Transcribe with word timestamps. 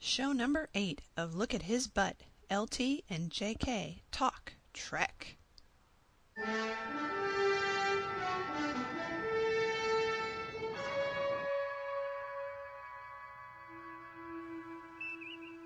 Show 0.00 0.32
number 0.32 0.68
eight 0.74 1.02
of 1.16 1.34
Look 1.34 1.54
at 1.54 1.62
His 1.62 1.86
Butt. 1.88 2.16
LT 2.50 3.04
and 3.08 3.30
JK 3.30 4.00
talk 4.10 4.54
Trek. 4.72 5.36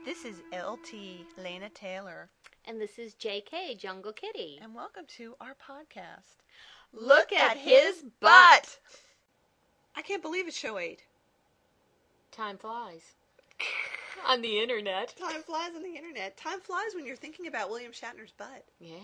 This 0.04 0.24
is 0.24 0.42
LT 0.52 1.24
Lena 1.38 1.68
Taylor, 1.70 2.28
And 2.64 2.80
this 2.80 2.98
is 2.98 3.14
JK, 3.14 3.78
Jungle 3.78 4.12
Kitty. 4.12 4.58
and 4.62 4.74
welcome 4.74 5.04
to 5.16 5.34
our 5.40 5.54
podcast. 5.54 6.36
Look 6.92 7.32
at 7.32 7.56
his 7.56 8.04
butt. 8.20 8.78
I 9.96 10.02
can't 10.02 10.22
believe 10.22 10.46
it's 10.48 10.56
show 10.58 10.78
eight. 10.78 11.02
Time 12.30 12.58
flies. 12.58 13.14
On 14.28 14.42
the 14.42 14.58
internet. 14.60 15.14
Time 15.16 15.42
flies 15.42 15.70
on 15.76 15.82
the 15.82 15.96
internet. 15.96 16.36
Time 16.36 16.60
flies 16.60 16.94
when 16.94 17.06
you're 17.06 17.16
thinking 17.16 17.46
about 17.46 17.70
William 17.70 17.92
Shatner's 17.92 18.32
butt. 18.36 18.64
Yeah. 18.78 18.98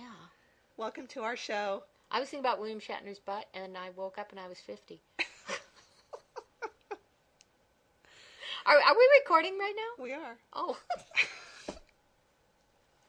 Welcome 0.77 1.07
to 1.09 1.23
our 1.23 1.37
show. 1.37 1.83
I 2.11 2.21
was 2.21 2.29
thinking 2.29 2.45
about 2.45 2.61
William 2.61 2.81
Shatner's 2.81 3.19
butt, 3.19 3.47
and 3.53 3.77
I 3.77 3.91
woke 3.97 4.19
up 4.19 4.31
and 4.31 4.41
I 4.41 4.49
was 4.49 4.59
50. 4.59 5.01
are, 8.67 8.75
are 8.75 8.95
we 8.97 9.09
recording 9.21 9.59
right 9.59 9.75
now? 9.77 10.03
We 10.03 10.13
are. 10.13 10.37
Oh, 10.53 10.79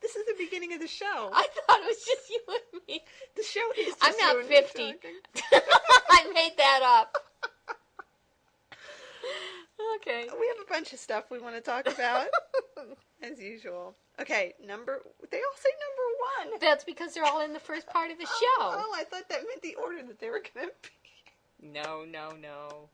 This 0.01 0.15
is 0.15 0.25
the 0.25 0.43
beginning 0.43 0.73
of 0.73 0.79
the 0.79 0.87
show. 0.87 1.29
I 1.33 1.47
thought 1.67 1.79
it 1.81 1.85
was 1.85 2.03
just 2.05 2.29
you 2.29 2.39
and 2.47 2.81
me. 2.87 3.01
The 3.35 3.43
show 3.43 3.59
is. 3.77 3.87
Just 3.87 3.97
I'm 4.01 4.15
not 4.17 4.33
you 4.33 4.39
and 4.39 4.49
me 4.49 4.55
50. 4.55 4.95
I 6.09 6.31
made 6.33 6.53
that 6.57 6.79
up. 6.81 7.28
Okay. 9.97 10.23
We 10.39 10.47
have 10.47 10.57
a 10.65 10.71
bunch 10.71 10.93
of 10.93 10.99
stuff 10.99 11.25
we 11.31 11.39
want 11.39 11.55
to 11.55 11.61
talk 11.61 11.87
about, 11.87 12.27
as 13.23 13.39
usual. 13.39 13.95
Okay, 14.21 14.53
number. 14.65 14.99
They 15.31 15.37
all 15.37 15.57
say 15.57 15.69
number 15.79 16.51
one. 16.51 16.59
That's 16.61 16.83
because 16.83 17.13
they're 17.13 17.25
all 17.25 17.41
in 17.41 17.53
the 17.53 17.59
first 17.59 17.87
part 17.87 18.11
of 18.11 18.17
the 18.17 18.25
show. 18.25 18.59
Oh, 18.59 18.93
I 18.95 19.03
thought 19.03 19.29
that 19.29 19.43
meant 19.47 19.61
the 19.61 19.75
order 19.75 20.01
that 20.03 20.19
they 20.19 20.29
were 20.29 20.41
going 20.53 20.67
to 20.67 20.73
be. 20.81 21.71
No, 21.71 22.05
no, 22.09 22.29
no. 22.41 22.89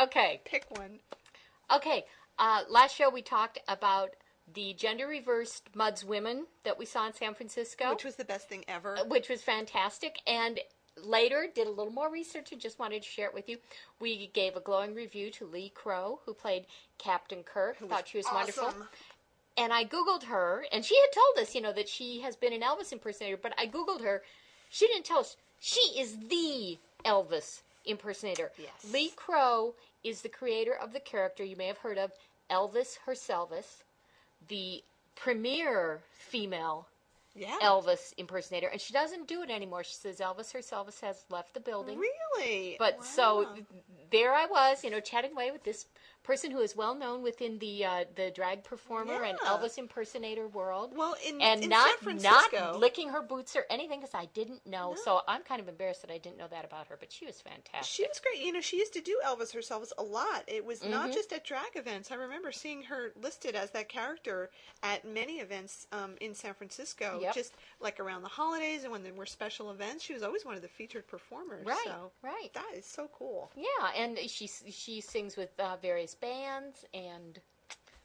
Okay. 0.00 0.40
Pick 0.44 0.66
one. 0.70 0.98
Okay, 1.74 2.04
uh, 2.38 2.62
last 2.68 2.94
show 2.96 3.08
we 3.10 3.22
talked 3.22 3.58
about 3.68 4.10
the 4.52 4.74
gender 4.74 5.06
reversed 5.06 5.68
Mudd's 5.74 6.04
women 6.04 6.46
that 6.64 6.78
we 6.78 6.84
saw 6.84 7.06
in 7.06 7.14
San 7.14 7.34
Francisco, 7.34 7.90
Which 7.90 8.04
was 8.04 8.16
the 8.16 8.24
best 8.24 8.48
thing 8.48 8.64
ever. 8.68 8.98
which 9.08 9.28
was 9.30 9.40
fantastic. 9.42 10.16
And 10.26 10.60
later 10.96 11.46
did 11.54 11.66
a 11.66 11.70
little 11.70 11.92
more 11.92 12.10
research 12.10 12.52
and 12.52 12.60
just 12.60 12.78
wanted 12.78 13.02
to 13.02 13.08
share 13.08 13.28
it 13.28 13.34
with 13.34 13.48
you. 13.48 13.58
We 14.00 14.30
gave 14.34 14.56
a 14.56 14.60
glowing 14.60 14.94
review 14.94 15.30
to 15.32 15.46
Leigh 15.46 15.72
Crow, 15.74 16.20
who 16.24 16.34
played 16.34 16.66
Captain 16.98 17.42
Kirk. 17.42 17.78
Thought 17.78 18.08
she 18.08 18.18
was 18.18 18.26
wonderful. 18.32 18.72
And 19.56 19.72
I 19.72 19.84
Googled 19.84 20.24
her, 20.24 20.64
and 20.72 20.84
she 20.84 20.96
had 20.96 21.12
told 21.12 21.38
us, 21.38 21.54
you 21.54 21.60
know, 21.60 21.72
that 21.74 21.88
she 21.88 22.20
has 22.22 22.36
been 22.36 22.54
an 22.54 22.62
Elvis 22.62 22.92
impersonator, 22.92 23.36
but 23.36 23.52
I 23.58 23.66
Googled 23.66 24.02
her. 24.02 24.22
She 24.70 24.86
didn't 24.86 25.04
tell 25.04 25.18
us. 25.18 25.36
She 25.60 25.80
is 25.98 26.16
the 26.28 26.78
Elvis 27.04 27.60
impersonator. 27.84 28.50
Yes. 28.58 28.92
Leigh 28.92 29.12
Crow 29.14 29.74
is 30.02 30.22
the 30.22 30.28
creator 30.28 30.74
of 30.74 30.92
the 30.92 31.00
character 31.00 31.44
you 31.44 31.56
may 31.56 31.66
have 31.66 31.78
heard 31.78 31.98
of, 31.98 32.12
Elvis 32.50 32.98
Herselvis, 33.06 33.82
the 34.48 34.82
premier 35.14 36.00
female 36.12 36.86
Yeah. 37.34 37.56
Elvis 37.62 38.12
impersonator. 38.18 38.68
And 38.68 38.80
she 38.80 38.92
doesn't 38.92 39.26
do 39.26 39.42
it 39.42 39.50
anymore. 39.50 39.84
She 39.84 39.94
says 39.94 40.18
Elvis 40.18 40.52
Herselvis 40.52 41.00
has 41.00 41.24
left 41.30 41.54
the 41.54 41.60
building. 41.60 41.98
Really? 41.98 42.76
But 42.78 42.98
Wow. 42.98 43.04
so 43.04 43.48
there 44.10 44.34
I 44.34 44.46
was, 44.46 44.84
you 44.84 44.90
know, 44.90 45.00
chatting 45.00 45.32
away 45.32 45.50
with 45.50 45.64
this 45.64 45.86
person 46.22 46.50
who 46.50 46.60
is 46.60 46.76
well 46.76 46.94
known 46.94 47.22
within 47.22 47.58
the 47.58 47.84
uh, 47.84 48.04
the 48.14 48.30
drag 48.30 48.64
performer 48.64 49.22
and 49.24 49.38
Elvis 49.40 49.78
impersonator 49.78 50.48
world. 50.48 50.92
Well, 50.96 51.16
in, 51.26 51.40
and 51.40 51.62
in 51.64 51.70
not 51.70 51.88
San 51.88 51.96
Francisco, 51.98 52.56
not 52.58 52.78
licking 52.80 53.08
her 53.10 53.22
boots 53.22 53.56
or 53.56 53.64
anything 53.70 54.00
because 54.00 54.14
I 54.14 54.26
didn't 54.34 54.66
know. 54.66 54.94
So 55.04 55.20
I'm 55.28 55.42
kind 55.42 55.60
of 55.60 55.68
embarrassed 55.68 56.02
that 56.02 56.10
I 56.10 56.18
didn't 56.18 56.38
know 56.38 56.48
that 56.50 56.64
about 56.64 56.86
her. 56.88 56.96
But 56.98 57.10
she 57.12 57.26
was 57.26 57.40
fantastic. 57.40 57.84
She 57.86 58.02
was 58.04 58.20
great. 58.20 58.44
You 58.44 58.52
know, 58.52 58.60
she 58.60 58.78
used 58.78 58.92
to 58.94 59.00
do 59.00 59.18
Elvis 59.26 59.52
herself 59.52 59.90
a 59.98 60.02
lot. 60.02 60.44
It 60.46 60.64
was 60.64 60.84
not 60.84 61.02
Mm-hmm. 61.02 61.12
just 61.14 61.32
at 61.32 61.44
drag 61.44 61.74
events. 61.74 62.10
I 62.12 62.14
remember 62.14 62.52
seeing 62.52 62.82
her 62.84 63.12
listed 63.20 63.54
as 63.56 63.70
that 63.70 63.88
character 63.88 64.50
at 64.82 65.04
many 65.04 65.34
events 65.40 65.86
um, 65.92 66.14
in 66.20 66.34
San 66.34 66.54
Francisco. 66.54 67.18
Yep. 67.20 67.34
Just 67.34 67.54
like 67.80 67.98
around 67.98 68.22
the 68.22 68.28
holidays 68.28 68.84
and 68.84 68.92
when 68.92 69.02
there 69.02 69.12
were 69.14 69.26
special 69.26 69.70
events, 69.70 70.04
she 70.04 70.14
was 70.14 70.22
always 70.22 70.44
one 70.44 70.54
of 70.54 70.62
the 70.62 70.68
featured 70.68 71.06
performers. 71.08 71.66
Right, 71.66 71.76
So 71.84 72.12
right. 72.22 72.50
that 72.54 72.70
is 72.76 72.86
so 72.86 73.08
cool. 73.16 73.50
Yeah, 73.56 73.88
and 73.96 74.18
she 74.28 74.46
she 74.46 75.00
sings 75.00 75.36
with 75.36 75.50
uh, 75.58 75.76
various 75.82 76.11
bands, 76.14 76.84
and 76.94 77.38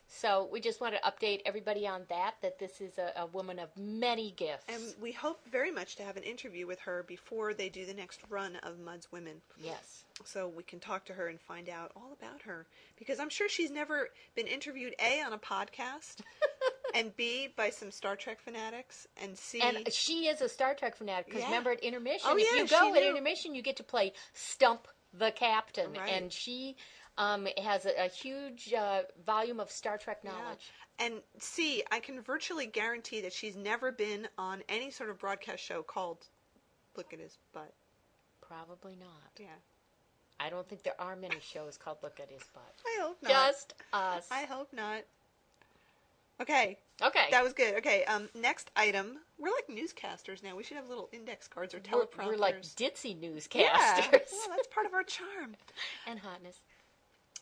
so 0.10 0.48
we 0.52 0.62
just 0.62 0.80
want 0.80 0.96
to 0.96 1.02
update 1.02 1.42
everybody 1.46 1.86
on 1.86 2.04
that. 2.10 2.36
That 2.42 2.60
this 2.60 2.80
is 2.80 2.98
a, 2.98 3.12
a 3.22 3.26
woman 3.26 3.60
of 3.60 3.70
many 3.78 4.32
gifts. 4.32 4.64
And 4.70 4.82
we 5.02 5.12
hope 5.12 5.42
very 5.52 5.72
much 5.72 5.96
to 5.98 6.04
have 6.04 6.16
an 6.18 6.24
interview 6.24 6.66
with 6.66 6.80
her 6.80 7.04
before 7.08 7.54
they 7.54 7.68
do 7.70 7.86
the 7.86 7.94
next 7.94 8.22
run 8.30 8.56
of 8.64 8.80
Mudd's 8.80 9.12
Women. 9.12 9.42
yes. 9.62 10.06
so 10.24 10.48
we 10.48 10.64
can 10.64 10.80
talk 10.80 11.06
to 11.06 11.14
her 11.14 11.28
and 11.28 11.40
find 11.42 11.68
out 11.70 11.92
all 11.96 12.14
about 12.20 12.42
her 12.44 12.66
because 12.98 13.20
I'm 13.20 13.30
sure 13.30 13.48
she's 13.50 13.70
never 13.70 14.08
been 14.36 14.48
interviewed 14.48 14.96
a 15.00 15.22
on 15.22 15.34
a 15.34 15.38
podcast 15.38 16.22
and 16.96 17.16
b 17.18 17.50
by 17.56 17.70
some 17.70 17.92
Star 17.92 18.16
Trek 18.16 18.40
fanatics 18.42 19.08
and 19.22 19.38
c 19.38 19.62
And 19.62 19.92
she 19.94 20.28
is 20.28 20.42
a 20.42 20.50
Star 20.50 20.74
Trek 20.74 20.96
fanatic 20.96 21.26
because 21.28 21.42
Yeah. 21.42 21.48
remember 21.50 21.72
at 21.72 21.82
intermission, 21.82 22.28
Oh, 22.32 22.38
if 22.38 22.48
yeah, 22.52 22.62
you 22.64 22.68
go 22.68 22.96
at 22.96 23.02
knew. 23.04 23.10
intermission, 23.10 23.54
you 23.54 23.62
get 23.62 23.76
to 23.78 23.84
play 23.84 24.14
Stump 24.34 24.88
the 25.14 25.32
Captain, 25.32 25.92
Right. 25.94 26.10
and 26.14 26.32
she 26.34 26.76
um, 27.18 27.48
it 27.48 27.60
has 27.60 27.86
a, 27.86 28.06
a 28.06 28.08
huge 28.08 28.74
uh, 28.74 29.02
volume 29.26 29.60
of 29.60 29.72
Star 29.72 29.98
Trek 29.98 30.20
Yeah. 30.24 30.32
knowledge. 30.32 30.72
and 31.00 31.22
c 31.40 31.84
I 31.92 32.00
can 32.00 32.22
virtually 32.22 32.66
guarantee 32.68 33.22
that 33.22 33.34
she's 33.34 33.56
never 33.56 33.92
been 33.92 34.28
on 34.38 34.64
any 34.70 34.92
sort 34.92 35.10
of 35.10 35.20
broadcast 35.20 35.64
show 35.64 35.84
called 35.84 36.28
Look 36.96 37.14
at 37.14 37.20
His 37.20 37.38
Butt. 37.54 37.74
Probably 38.42 38.96
not. 39.00 39.32
Yeah, 39.40 39.48
I 40.40 40.50
don't 40.50 40.68
think 40.68 40.84
there 40.84 41.00
are 41.00 41.16
many 41.16 41.40
shows 41.42 41.78
called 41.78 41.98
Look 42.02 42.20
at 42.20 42.30
His 42.30 42.44
Butt. 42.54 42.74
I 42.86 43.02
hope 43.02 43.18
not. 43.22 43.32
Just 43.32 43.74
us. 43.94 44.28
I 44.32 44.44
hope 44.44 44.72
not. 44.74 45.04
Okay, 46.40 46.78
okay. 47.02 47.26
that 47.32 47.44
was 47.44 47.54
good. 47.54 47.76
Okay, 47.78 48.04
um, 48.06 48.30
next 48.36 48.70
item. 48.76 49.18
We're 49.40 49.50
like 49.50 49.68
newscasters 49.68 50.44
now. 50.44 50.56
We 50.56 50.64
should 50.64 50.78
have 50.78 50.88
little 50.88 51.10
index 51.12 51.48
cards 51.48 51.74
or 51.74 51.78
we're, 51.92 52.06
teleprompters. 52.06 52.28
we're 52.28 52.38
like 52.38 52.62
ditzy 52.62 53.20
newscasters 53.20 53.54
yeah, 53.56 54.02
well, 54.12 54.50
that's 54.50 54.68
part 54.72 54.86
of 54.86 54.94
our 54.94 55.04
charm. 55.04 55.56
and 56.08 56.20
hotness. 56.20 56.62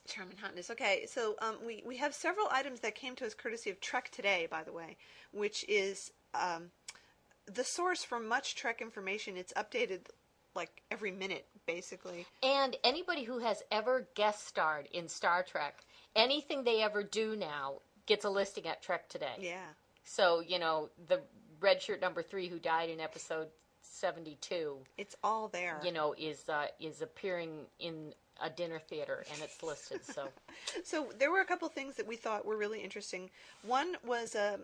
Charm 0.08 0.30
and 0.30 0.40
hotness. 0.40 0.70
Okay, 0.72 1.06
so 1.10 1.36
um, 1.42 1.56
we, 1.66 1.82
we 1.86 1.98
have 1.98 2.14
several 2.14 2.48
items 2.52 2.80
that 2.82 2.96
came 2.96 3.16
to 3.16 3.26
us 3.26 3.34
courtesy 3.34 3.70
of 3.70 3.80
Trek 3.80 4.10
Today, 4.12 4.48
by 4.50 4.64
the 4.64 4.72
way, 4.72 4.98
which 5.32 5.66
is 5.68 6.12
um, 6.34 6.66
the 7.52 7.64
source 7.64 8.04
for 8.04 8.20
much 8.20 8.56
Trek 8.56 8.82
information. 8.82 9.36
It's 9.38 9.54
updated 9.54 10.02
like 10.56 10.82
every 10.92 11.12
minute, 11.12 11.46
basically. 11.66 12.26
And 12.44 12.78
anybody 12.84 13.24
who 13.24 13.40
has 13.40 13.62
ever 13.72 14.08
guest 14.16 14.48
starred 14.48 14.88
in 14.94 15.10
Star 15.10 15.44
Trek, 15.44 15.80
anything 16.16 16.64
they 16.64 16.82
ever 16.82 17.04
do 17.04 17.36
now 17.36 17.82
gets 18.06 18.26
a 18.26 18.30
listing 18.30 18.68
at 18.68 18.82
Trek 18.82 19.10
Today. 19.10 19.36
Yeah. 19.40 19.58
So, 20.04 20.40
you 20.40 20.60
know, 20.60 20.90
the 21.08 21.20
red 21.60 21.82
shirt 21.82 22.00
number 22.00 22.22
three 22.22 22.48
who 22.48 22.60
died 22.60 22.90
in 22.90 23.00
episode 23.00 23.48
72, 23.82 24.78
It's 24.98 25.16
all 25.24 25.48
there. 25.48 25.80
you 25.84 25.92
know, 25.92 26.14
is 26.18 26.48
uh, 26.50 26.68
is 26.80 27.02
appearing 27.02 27.62
in 27.80 28.14
a 28.42 28.50
dinner 28.50 28.80
theater 28.80 29.24
and 29.32 29.42
it's 29.42 29.62
listed. 29.64 30.04
So, 30.06 30.28
So 30.84 31.08
there 31.18 31.32
were 31.32 31.42
a 31.42 31.46
couple 31.46 31.68
things 31.70 31.96
that 31.96 32.08
we 32.08 32.16
thought 32.16 32.46
were 32.46 32.58
really 32.58 32.82
interesting. 32.82 33.30
One 33.64 33.96
was 34.06 34.36
uh, 34.36 34.58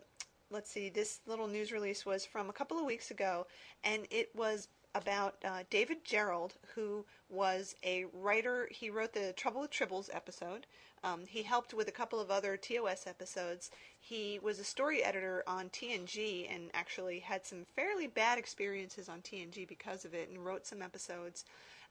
let's 0.52 0.70
see, 0.70 0.90
this 0.90 1.22
little 1.26 1.48
news 1.48 1.72
release 1.72 2.06
was 2.06 2.26
from 2.26 2.50
a 2.50 2.54
couple 2.54 2.78
of 2.78 2.86
weeks 2.86 3.10
ago, 3.10 3.48
and 3.84 4.06
it 4.12 4.30
was 4.36 4.68
about 4.94 5.36
uh, 5.46 5.64
David 5.70 6.04
Gerrold, 6.04 6.52
who 6.76 7.06
was 7.30 7.76
a 7.84 8.06
writer. 8.14 8.68
He 8.70 8.90
wrote 8.90 9.14
the 9.14 9.34
Trouble 9.34 9.62
with 9.62 9.72
Tribbles 9.72 10.10
episode. 10.14 10.68
Um, 11.04 11.22
he 11.26 11.42
helped 11.42 11.74
with 11.74 11.88
a 11.88 11.94
couple 11.94 12.20
of 12.20 12.30
other 12.30 12.58
TOS 12.58 13.08
episodes. 13.08 13.72
He 14.00 14.40
was 14.44 14.60
a 14.60 14.64
story 14.64 15.04
editor 15.04 15.44
on 15.48 15.70
TNG 15.70 16.54
and 16.54 16.70
actually 16.74 17.20
had 17.20 17.46
some 17.46 17.66
fairly 17.76 18.08
bad 18.08 18.38
experiences 18.38 19.08
on 19.10 19.22
TNG 19.22 19.68
because 19.68 20.06
of 20.06 20.14
it 20.14 20.30
and 20.30 20.46
wrote 20.46 20.68
some 20.68 20.82
episodes 20.82 21.46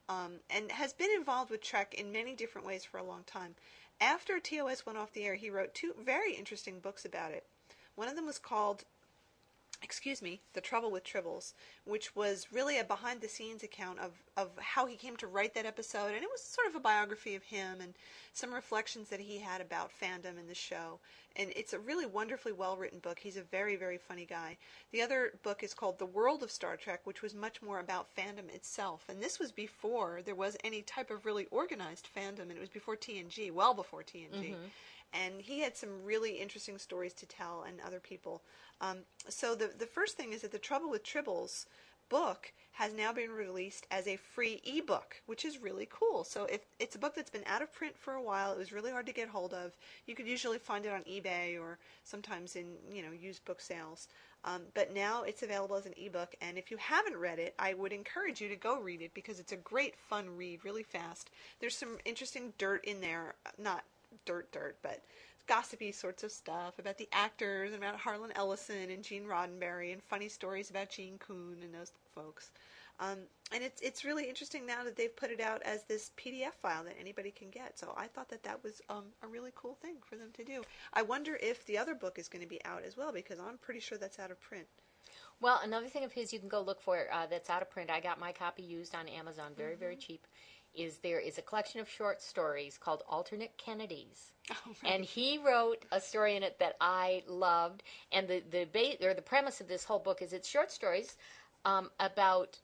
um, 0.09 0.39
and 0.49 0.71
has 0.71 0.93
been 0.93 1.11
involved 1.11 1.51
with 1.51 1.61
Trek 1.61 1.93
in 1.93 2.11
many 2.11 2.35
different 2.35 2.67
ways 2.67 2.83
for 2.83 2.97
a 2.97 3.03
long 3.03 3.23
time. 3.25 3.55
After 3.99 4.39
TOS 4.39 4.85
went 4.85 4.97
off 4.97 5.13
the 5.13 5.25
air, 5.25 5.35
he 5.35 5.49
wrote 5.49 5.73
two 5.73 5.93
very 6.03 6.33
interesting 6.33 6.79
books 6.79 7.05
about 7.05 7.31
it. 7.31 7.45
One 7.95 8.07
of 8.07 8.15
them 8.15 8.25
was 8.25 8.39
called 8.39 8.83
excuse 9.81 10.21
me, 10.21 10.41
The 10.53 10.61
Trouble 10.61 10.91
with 10.91 11.03
Tribbles, 11.03 11.53
which 11.85 12.15
was 12.15 12.47
really 12.51 12.77
a 12.77 12.83
behind 12.83 13.21
the 13.21 13.27
scenes 13.27 13.63
account 13.63 13.99
of, 13.99 14.11
of 14.37 14.49
how 14.59 14.85
he 14.85 14.95
came 14.95 15.17
to 15.17 15.27
write 15.27 15.53
that 15.55 15.65
episode. 15.65 16.13
And 16.13 16.23
it 16.23 16.29
was 16.31 16.41
sort 16.41 16.67
of 16.67 16.75
a 16.75 16.79
biography 16.79 17.35
of 17.35 17.43
him 17.43 17.81
and 17.81 17.93
some 18.33 18.53
reflections 18.53 19.09
that 19.09 19.19
he 19.19 19.39
had 19.39 19.59
about 19.59 19.91
fandom 19.91 20.37
and 20.39 20.49
the 20.49 20.55
show. 20.55 20.99
And 21.35 21.51
it's 21.55 21.73
a 21.73 21.79
really 21.79 22.05
wonderfully 22.05 22.51
well 22.51 22.77
written 22.77 22.99
book. 22.99 23.19
He's 23.19 23.37
a 23.37 23.43
very, 23.43 23.75
very 23.75 23.97
funny 23.97 24.25
guy. 24.25 24.57
The 24.91 25.01
other 25.01 25.33
book 25.43 25.63
is 25.63 25.73
called 25.73 25.97
The 25.97 26.05
World 26.05 26.43
of 26.43 26.51
Star 26.51 26.77
Trek, 26.77 27.01
which 27.05 27.21
was 27.21 27.33
much 27.33 27.61
more 27.61 27.79
about 27.79 28.13
fandom 28.15 28.53
itself. 28.53 29.05
And 29.09 29.21
this 29.21 29.39
was 29.39 29.51
before 29.51 30.21
there 30.23 30.35
was 30.35 30.57
any 30.63 30.81
type 30.81 31.09
of 31.09 31.25
really 31.25 31.47
organized 31.49 32.09
fandom, 32.15 32.41
and 32.41 32.51
it 32.51 32.59
was 32.59 32.69
before 32.69 32.97
TNG, 32.97 33.51
well 33.51 33.73
before 33.73 34.03
TNG. 34.03 34.51
Mm-hmm. 34.51 34.65
And 35.13 35.41
he 35.41 35.59
had 35.59 35.75
some 35.75 36.03
really 36.03 36.33
interesting 36.33 36.77
stories 36.77 37.13
to 37.13 37.25
tell 37.25 37.63
and 37.67 37.79
other 37.81 37.99
people. 37.99 38.41
Um, 38.79 38.99
so 39.29 39.55
the 39.55 39.71
the 39.77 39.85
first 39.85 40.17
thing 40.17 40.33
is 40.33 40.41
that 40.41 40.51
the 40.51 40.59
Trouble 40.59 40.89
with 40.89 41.03
Tribbles 41.03 41.65
book 42.11 42.51
has 42.73 42.93
now 42.93 43.13
been 43.13 43.31
released 43.31 43.87
as 43.89 44.05
a 44.05 44.17
free 44.17 44.61
ebook, 44.65 45.21
which 45.27 45.45
is 45.45 45.61
really 45.61 45.87
cool. 45.89 46.25
So 46.25 46.45
if 46.45 46.61
it's 46.77 46.95
a 46.95 46.99
book 46.99 47.15
that's 47.15 47.29
been 47.29 47.43
out 47.45 47.61
of 47.61 47.73
print 47.73 47.97
for 47.97 48.13
a 48.13 48.21
while, 48.21 48.51
it 48.51 48.57
was 48.57 48.73
really 48.73 48.91
hard 48.91 49.05
to 49.05 49.13
get 49.13 49.29
hold 49.29 49.53
of. 49.53 49.77
You 50.05 50.15
could 50.15 50.27
usually 50.27 50.57
find 50.57 50.85
it 50.85 50.91
on 50.91 51.03
eBay 51.03 51.59
or 51.59 51.79
sometimes 52.03 52.55
in 52.55 52.75
you 52.93 53.01
know 53.01 53.11
used 53.11 53.45
book 53.45 53.61
sales. 53.61 54.07
Um, 54.43 54.63
but 54.73 54.93
now 54.93 55.21
it's 55.21 55.43
available 55.43 55.75
as 55.75 55.85
an 55.85 55.93
ebook, 55.97 56.33
and 56.41 56.57
if 56.57 56.71
you 56.71 56.77
haven't 56.77 57.17
read 57.17 57.37
it, 57.37 57.53
I 57.59 57.75
would 57.75 57.93
encourage 57.93 58.41
you 58.41 58.49
to 58.49 58.55
go 58.55 58.79
read 58.79 59.03
it 59.03 59.13
because 59.13 59.39
it's 59.39 59.51
a 59.51 59.57
great 59.57 59.95
fun 59.95 60.35
read, 60.35 60.65
really 60.65 60.81
fast. 60.81 61.29
There's 61.59 61.77
some 61.77 61.99
interesting 62.05 62.53
dirt 62.57 62.83
in 62.85 63.01
there, 63.01 63.35
not 63.59 63.83
dirt 64.25 64.51
dirt, 64.51 64.77
but 64.81 65.03
gossipy 65.47 65.91
sorts 65.91 66.23
of 66.23 66.31
stuff 66.31 66.79
about 66.79 66.97
the 66.97 67.09
actors 67.11 67.73
and 67.73 67.83
about 67.83 67.99
Harlan 67.99 68.31
Ellison 68.35 68.89
and 68.89 69.03
Gene 69.03 69.25
Roddenberry 69.25 69.91
and 69.91 70.01
funny 70.01 70.29
stories 70.29 70.69
about 70.69 70.89
Gene 70.89 71.17
Coon 71.17 71.57
and 71.63 71.73
those 71.73 71.91
folks. 72.13 72.51
Um, 72.99 73.17
and 73.51 73.63
it's 73.63 73.81
it's 73.81 74.05
really 74.05 74.29
interesting 74.29 74.65
now 74.65 74.83
that 74.83 74.95
they've 74.95 75.15
put 75.15 75.31
it 75.31 75.41
out 75.41 75.63
as 75.63 75.83
this 75.83 76.11
PDF 76.17 76.53
file 76.61 76.83
that 76.83 76.95
anybody 76.99 77.31
can 77.31 77.49
get. 77.49 77.77
So 77.79 77.93
I 77.97 78.07
thought 78.07 78.29
that 78.29 78.43
that 78.43 78.63
was 78.63 78.81
um, 78.89 79.05
a 79.23 79.27
really 79.27 79.51
cool 79.55 79.75
thing 79.81 79.95
for 80.05 80.15
them 80.15 80.29
to 80.33 80.43
do. 80.43 80.61
I 80.93 81.01
wonder 81.01 81.37
if 81.41 81.65
the 81.65 81.77
other 81.77 81.95
book 81.95 82.19
is 82.19 82.27
going 82.27 82.43
to 82.43 82.49
be 82.49 82.63
out 82.63 82.83
as 82.85 82.95
well 82.95 83.11
because 83.11 83.39
I'm 83.39 83.57
pretty 83.57 83.79
sure 83.79 83.97
that's 83.97 84.19
out 84.19 84.31
of 84.31 84.39
print. 84.39 84.67
Well, 85.41 85.59
another 85.63 85.87
thing 85.87 86.03
of 86.03 86.11
his 86.11 86.31
you 86.31 86.37
can 86.37 86.47
go 86.47 86.61
look 86.61 86.79
for 86.79 87.07
uh, 87.11 87.25
that's 87.25 87.49
out 87.49 87.63
of 87.63 87.71
print. 87.71 87.89
I 87.89 87.99
got 87.99 88.19
my 88.19 88.31
copy 88.31 88.61
used 88.61 88.93
on 88.93 89.07
Amazon, 89.07 89.53
very 89.57 89.71
mm-hmm. 89.71 89.79
very 89.79 89.95
cheap. 89.95 90.27
Is 90.73 90.97
there 90.99 91.19
is 91.19 91.37
a 91.37 91.41
collection 91.41 91.79
of 91.79 91.89
short 91.89 92.21
stories 92.21 92.77
called 92.77 93.03
Alternate 93.09 93.57
Kennedys, 93.57 94.31
oh, 94.51 94.73
and 94.85 95.03
he 95.03 95.37
wrote 95.37 95.85
a 95.91 95.99
story 95.99 96.35
in 96.35 96.43
it 96.43 96.59
that 96.59 96.75
I 96.79 97.23
loved. 97.27 97.83
And 98.11 98.27
the 98.27 98.41
the 98.49 98.65
ba- 98.71 99.05
or 99.05 99.13
the 99.13 99.21
premise 99.21 99.61
of 99.61 99.67
this 99.67 99.83
whole 99.83 99.99
book 99.99 100.21
is 100.21 100.33
it's 100.33 100.47
short 100.47 100.71
stories 100.71 101.17
um, 101.65 101.89
about 101.99 102.59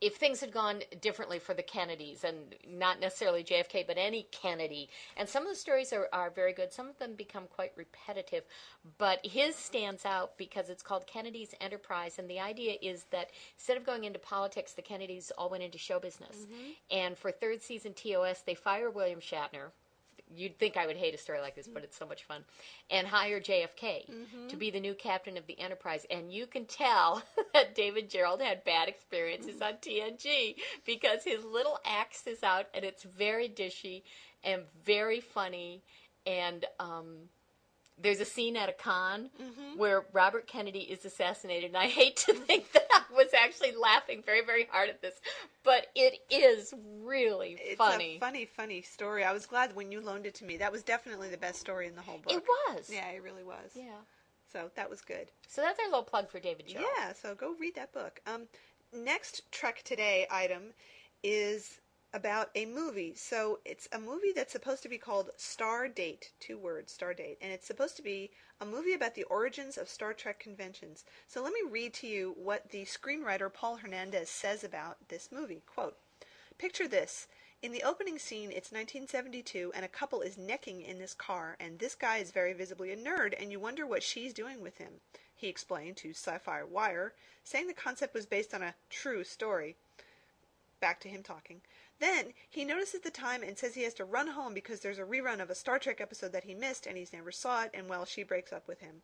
if 0.00 0.16
things 0.16 0.40
had 0.40 0.52
gone 0.52 0.82
differently 1.00 1.38
for 1.38 1.54
the 1.54 1.62
Kennedys, 1.62 2.24
and 2.24 2.54
not 2.68 3.00
necessarily 3.00 3.42
JFK, 3.42 3.86
but 3.86 3.96
any 3.96 4.26
Kennedy, 4.30 4.90
and 5.16 5.28
some 5.28 5.42
of 5.42 5.48
the 5.48 5.56
stories 5.56 5.92
are, 5.92 6.08
are 6.12 6.30
very 6.30 6.52
good, 6.52 6.72
some 6.72 6.88
of 6.88 6.98
them 6.98 7.14
become 7.14 7.44
quite 7.48 7.72
repetitive, 7.76 8.44
but 8.98 9.24
his 9.24 9.56
stands 9.56 10.04
out 10.04 10.36
because 10.36 10.68
it's 10.68 10.82
called 10.82 11.06
Kennedy's 11.06 11.54
Enterprise, 11.60 12.18
and 12.18 12.28
the 12.28 12.40
idea 12.40 12.74
is 12.82 13.04
that 13.10 13.30
instead 13.56 13.76
of 13.76 13.86
going 13.86 14.04
into 14.04 14.18
politics, 14.18 14.72
the 14.72 14.82
Kennedys 14.82 15.32
all 15.38 15.48
went 15.48 15.62
into 15.62 15.78
show 15.78 15.98
business. 15.98 16.36
Mm-hmm. 16.36 16.70
And 16.90 17.16
for 17.16 17.30
third 17.30 17.62
season 17.62 17.94
TOS, 17.94 18.42
they 18.42 18.54
fire 18.54 18.90
William 18.90 19.20
Shatner, 19.20 19.70
you'd 20.34 20.58
think 20.58 20.76
I 20.76 20.86
would 20.86 20.96
hate 20.96 21.14
a 21.14 21.18
story 21.18 21.40
like 21.40 21.54
this, 21.54 21.68
but 21.68 21.84
it's 21.84 21.96
so 21.96 22.06
much 22.06 22.24
fun. 22.24 22.44
And 22.90 23.06
hire 23.06 23.40
JFK 23.40 24.10
mm-hmm. 24.10 24.48
to 24.48 24.56
be 24.56 24.70
the 24.70 24.80
new 24.80 24.94
captain 24.94 25.36
of 25.36 25.46
the 25.46 25.58
Enterprise. 25.58 26.06
And 26.10 26.32
you 26.32 26.46
can 26.46 26.64
tell 26.66 27.22
that 27.54 27.74
David 27.74 28.10
Gerrold 28.10 28.40
had 28.40 28.64
bad 28.64 28.88
experiences 28.88 29.60
on 29.62 29.74
TNG 29.74 30.56
because 30.84 31.24
his 31.24 31.44
little 31.44 31.78
axe 31.84 32.26
is 32.26 32.42
out 32.42 32.66
and 32.74 32.84
it's 32.84 33.02
very 33.02 33.48
dishy 33.48 34.02
and 34.44 34.62
very 34.84 35.20
funny. 35.20 35.82
And 36.26 36.64
um, 36.80 37.28
there's 37.98 38.20
a 38.20 38.24
scene 38.24 38.56
at 38.56 38.68
a 38.68 38.72
con 38.72 39.30
mm-hmm. 39.40 39.78
where 39.78 40.04
Robert 40.12 40.46
Kennedy 40.46 40.80
is 40.80 41.04
assassinated, 41.04 41.68
and 41.68 41.76
I 41.76 41.86
hate 41.86 42.16
to 42.18 42.34
think 42.34 42.72
that 42.72 42.85
was 43.14 43.28
actually 43.38 43.72
laughing 43.72 44.22
very, 44.24 44.44
very 44.44 44.68
hard 44.70 44.88
at 44.88 45.02
this, 45.02 45.14
but 45.64 45.86
it 45.94 46.20
is 46.30 46.72
really 47.02 47.56
it's 47.60 47.78
funny. 47.78 48.16
A 48.16 48.20
funny, 48.20 48.44
funny 48.46 48.82
story. 48.82 49.24
I 49.24 49.32
was 49.32 49.46
glad 49.46 49.74
when 49.74 49.92
you 49.92 50.00
loaned 50.00 50.26
it 50.26 50.34
to 50.36 50.44
me. 50.44 50.56
That 50.56 50.72
was 50.72 50.82
definitely 50.82 51.28
the 51.28 51.36
best 51.36 51.60
story 51.60 51.86
in 51.86 51.94
the 51.94 52.02
whole 52.02 52.18
book. 52.18 52.32
It 52.32 52.44
was. 52.68 52.90
Yeah, 52.90 53.08
it 53.10 53.22
really 53.22 53.44
was. 53.44 53.70
Yeah. 53.74 53.98
So 54.52 54.70
that 54.76 54.88
was 54.88 55.00
good. 55.00 55.28
So 55.48 55.60
that's 55.60 55.78
our 55.80 55.86
little 55.86 56.02
plug 56.02 56.30
for 56.30 56.40
David 56.40 56.68
Jones. 56.68 56.86
Yeah. 56.98 57.12
So 57.12 57.34
go 57.34 57.54
read 57.58 57.74
that 57.74 57.92
book. 57.92 58.20
Um, 58.26 58.42
next 58.92 59.50
Trek 59.50 59.82
Today 59.84 60.26
item 60.30 60.72
is 61.22 61.80
about 62.16 62.48
a 62.54 62.64
movie. 62.64 63.12
So 63.14 63.58
it's 63.66 63.90
a 63.92 63.98
movie 63.98 64.32
that's 64.34 64.50
supposed 64.50 64.82
to 64.84 64.88
be 64.88 64.96
called 64.96 65.30
Star 65.36 65.86
Date, 65.86 66.30
two 66.40 66.56
words, 66.56 66.90
Star 66.90 67.12
Date, 67.12 67.36
and 67.42 67.52
it's 67.52 67.66
supposed 67.66 67.94
to 67.96 68.02
be 68.02 68.30
a 68.58 68.64
movie 68.64 68.94
about 68.94 69.14
the 69.14 69.24
origins 69.24 69.76
of 69.76 69.86
Star 69.86 70.14
Trek 70.14 70.40
conventions. 70.40 71.04
So 71.26 71.42
let 71.42 71.52
me 71.52 71.60
read 71.70 71.92
to 71.94 72.06
you 72.06 72.34
what 72.38 72.70
the 72.70 72.86
screenwriter 72.86 73.52
Paul 73.52 73.76
Hernandez 73.76 74.30
says 74.30 74.64
about 74.64 74.96
this 75.08 75.28
movie. 75.30 75.60
Quote, 75.66 75.98
Picture 76.56 76.88
this. 76.88 77.28
In 77.62 77.72
the 77.72 77.82
opening 77.82 78.18
scene, 78.18 78.50
it's 78.50 78.72
1972, 78.72 79.72
and 79.74 79.84
a 79.84 79.88
couple 79.88 80.22
is 80.22 80.38
necking 80.38 80.80
in 80.80 80.98
this 80.98 81.12
car, 81.12 81.54
and 81.60 81.78
this 81.78 81.94
guy 81.94 82.16
is 82.16 82.30
very 82.30 82.54
visibly 82.54 82.92
a 82.92 82.96
nerd, 82.96 83.34
and 83.38 83.52
you 83.52 83.60
wonder 83.60 83.86
what 83.86 84.02
she's 84.02 84.32
doing 84.32 84.62
with 84.62 84.78
him. 84.78 85.00
He 85.34 85.48
explained 85.48 85.98
to 85.98 86.14
Sci 86.14 86.38
Fi 86.38 86.62
Wire, 86.62 87.12
saying 87.44 87.66
the 87.66 87.74
concept 87.74 88.14
was 88.14 88.24
based 88.24 88.54
on 88.54 88.62
a 88.62 88.74
true 88.88 89.22
story. 89.22 89.76
Back 90.80 90.98
to 91.00 91.08
him 91.08 91.22
talking. 91.22 91.60
Then 91.98 92.34
he 92.50 92.64
notices 92.64 93.00
the 93.00 93.10
time 93.10 93.42
and 93.42 93.56
says 93.56 93.74
he 93.74 93.84
has 93.84 93.94
to 93.94 94.04
run 94.04 94.28
home 94.28 94.52
because 94.52 94.80
there's 94.80 94.98
a 94.98 95.04
rerun 95.04 95.40
of 95.40 95.48
a 95.48 95.54
Star 95.54 95.78
Trek 95.78 96.00
episode 96.00 96.32
that 96.32 96.44
he 96.44 96.54
missed 96.54 96.86
and 96.86 96.96
he's 96.96 97.12
never 97.12 97.32
saw 97.32 97.62
it, 97.62 97.70
and 97.72 97.88
well, 97.88 98.04
she 98.04 98.22
breaks 98.22 98.52
up 98.52 98.68
with 98.68 98.80
him. 98.80 99.02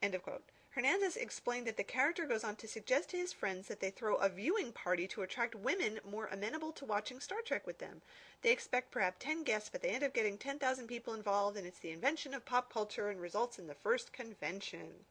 End 0.00 0.14
of 0.14 0.22
quote. 0.22 0.44
Hernandez 0.70 1.16
explained 1.16 1.66
that 1.66 1.76
the 1.76 1.82
character 1.82 2.24
goes 2.24 2.44
on 2.44 2.54
to 2.54 2.68
suggest 2.68 3.08
to 3.08 3.16
his 3.16 3.32
friends 3.32 3.66
that 3.66 3.80
they 3.80 3.90
throw 3.90 4.14
a 4.16 4.28
viewing 4.28 4.70
party 4.70 5.08
to 5.08 5.22
attract 5.22 5.56
women 5.56 5.98
more 6.08 6.26
amenable 6.26 6.70
to 6.70 6.84
watching 6.84 7.18
Star 7.18 7.40
Trek 7.42 7.66
with 7.66 7.78
them. 7.78 8.00
They 8.42 8.52
expect 8.52 8.92
perhaps 8.92 9.16
10 9.18 9.42
guests, 9.42 9.70
but 9.70 9.82
they 9.82 9.88
end 9.88 10.04
up 10.04 10.14
getting 10.14 10.38
10,000 10.38 10.86
people 10.86 11.14
involved, 11.14 11.56
and 11.56 11.66
it's 11.66 11.80
the 11.80 11.90
invention 11.90 12.32
of 12.32 12.44
pop 12.44 12.72
culture 12.72 13.08
and 13.08 13.20
results 13.20 13.58
in 13.58 13.66
the 13.66 13.74
first 13.74 14.12
convention. 14.12 15.04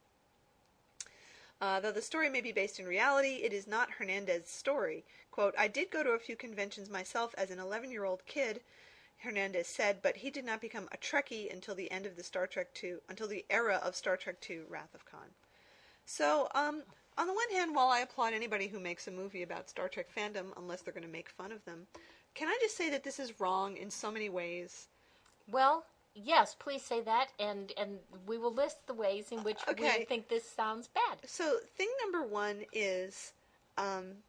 Uh, 1.60 1.80
though 1.80 1.92
the 1.92 2.02
story 2.02 2.30
may 2.30 2.42
be 2.42 2.52
based 2.52 2.80
in 2.80 2.86
reality, 2.86 3.42
it 3.44 3.52
is 3.52 3.66
not 3.66 3.90
Hernandez's 3.92 4.50
story. 4.50 5.04
Quote, 5.32 5.56
I 5.58 5.68
did 5.68 5.90
go 5.90 6.04
to 6.04 6.12
a 6.12 6.20
few 6.20 6.36
conventions 6.36 6.90
myself 6.90 7.34
as 7.38 7.50
an 7.50 7.60
11 7.60 7.92
year 7.92 8.06
old 8.06 8.26
kid, 8.26 8.62
Hernandez 9.18 9.68
said, 9.68 10.02
but 10.04 10.18
he 10.18 10.30
did 10.30 10.46
not 10.46 10.62
become 10.62 10.88
a 10.92 10.98
Trekkie 10.98 11.52
until 11.52 11.74
the 11.74 11.90
end 11.90 12.06
of 12.06 12.16
the 12.16 12.24
Star 12.24 12.46
Trek 12.46 12.68
II, 12.84 12.98
until 13.10 13.28
the 13.28 13.46
era 13.50 13.82
of 13.84 13.96
Star 13.96 14.18
Trek 14.18 14.38
II 14.48 14.62
Wrath 14.70 14.94
of 14.94 15.06
Khan. 15.06 15.34
So, 16.06 16.48
um, 16.54 16.84
on 17.18 17.26
the 17.26 17.34
one 17.34 17.50
hand, 17.52 17.74
while 17.76 17.88
I 17.88 18.00
applaud 18.00 18.34
anybody 18.34 18.68
who 18.68 18.80
makes 18.80 19.08
a 19.08 19.12
movie 19.12 19.42
about 19.42 19.70
Star 19.70 19.90
Trek 19.90 20.08
fandom, 20.16 20.56
unless 20.56 20.82
they're 20.82 20.94
going 20.94 21.02
to 21.02 21.10
make 21.10 21.30
fun 21.30 21.52
of 21.52 21.66
them, 21.66 21.88
can 22.36 22.48
I 22.48 22.58
just 22.62 22.78
say 22.78 22.92
that 22.92 23.04
this 23.04 23.20
is 23.20 23.40
wrong 23.40 23.76
in 23.78 23.90
so 23.90 24.12
many 24.12 24.30
ways? 24.30 24.88
Well, 25.48 25.88
Yes, 26.24 26.56
please 26.58 26.82
say 26.82 27.02
that, 27.02 27.28
and 27.40 27.72
and 27.78 28.00
we 28.26 28.38
will 28.38 28.54
list 28.54 28.88
the 28.88 28.94
ways 28.94 29.32
in 29.32 29.44
which 29.44 29.60
okay. 29.68 30.00
we 30.00 30.06
think 30.06 30.28
this 30.28 30.50
sounds 30.50 30.88
bad. 30.88 31.20
So, 31.26 31.60
thing 31.76 31.90
number 32.02 32.24
one 32.28 32.66
is, 32.74 33.34
um, 33.78 34.24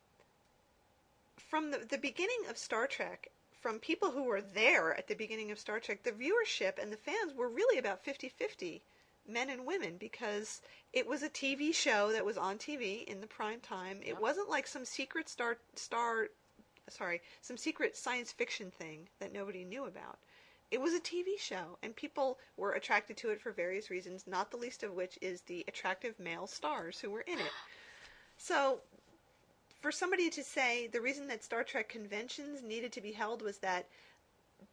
from 1.37 1.71
the, 1.71 1.79
the 1.79 1.97
beginning 1.97 2.45
of 2.51 2.59
Star 2.59 2.87
Trek, 2.87 3.31
from 3.59 3.79
people 3.79 4.11
who 4.11 4.25
were 4.25 4.43
there 4.43 4.95
at 4.97 5.09
the 5.09 5.15
beginning 5.15 5.51
of 5.51 5.59
Star 5.59 5.81
Trek, 5.81 6.03
the 6.03 6.13
viewership 6.13 6.81
and 6.81 6.93
the 6.93 6.97
fans 6.97 7.33
were 7.35 7.49
really 7.49 7.79
about 7.79 8.05
50-50 8.05 8.81
men 9.27 9.49
and 9.49 9.65
women 9.65 9.97
because 9.99 10.61
it 10.93 11.07
was 11.07 11.23
a 11.23 11.29
TV 11.31 11.75
show 11.75 12.13
that 12.13 12.25
was 12.25 12.37
on 12.37 12.59
TV 12.59 13.05
in 13.05 13.21
the 13.21 13.27
prime 13.27 13.61
time. 13.61 14.01
It 14.05 14.21
wasn't 14.21 14.51
like 14.51 14.67
some 14.67 14.85
secret 14.85 15.29
star 15.29 15.57
star 15.75 16.29
sorry, 16.91 17.21
some 17.43 17.57
secret 17.57 17.97
science 17.97 18.33
fiction 18.33 18.71
thing 18.71 19.09
that 19.21 19.33
nobody 19.33 19.65
knew 19.65 19.87
about 19.87 20.19
it 20.71 20.81
was 20.81 20.93
a 20.95 21.01
TV 21.01 21.39
show, 21.39 21.79
and 21.83 21.97
people 21.97 22.39
were 22.57 22.73
attracted 22.73 23.17
to 23.19 23.31
it 23.31 23.41
for 23.41 23.53
various 23.53 23.91
reasons, 23.91 24.27
not 24.27 24.51
the 24.51 24.57
least 24.57 24.83
of 24.83 24.93
which 24.93 25.19
is 25.23 25.41
the 25.43 25.65
attractive 25.67 26.19
male 26.19 26.47
stars 26.47 26.99
who 27.01 27.11
were 27.11 27.23
in 27.23 27.39
it. 27.39 27.53
So, 28.37 28.81
for 29.81 29.91
somebody 29.91 30.29
to 30.31 30.45
say 30.45 30.89
the 30.89 31.01
reason 31.01 31.27
that 31.29 31.43
Star 31.43 31.65
Trek 31.65 31.89
conventions 31.89 32.63
needed 32.63 32.93
to 32.93 33.01
be 33.01 33.13
held 33.13 33.43
was 33.43 33.59
that 33.59 33.87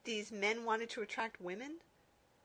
these 0.03 0.31
men 0.31 0.65
wanted 0.65 0.89
to 0.91 1.01
attract 1.01 1.39
women, 1.39 1.75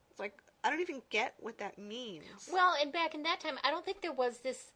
it's 0.09 0.19
like, 0.19 0.37
I 0.63 0.69
don't 0.69 0.79
even 0.81 1.01
get 1.09 1.33
what 1.39 1.57
that 1.57 1.77
means. 1.77 2.49
Well, 2.51 2.75
and 2.81 2.93
back 2.93 3.15
in 3.15 3.23
that 3.23 3.39
time, 3.39 3.57
I 3.63 3.71
don't 3.71 3.83
think 3.83 4.01
there 4.01 4.13
was 4.13 4.39
this 4.39 4.71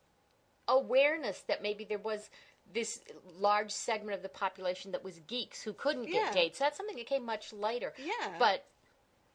awareness 0.68 1.42
that 1.48 1.62
maybe 1.62 1.86
there 1.86 2.00
was 2.00 2.30
this 2.74 3.02
large 3.40 3.72
segment 3.72 4.16
of 4.16 4.24
the 4.24 4.30
population 4.30 4.92
that 4.92 5.04
was 5.04 5.20
geeks 5.28 5.62
who 5.62 5.74
couldn't 5.74 6.06
get 6.06 6.14
yeah. 6.14 6.32
dates. 6.32 6.60
That's 6.60 6.78
something 6.78 6.96
that 6.96 7.06
came 7.06 7.26
much 7.26 7.54
later. 7.54 7.94
Yeah. 7.98 8.34
But 8.40 8.66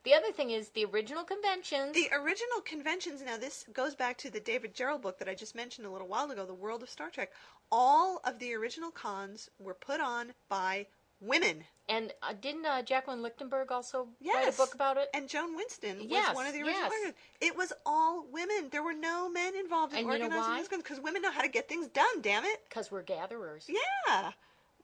the 0.03 0.15
other 0.15 0.33
thing 0.33 0.51
is 0.51 0.71
the 0.71 0.87
original 0.87 1.25
conventions. 1.25 1.95
The 1.95 2.09
original 2.13 2.61
conventions. 2.65 3.23
Now 3.23 3.37
this 3.37 3.65
goes 3.73 3.95
back 3.95 4.17
to 4.19 4.31
the 4.31 4.41
David 4.41 4.75
Gerrold 4.75 5.03
book 5.03 5.19
that 5.19 5.29
I 5.29 5.35
just 5.35 5.55
mentioned 5.55 5.87
a 5.87 5.91
little 5.91 6.09
while 6.09 6.31
ago, 6.31 6.47
The 6.47 6.55
World 6.55 6.83
of 6.83 6.91
Star 6.91 7.11
Trek. 7.11 7.33
All 7.71 8.21
of 8.25 8.39
the 8.39 8.55
original 8.55 8.91
cons 8.91 9.51
were 9.59 9.75
put 9.75 10.01
on 10.01 10.33
by 10.49 10.87
women. 11.21 11.65
And 11.89 12.13
uh, 12.23 12.35
didn't 12.41 12.67
uh, 12.67 12.83
Jacqueline 12.83 13.21
Lichtenberg 13.21 13.73
also 13.73 14.09
write 14.25 14.49
a 14.49 14.57
book 14.57 14.75
about 14.75 14.97
it? 14.97 15.09
And 15.13 15.29
Joan 15.29 15.57
Winston 15.57 15.99
was 15.99 16.07
yes, 16.09 16.35
one 16.35 16.47
of 16.47 16.53
the 16.53 16.61
original 16.61 16.89
yes. 16.89 17.15
It 17.41 17.57
was 17.57 17.73
all 17.85 18.25
women. 18.31 18.69
There 18.71 18.83
were 18.83 18.95
no 18.95 19.29
men 19.29 19.57
involved 19.57 19.93
in 19.93 20.01
and 20.01 20.07
organizing 20.07 20.31
you 20.31 20.39
know 20.39 20.57
this 20.59 20.69
because 20.69 21.01
women 21.01 21.23
know 21.23 21.33
how 21.33 21.43
to 21.43 21.49
get 21.49 21.69
things 21.69 21.89
done. 21.89 22.21
Damn 22.23 22.45
it! 22.45 22.61
Because 22.69 22.93
we're 22.93 23.03
gatherers. 23.03 23.69
Yeah. 23.69 24.31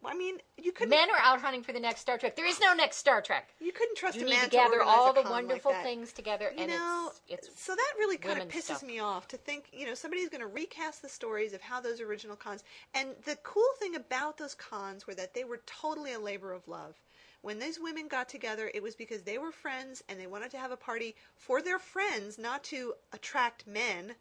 I 0.05 0.15
mean, 0.15 0.39
you 0.57 0.73
couldn't. 0.73 0.91
Men 0.91 1.11
are 1.11 1.19
out 1.19 1.41
hunting 1.41 1.63
for 1.63 1.73
the 1.73 1.81
next 1.81 2.01
Star 2.01 2.19
Trek. 2.19 2.37
There 2.37 2.47
is 2.47 2.61
no 2.61 2.75
next 2.75 2.97
Star 2.99 3.21
Trek. 3.21 3.49
you 3.61 3.73
couldn't 3.73 3.97
trust 3.97 4.17
You 4.17 4.23
a 4.23 4.25
need 4.27 4.31
man 4.35 4.45
to 4.45 4.51
gather 4.51 4.83
all 4.83 5.13
the 5.13 5.23
wonderful 5.23 5.73
like 5.73 5.83
things 5.83 6.13
together, 6.13 6.53
You 6.55 6.63
and 6.63 6.71
know, 6.71 7.11
it's 7.29 7.49
it's 7.49 7.63
so 7.63 7.75
that 7.75 7.93
really 7.99 8.17
kind 8.17 8.41
of 8.41 8.49
pisses 8.49 8.63
stuff. 8.63 8.83
me 8.83 8.99
off 8.99 9.29
to 9.29 9.37
think, 9.37 9.67
you 9.73 9.87
know, 9.87 9.95
somebody's 9.95 10.29
going 10.29 10.41
to 10.43 10.47
recast 10.47 11.03
the 11.03 11.09
stories 11.09 11.53
of 11.53 11.61
how 11.61 11.81
those 11.81 12.01
original 12.01 12.37
cons. 12.37 12.63
And 12.95 13.11
the 13.25 13.37
cool 13.43 13.69
thing 13.79 13.95
about 13.97 14.39
those 14.39 14.55
cons 14.55 15.07
were 15.07 15.15
that 15.15 15.35
they 15.35 15.45
were 15.45 15.61
totally 15.67 16.13
a 16.13 16.21
labor 16.21 16.53
of 16.53 16.69
love. 16.69 17.01
When 17.43 17.59
those 17.59 17.79
women 17.79 18.09
got 18.09 18.29
together, 18.29 18.71
it 18.75 18.83
was 18.83 18.97
because 18.97 19.23
they 19.23 19.39
were 19.39 19.53
friends 19.53 20.03
and 20.09 20.19
they 20.19 20.27
wanted 20.27 20.51
to 20.53 20.59
have 20.59 20.73
a 20.73 20.77
party 20.77 21.15
for 21.37 21.63
their 21.63 21.79
friends, 21.79 22.39
not 22.39 22.65
to 22.65 22.95
attract 23.13 23.67
men 23.67 24.17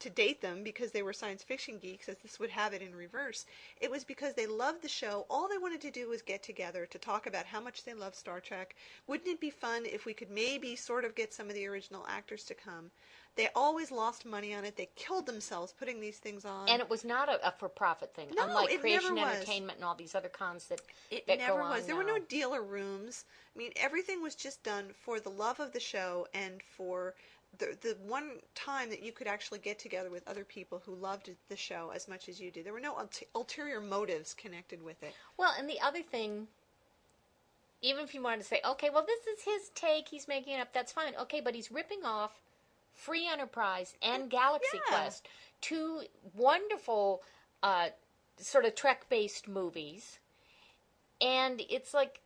to 0.00 0.10
date 0.10 0.40
them 0.42 0.62
because 0.64 0.90
they 0.92 1.02
were 1.02 1.12
science 1.12 1.42
fiction 1.42 1.78
geeks, 1.78 2.08
as 2.08 2.16
this 2.18 2.38
would 2.38 2.50
have 2.50 2.72
it 2.74 2.82
in 2.82 2.94
reverse. 2.94 3.46
It 3.80 3.90
was 3.90 4.04
because 4.04 4.34
they 4.34 4.46
loved 4.46 4.82
the 4.82 4.88
show. 4.88 5.24
All 5.30 5.48
they 5.48 5.58
wanted 5.58 5.80
to 5.82 5.90
do 5.90 6.08
was 6.08 6.22
get 6.22 6.42
together 6.42 6.86
to 6.86 6.98
talk 6.98 7.26
about 7.26 7.46
how 7.46 7.60
much 7.60 7.84
they 7.84 7.94
love 7.94 8.14
Star 8.14 8.40
Trek. 8.40 8.74
Wouldn't 9.06 9.28
it 9.28 9.40
be 9.40 9.50
fun 9.50 9.84
if 9.86 10.04
we 10.04 10.12
could 10.14 10.30
maybe 10.30 10.76
sort 10.76 11.04
of 11.04 11.14
get 11.14 11.32
some 11.32 11.48
of 11.48 11.54
the 11.54 11.66
original 11.66 12.04
actors 12.08 12.44
to 12.44 12.54
come? 12.54 12.90
They 13.36 13.48
always 13.56 13.90
lost 13.90 14.24
money 14.24 14.54
on 14.54 14.64
it. 14.64 14.76
They 14.76 14.88
killed 14.94 15.26
themselves 15.26 15.72
putting 15.76 16.00
these 16.00 16.18
things 16.18 16.44
on. 16.44 16.68
and 16.68 16.80
it 16.80 16.88
was 16.88 17.04
not 17.04 17.28
a, 17.28 17.48
a 17.48 17.50
for-profit 17.50 18.14
thing, 18.14 18.28
No, 18.36 18.44
unlike 18.44 18.78
Creation. 18.80 19.18
Entertainment 19.18 19.78
and 19.78 19.84
all 19.84 19.96
these 19.96 20.14
other 20.14 20.28
cons 20.28 20.66
that 20.68 20.80
It 21.10 21.26
that 21.26 21.38
never 21.38 21.58
go 21.58 21.68
was. 21.70 21.80
on 21.82 21.86
There 21.88 21.96
were 21.96 22.04
no 22.04 22.18
dealer 22.20 22.62
rooms. 22.62 23.24
I 23.54 23.58
mean, 23.58 23.72
everything 23.76 24.22
was 24.22 24.36
just 24.36 24.62
done 24.62 24.90
for 25.04 25.18
the 25.18 25.30
love 25.30 25.58
of 25.58 25.72
the 25.72 25.80
show 25.80 26.28
and 26.32 26.62
for 26.76 27.14
the 27.58 27.76
the 27.80 27.96
one 28.06 28.38
time 28.54 28.90
that 28.90 29.02
you 29.02 29.12
could 29.12 29.26
actually 29.26 29.58
get 29.58 29.78
together 29.78 30.10
with 30.10 30.26
other 30.28 30.44
people 30.44 30.82
who 30.84 30.94
loved 30.94 31.30
the 31.48 31.56
show 31.56 31.90
as 31.94 32.08
much 32.08 32.28
as 32.28 32.40
you 32.40 32.50
did. 32.50 32.64
There 32.64 32.72
were 32.72 32.80
no 32.80 32.96
ulterior 33.34 33.80
motives 33.80 34.34
connected 34.34 34.82
with 34.82 35.02
it. 35.02 35.14
Well, 35.36 35.52
and 35.58 35.68
the 35.68 35.80
other 35.80 36.02
thing, 36.02 36.48
even 37.82 38.04
if 38.04 38.14
you 38.14 38.22
wanted 38.22 38.40
to 38.40 38.44
say, 38.46 38.60
okay, 38.64 38.90
well, 38.90 39.06
this 39.06 39.26
is 39.26 39.44
his 39.44 39.70
take, 39.74 40.08
he's 40.08 40.26
making 40.28 40.54
it 40.54 40.60
up, 40.60 40.72
that's 40.72 40.92
fine. 40.92 41.14
Okay, 41.20 41.40
but 41.40 41.54
he's 41.54 41.70
ripping 41.70 42.04
off 42.04 42.40
Free 42.94 43.28
Enterprise 43.30 43.94
and 44.02 44.30
Galaxy 44.30 44.78
Yeah. 44.90 44.96
Quest, 44.96 45.28
two 45.60 46.02
wonderful 46.34 47.22
uh, 47.62 47.88
sort 48.38 48.64
of 48.64 48.74
Trek 48.74 49.08
based 49.08 49.48
movies. 49.48 50.18
And 51.20 51.62
it's 51.68 51.94
like, 51.94 52.20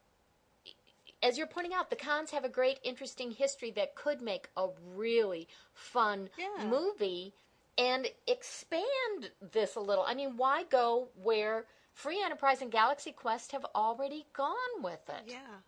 as 1.22 1.36
you're 1.38 1.46
pointing 1.46 1.74
out, 1.74 1.90
the 1.90 1.96
cons 1.96 2.30
have 2.30 2.44
a 2.44 2.48
great, 2.48 2.78
interesting 2.82 3.30
history 3.30 3.70
that 3.72 3.94
could 3.94 4.20
make 4.22 4.48
a 4.56 4.68
really 4.94 5.48
fun 5.74 6.30
Yeah. 6.36 6.64
movie 6.64 7.34
and 7.76 8.08
expand 8.26 9.30
this 9.52 9.76
a 9.76 9.80
little. 9.80 10.04
I 10.06 10.14
mean, 10.14 10.36
why 10.36 10.64
go 10.64 11.08
where 11.22 11.66
Free 11.92 12.22
Enterprise 12.22 12.62
and 12.62 12.70
Galaxy 12.70 13.12
Quest 13.12 13.52
have 13.52 13.64
already 13.74 14.26
gone 14.32 14.82
with 14.82 15.08
it? 15.08 15.24
Yeah, 15.26 15.60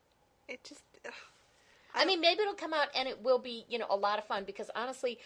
it 0.49 0.63
just. 0.65 0.83
ugh. 1.07 1.13
I 1.95 2.05
mean, 2.05 2.21
maybe 2.21 2.43
it'll 2.43 2.55
come 2.55 2.73
out 2.73 2.89
and 2.95 3.09
it 3.09 3.21
will 3.23 3.39
be, 3.39 3.65
you 3.69 3.79
know, 3.79 3.87
a 3.91 3.97
lot 3.97 4.19
of 4.19 4.25
fun 4.25 4.45
because 4.45 4.71
honestly, 4.77 5.19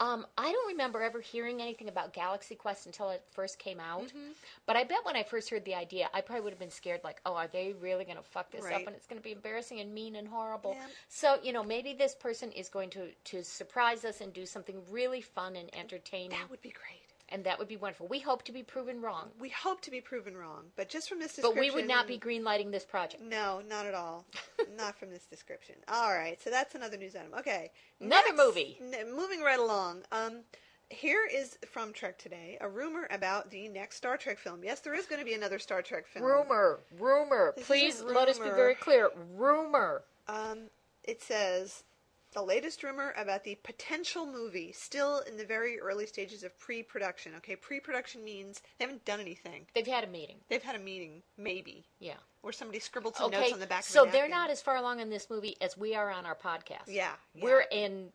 um, 0.00 0.26
I 0.38 0.50
don't 0.50 0.68
remember 0.68 1.02
ever 1.02 1.20
hearing 1.20 1.60
anything 1.60 1.88
about 1.88 2.14
Galaxy 2.14 2.54
Quest 2.54 2.86
until 2.86 3.10
it 3.10 3.22
first 3.32 3.58
came 3.58 3.78
out. 3.78 4.04
Mm-hmm. 4.06 4.32
But 4.66 4.76
I 4.76 4.84
bet 4.84 4.98
when 5.04 5.14
I 5.14 5.22
first 5.22 5.50
heard 5.50 5.64
the 5.66 5.74
idea, 5.74 6.08
I 6.14 6.22
probably 6.22 6.42
would 6.42 6.52
have 6.52 6.58
been 6.58 6.70
scared, 6.70 7.02
like, 7.04 7.20
oh, 7.26 7.34
are 7.34 7.48
they 7.48 7.74
really 7.78 8.04
going 8.04 8.16
to 8.16 8.22
fuck 8.22 8.50
this 8.50 8.64
Right. 8.64 8.74
up 8.74 8.86
and 8.86 8.96
it's 8.96 9.06
going 9.06 9.18
to 9.20 9.22
be 9.22 9.32
embarrassing 9.32 9.78
and 9.80 9.92
mean 9.92 10.16
and 10.16 10.26
horrible? 10.26 10.72
Yeah. 10.74 10.86
So, 11.08 11.38
you 11.42 11.52
know, 11.52 11.62
maybe 11.62 11.92
this 11.92 12.14
person 12.14 12.50
is 12.52 12.70
going 12.70 12.88
to, 12.90 13.08
to 13.24 13.44
surprise 13.44 14.04
us 14.06 14.22
and 14.22 14.32
do 14.32 14.46
something 14.46 14.76
really 14.90 15.20
fun 15.20 15.54
and 15.56 15.68
entertaining. 15.74 16.30
that 16.30 16.50
would 16.50 16.62
be 16.62 16.70
great. 16.70 17.09
And 17.30 17.44
that 17.44 17.58
would 17.58 17.68
be 17.68 17.76
wonderful. 17.76 18.08
We 18.08 18.18
hope 18.20 18.42
to 18.44 18.52
be 18.52 18.62
proven 18.62 19.00
wrong. 19.00 19.30
We 19.38 19.48
hope 19.50 19.80
to 19.82 19.90
be 19.90 20.00
proven 20.00 20.36
wrong, 20.36 20.64
but 20.76 20.88
just 20.88 21.08
from 21.08 21.18
this 21.18 21.34
description. 21.34 21.54
But 21.54 21.60
we 21.60 21.70
would 21.70 21.88
not 21.88 22.06
be 22.06 22.18
greenlighting 22.18 22.70
this 22.70 22.84
project. 22.84 23.22
No, 23.22 23.62
not 23.68 23.86
at 23.86 23.94
all. 23.94 24.24
not 24.76 24.98
from 24.98 25.10
this 25.10 25.24
description. 25.24 25.76
All 25.88 26.12
right, 26.12 26.40
so 26.42 26.50
that's 26.50 26.74
another 26.74 26.96
news 26.96 27.14
item. 27.16 27.32
Okay, 27.38 27.70
Another 28.00 28.34
movie. 28.34 28.78
N- 28.80 29.14
moving 29.14 29.40
right 29.40 29.58
along. 29.58 30.02
Um, 30.12 30.40
here 30.88 31.28
is 31.32 31.56
from 31.70 31.92
Trek 31.92 32.18
Today 32.18 32.58
a 32.60 32.68
rumor 32.68 33.06
about 33.10 33.50
the 33.50 33.68
next 33.68 33.96
Star 33.96 34.16
Trek 34.16 34.38
film. 34.38 34.64
Yes, 34.64 34.80
there 34.80 34.94
is 34.94 35.06
going 35.06 35.20
to 35.20 35.24
be 35.24 35.34
another 35.34 35.58
Star 35.58 35.82
Trek 35.82 36.06
film. 36.06 36.24
Rumor, 36.24 36.80
rumor. 36.98 37.52
This 37.56 37.66
Please 37.66 38.02
let 38.02 38.28
us 38.28 38.38
be 38.38 38.50
very 38.50 38.74
clear. 38.74 39.10
Rumor. 39.36 40.02
Um, 40.28 40.62
it 41.04 41.22
says 41.22 41.84
the 42.32 42.42
latest 42.42 42.82
rumor 42.82 43.12
about 43.16 43.42
the 43.44 43.56
potential 43.56 44.24
movie, 44.24 44.72
still 44.72 45.18
in 45.20 45.36
the 45.36 45.44
very 45.44 45.80
early 45.80 46.06
stages 46.06 46.44
of 46.44 46.56
pre-production. 46.58 47.32
Okay, 47.38 47.56
pre-production 47.56 48.22
means 48.24 48.62
they 48.78 48.84
haven't 48.84 49.04
done 49.04 49.20
anything. 49.20 49.66
They've 49.74 49.86
had 49.86 50.04
a 50.04 50.06
meeting. 50.06 50.36
They've 50.48 50.62
had 50.62 50.76
a 50.76 50.78
meeting, 50.78 51.22
maybe, 51.36 51.84
Yeah. 51.98 52.14
or 52.42 52.52
somebody 52.52 52.78
scribbled 52.78 53.16
some 53.16 53.26
Okay. 53.26 53.40
notes 53.40 53.52
on 53.54 53.60
the 53.60 53.66
back. 53.66 53.82
so 53.84 54.02
of 54.04 54.10
a 54.10 54.12
they're 54.12 54.28
not 54.28 54.48
as 54.50 54.62
far 54.62 54.76
along 54.76 55.00
in 55.00 55.10
this 55.10 55.28
movie 55.28 55.56
as 55.60 55.76
we 55.76 55.94
are 55.94 56.10
on 56.10 56.24
our 56.24 56.36
podcast. 56.36 56.86
Yeah, 56.86 57.12
yeah. 57.34 57.44
We're 57.44 57.66
in 57.70 58.12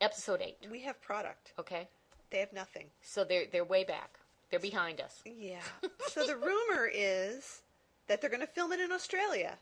episode 0.00 0.42
eight. 0.42 0.58
We 0.70 0.80
have 0.80 1.00
product. 1.00 1.52
Okay. 1.58 1.88
They 2.30 2.38
have 2.40 2.52
nothing. 2.52 2.90
So 3.02 3.22
they're 3.22 3.46
they're 3.46 3.64
way 3.64 3.84
back. 3.84 4.18
They're 4.50 4.58
behind 4.60 5.00
us. 5.00 5.22
Yeah. 5.24 5.60
so 6.08 6.26
the 6.26 6.36
rumor 6.36 6.90
is 6.92 7.62
that 8.08 8.20
they're 8.20 8.30
going 8.30 8.40
to 8.40 8.46
film 8.46 8.72
it 8.72 8.80
in 8.80 8.90
Australia. 8.92 9.58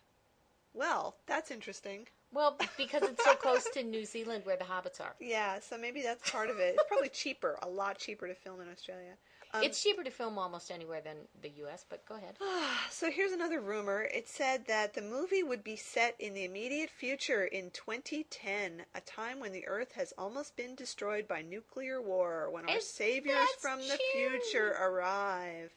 Well, 0.72 1.16
that's 1.26 1.50
interesting. 1.50 2.08
Well, 2.34 2.56
because 2.76 3.02
it's 3.02 3.24
so 3.24 3.34
close 3.34 3.64
to 3.74 3.82
New 3.82 4.04
Zealand 4.04 4.44
where 4.44 4.56
the 4.56 4.64
hobbits 4.64 5.00
are. 5.00 5.14
Yeah, 5.20 5.60
so 5.60 5.78
maybe 5.78 6.02
that's 6.02 6.30
part 6.30 6.50
of 6.50 6.58
it. 6.58 6.74
It's 6.74 6.88
probably 6.88 7.08
cheaper, 7.08 7.58
a 7.62 7.68
lot 7.68 7.98
cheaper 7.98 8.26
to 8.26 8.34
film 8.34 8.60
in 8.60 8.68
Australia. 8.68 9.12
Um, 9.54 9.62
it's 9.62 9.80
cheaper 9.80 10.02
to 10.02 10.10
film 10.10 10.36
almost 10.36 10.72
anywhere 10.72 11.00
than 11.00 11.16
the 11.40 11.50
U.S., 11.58 11.86
but 11.88 12.04
go 12.06 12.16
ahead. 12.16 12.36
so 12.90 13.08
here's 13.08 13.30
another 13.30 13.60
rumor. 13.60 14.08
It 14.12 14.28
said 14.28 14.66
that 14.66 14.94
the 14.94 15.00
movie 15.00 15.44
would 15.44 15.62
be 15.62 15.76
set 15.76 16.16
in 16.18 16.34
the 16.34 16.44
immediate 16.44 16.90
future 16.90 17.44
in 17.44 17.70
2010, 17.70 18.82
a 18.96 19.00
time 19.02 19.38
when 19.38 19.52
the 19.52 19.66
Earth 19.68 19.92
has 19.92 20.12
almost 20.18 20.56
been 20.56 20.74
destroyed 20.74 21.28
by 21.28 21.40
nuclear 21.42 22.02
war, 22.02 22.50
when 22.50 22.68
our 22.68 22.80
saviors 22.80 23.48
from 23.60 23.78
the 23.78 23.98
cute. 24.12 24.42
future 24.42 24.76
arrive. 24.82 25.70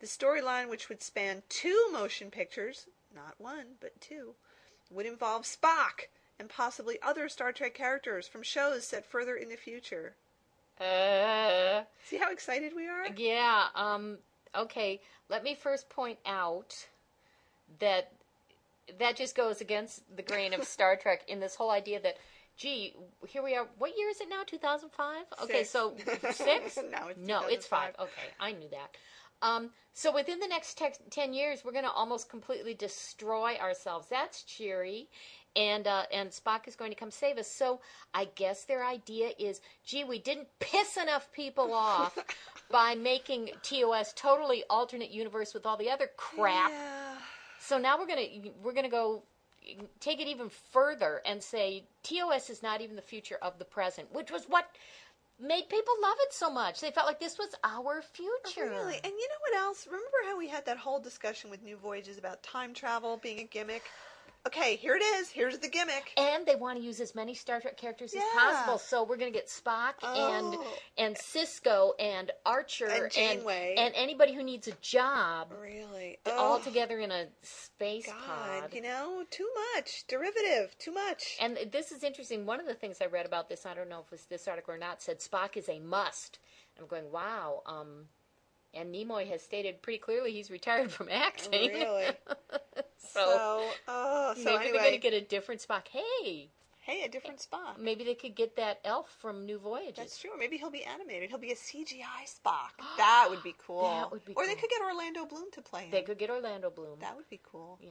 The 0.00 0.06
storyline, 0.06 0.68
which 0.68 0.90
would 0.90 1.02
span 1.02 1.42
two 1.48 1.88
motion 1.90 2.30
pictures, 2.30 2.86
not 3.14 3.36
one, 3.38 3.76
but 3.80 3.98
two, 3.98 4.34
would 4.90 5.06
involve 5.06 5.42
Spock 5.42 6.08
and 6.38 6.48
possibly 6.48 6.98
other 7.02 7.28
Star 7.28 7.52
Trek 7.52 7.74
characters 7.74 8.28
from 8.28 8.42
shows 8.42 8.86
set 8.86 9.04
further 9.06 9.34
in 9.36 9.48
the 9.48 9.56
future. 9.56 10.14
Uh, 10.80 11.82
See 12.04 12.18
how 12.18 12.30
excited 12.30 12.72
we 12.76 12.86
are? 12.88 13.06
yeah. 13.16 13.66
Um. 13.74 14.18
Okay. 14.54 15.00
Let 15.28 15.42
me 15.42 15.54
first 15.54 15.88
point 15.88 16.18
out 16.26 16.86
that 17.80 18.12
that 18.98 19.16
just 19.16 19.34
goes 19.34 19.60
against 19.60 20.02
the 20.14 20.22
grain 20.22 20.52
of 20.54 20.64
Star 20.64 20.96
Trek 21.02 21.22
in 21.26 21.40
this 21.40 21.56
whole 21.56 21.70
idea 21.70 22.00
that, 22.02 22.16
gee, 22.56 22.94
here 23.26 23.42
we 23.42 23.56
are. 23.56 23.66
What 23.78 23.96
year 23.98 24.08
is 24.10 24.20
it 24.20 24.28
now? 24.28 24.42
Two 24.46 24.58
thousand 24.58 24.90
five. 24.92 25.24
Okay, 25.42 25.64
so 25.64 25.94
six. 26.32 26.76
no, 26.90 27.08
it's 27.08 27.18
No, 27.26 27.42
it's 27.48 27.66
five. 27.66 27.94
Okay, 27.98 28.28
I 28.38 28.52
knew 28.52 28.68
that. 28.70 28.96
Um, 29.42 29.70
so 29.92 30.12
within 30.12 30.40
the 30.40 30.48
next 30.48 30.78
te- 30.78 31.04
ten 31.10 31.32
years, 31.32 31.64
we're 31.64 31.72
going 31.72 31.84
to 31.84 31.90
almost 31.90 32.28
completely 32.28 32.74
destroy 32.74 33.56
ourselves. 33.56 34.08
That's 34.08 34.42
cheery, 34.42 35.08
and 35.54 35.86
uh, 35.86 36.04
and 36.12 36.30
Spock 36.30 36.68
is 36.68 36.76
going 36.76 36.90
to 36.90 36.96
come 36.96 37.10
save 37.10 37.38
us. 37.38 37.50
So 37.50 37.80
I 38.14 38.28
guess 38.34 38.64
their 38.64 38.84
idea 38.84 39.30
is, 39.38 39.60
gee, 39.84 40.04
we 40.04 40.18
didn't 40.18 40.48
piss 40.60 40.96
enough 40.96 41.30
people 41.32 41.72
off 41.72 42.18
by 42.70 42.94
making 42.94 43.50
TOS 43.62 44.12
totally 44.14 44.64
alternate 44.68 45.10
universe 45.10 45.54
with 45.54 45.66
all 45.66 45.76
the 45.76 45.90
other 45.90 46.10
crap. 46.16 46.70
Yeah. 46.70 47.14
So 47.58 47.78
now 47.78 47.98
we're 47.98 48.06
gonna 48.06 48.26
we're 48.62 48.74
gonna 48.74 48.88
go 48.88 49.22
take 50.00 50.20
it 50.20 50.28
even 50.28 50.48
further 50.48 51.20
and 51.26 51.42
say 51.42 51.84
TOS 52.02 52.50
is 52.50 52.62
not 52.62 52.80
even 52.80 52.96
the 52.96 53.02
future 53.02 53.38
of 53.42 53.58
the 53.58 53.64
present, 53.64 54.12
which 54.12 54.30
was 54.30 54.44
what 54.44 54.66
made 55.40 55.68
people 55.68 55.94
love 56.02 56.16
it 56.20 56.32
so 56.32 56.50
much. 56.50 56.80
They 56.80 56.90
felt 56.90 57.06
like 57.06 57.20
this 57.20 57.38
was 57.38 57.54
our 57.62 58.02
oh, 58.02 58.06
future. 58.12 58.70
Really? 58.70 59.00
And 59.02 59.12
you 59.12 59.28
know 59.28 59.40
what 59.40 59.56
else? 59.56 59.86
Remember 59.86 60.18
how 60.26 60.38
we 60.38 60.48
had 60.48 60.64
that 60.66 60.78
whole 60.78 61.00
discussion 61.00 61.50
with 61.50 61.62
New 61.62 61.76
Voyages 61.76 62.18
about 62.18 62.42
time 62.42 62.74
travel 62.74 63.18
being 63.22 63.40
a 63.40 63.44
gimmick? 63.44 63.82
Okay, 64.46 64.76
here 64.76 64.94
it 64.94 65.02
is. 65.02 65.28
Here's 65.28 65.58
the 65.58 65.68
gimmick. 65.68 66.12
And 66.16 66.46
they 66.46 66.54
want 66.54 66.78
to 66.78 66.84
use 66.84 67.00
as 67.00 67.16
many 67.16 67.34
Star 67.34 67.60
Trek 67.60 67.76
characters 67.76 68.14
as 68.14 68.22
Yeah. 68.22 68.30
possible. 68.32 68.78
So 68.78 69.02
we're 69.02 69.16
going 69.16 69.32
to 69.32 69.36
get 69.36 69.48
Spock 69.48 69.94
and 70.04 70.54
Oh. 70.54 70.78
and 70.96 71.16
Sisko 71.16 71.94
and 71.98 72.30
Archer 72.44 72.86
And 72.86 73.10
Janeway. 73.10 73.74
and, 73.76 73.92
anybody 73.96 74.34
who 74.34 74.44
needs 74.44 74.68
a 74.68 74.72
job 74.80 75.52
Really? 75.60 76.18
oh. 76.26 76.30
all 76.38 76.60
together 76.60 77.00
in 77.00 77.10
a 77.10 77.26
space 77.42 78.06
God, 78.06 78.14
pod. 78.62 78.74
you 78.74 78.82
know, 78.82 79.24
too 79.30 79.50
much. 79.74 80.06
Derivative, 80.06 80.78
too 80.78 80.92
much. 80.92 81.36
And 81.40 81.56
this 81.72 81.90
is 81.90 82.04
interesting. 82.04 82.46
One 82.46 82.60
of 82.60 82.66
the 82.66 82.74
things 82.74 83.00
I 83.00 83.06
read 83.06 83.26
about 83.26 83.48
this, 83.48 83.66
I 83.66 83.74
don't 83.74 83.88
know 83.88 84.00
if 84.00 84.06
it 84.06 84.12
was 84.12 84.26
this 84.26 84.46
article 84.46 84.74
or 84.74 84.78
not, 84.78 85.02
said 85.02 85.18
Spock 85.18 85.56
is 85.56 85.68
a 85.68 85.80
must. 85.80 86.38
I'm 86.78 86.86
going, 86.86 87.10
wow. 87.10 87.62
Um, 87.66 88.08
and 88.76 88.94
Nimoy 88.94 89.28
has 89.28 89.42
stated 89.42 89.82
pretty 89.82 89.98
clearly 89.98 90.32
he's 90.32 90.50
retired 90.50 90.90
from 90.92 91.08
acting. 91.10 91.70
Really? 91.72 92.06
so, 92.98 93.20
so, 93.20 93.70
oh, 93.88 94.34
so 94.36 94.44
maybe 94.44 94.56
anyway. 94.56 94.72
they're 94.72 94.82
going 94.82 94.92
to 94.92 94.98
get 94.98 95.14
a 95.14 95.20
different 95.20 95.66
Spock. 95.66 95.88
Hey, 95.88 96.48
Hey, 96.86 97.02
a 97.02 97.08
different 97.08 97.40
Spock. 97.40 97.80
Maybe 97.80 98.04
they 98.04 98.14
could 98.14 98.36
get 98.36 98.54
that 98.56 98.78
elf 98.84 99.10
from 99.20 99.44
New 99.44 99.58
Voyages. 99.58 99.96
That's 99.96 100.18
true. 100.20 100.30
Maybe 100.38 100.56
he'll 100.56 100.70
be 100.70 100.84
animated. 100.84 101.30
He'll 101.30 101.38
be 101.40 101.50
a 101.50 101.56
CGI 101.56 102.22
Spock. 102.26 102.70
That 102.96 103.26
would 103.28 103.42
be 103.42 103.56
cool. 103.66 103.82
That 103.82 104.12
would 104.12 104.24
be 104.24 104.34
Or 104.34 104.46
they 104.46 104.54
could 104.54 104.70
get 104.70 104.80
Orlando 104.80 105.26
Bloom 105.26 105.50
to 105.54 105.62
play 105.62 105.86
him. 105.86 105.90
They 105.90 106.02
could 106.02 106.16
get 106.16 106.30
Orlando 106.30 106.70
Bloom. 106.70 106.98
That 107.00 107.16
would 107.16 107.28
be 107.28 107.40
cool. 107.50 107.80
yeah, 107.82 107.90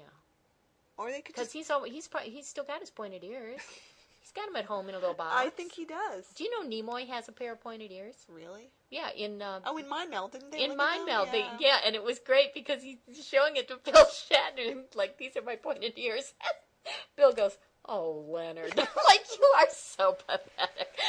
Or 0.97 1.07
they 1.11 1.17
could 1.17 1.25
because 1.35 1.47
just. 1.47 1.53
he's 1.53 1.69
al- 1.69 1.83
he's 1.83 2.07
pro- 2.07 2.21
he's 2.21 2.47
still 2.47 2.63
got 2.63 2.79
his 2.79 2.89
pointed 2.89 3.25
ears. 3.25 3.59
he's 4.21 4.31
got 4.31 4.45
them 4.45 4.55
at 4.55 4.63
home 4.63 4.87
in 4.87 4.95
a 4.95 4.99
little 4.99 5.13
box. 5.13 5.35
I 5.35 5.49
think 5.49 5.73
he 5.73 5.83
does. 5.83 6.25
Do 6.37 6.45
you 6.45 6.49
know 6.51 6.69
Nimoy 6.69 7.05
has 7.09 7.27
a 7.27 7.33
pair 7.33 7.51
of 7.51 7.59
pointed 7.59 7.91
ears? 7.91 8.15
Really? 8.29 8.69
Yeah, 8.89 9.09
in 9.15 9.41
uh, 9.41 9.59
Oh, 9.65 9.77
in 9.77 9.89
Mind 9.89 10.09
Meld, 10.11 10.31
didn't 10.33 10.51
they? 10.51 10.63
in 10.63 10.77
Mind 10.77 11.05
Meld, 11.05 11.27
them? 11.27 11.33
they 11.33 11.39
Yeah. 11.39 11.57
yeah, 11.59 11.77
and 11.85 11.95
it 11.95 12.03
was 12.03 12.19
great 12.19 12.53
because 12.53 12.81
he's 12.83 12.97
showing 13.25 13.55
it 13.57 13.67
to 13.69 13.77
Bill 13.77 14.05
Shatner, 14.05 14.71
and 14.71 14.83
like 14.95 15.17
these 15.17 15.35
are 15.35 15.41
my 15.41 15.55
pointed 15.55 15.93
ears. 15.97 16.33
Bill 17.17 17.33
goes, 17.33 17.57
"Oh, 17.87 18.25
Leonard, 18.29 18.75
like 18.77 19.25
you 19.37 19.53
are 19.57 19.67
so 19.71 20.13
pathetic." 20.13 20.99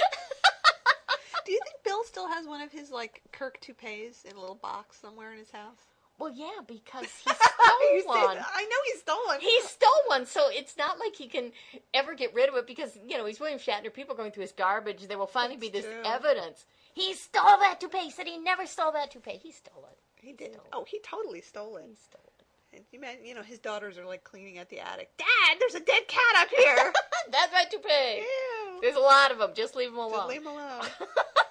Do 1.45 1.53
you 1.53 1.61
think 1.65 1.77
Bill 1.85 2.03
still 2.05 2.29
has 2.29 2.47
one 2.47 2.61
of 2.61 2.73
his 2.73 2.91
like 2.91 3.23
Kirk 3.31 3.61
toupees 3.61 4.25
in 4.29 4.37
a 4.37 4.41
little 4.41 4.57
box 4.57 4.97
somewhere 4.99 5.33
in 5.33 5.39
his 5.39 5.51
house? 5.51 5.79
well, 6.19 6.33
yeah, 6.35 6.61
because 6.67 7.09
he 7.25 7.31
stole 7.31 8.07
one. 8.07 8.39
I 8.39 8.63
know 8.63 8.77
he 8.87 8.99
stole 8.99 9.27
one. 9.27 9.41
He 9.41 9.61
stole 9.61 9.91
one, 10.07 10.25
so 10.25 10.49
it's 10.49 10.79
not 10.79 10.99
like 10.99 11.15
he 11.15 11.29
can 11.29 11.53
ever 11.93 12.15
get 12.15 12.33
rid 12.35 12.49
of 12.49 12.55
it 12.57 12.67
because 12.67 12.99
you 13.07 13.19
know 13.19 13.27
he's 13.27 13.39
William 13.39 13.59
Shatner. 13.59 13.93
People 13.93 14.15
are 14.15 14.17
going 14.17 14.33
through 14.33 14.43
his 14.43 14.53
garbage. 14.53 15.07
There 15.07 15.19
will 15.19 15.27
finally 15.27 15.57
be 15.59 15.69
this 15.69 15.85
true. 15.85 16.03
evidence. 16.05 16.65
He 16.97 17.13
stole 17.13 17.59
that 17.61 17.79
toupee. 17.79 17.99
He 17.99 18.11
said 18.11 18.27
he 18.27 18.39
never 18.39 18.65
stole 18.65 18.91
that 18.93 19.11
toupee. 19.11 19.39
He 19.43 19.53
stole 19.53 19.87
it. 19.93 19.99
He 20.17 20.33
did. 20.33 20.55
stole. 20.55 20.65
Oh, 20.73 20.85
he 20.89 20.99
totally 21.01 21.43
stole 21.43 21.77
it. 21.77 21.85
He 21.87 21.95
stole 21.95 22.33
it. 22.39 22.47
And 22.75 22.85
you, 22.91 22.99
man, 22.99 23.17
you 23.23 23.35
know, 23.35 23.43
his 23.43 23.59
daughters 23.59 23.99
are 23.99 24.07
like 24.07 24.25
cleaning 24.25 24.57
at 24.57 24.71
the 24.71 24.81
attic. 24.81 25.11
Dad, 25.19 25.59
there's 25.61 25.75
a 25.75 25.81
dead 25.81 26.09
cat 26.09 26.37
up 26.39 26.49
here. 26.49 26.93
That's 27.31 27.53
my 27.53 27.65
toupee. 27.71 28.23
Ew. 28.23 28.79
There's 28.81 28.97
a 28.97 29.01
lot 29.01 29.31
of 29.31 29.37
them. 29.37 29.51
Just 29.55 29.77
leave 29.77 29.91
them 29.91 29.99
alone. 29.99 30.13
Just 30.13 30.29
leave 30.29 30.45
them 30.45 30.53
alone. 30.55 30.87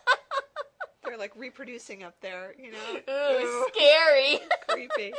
They're 1.05 1.17
like 1.17 1.35
reproducing 1.35 2.01
up 2.01 2.15
there, 2.21 2.55
you 2.57 2.71
know. 2.71 2.77
Ooh, 2.95 3.01
it 3.07 3.43
was 3.43 3.71
scary. 3.71 4.39
creepy. 4.67 5.13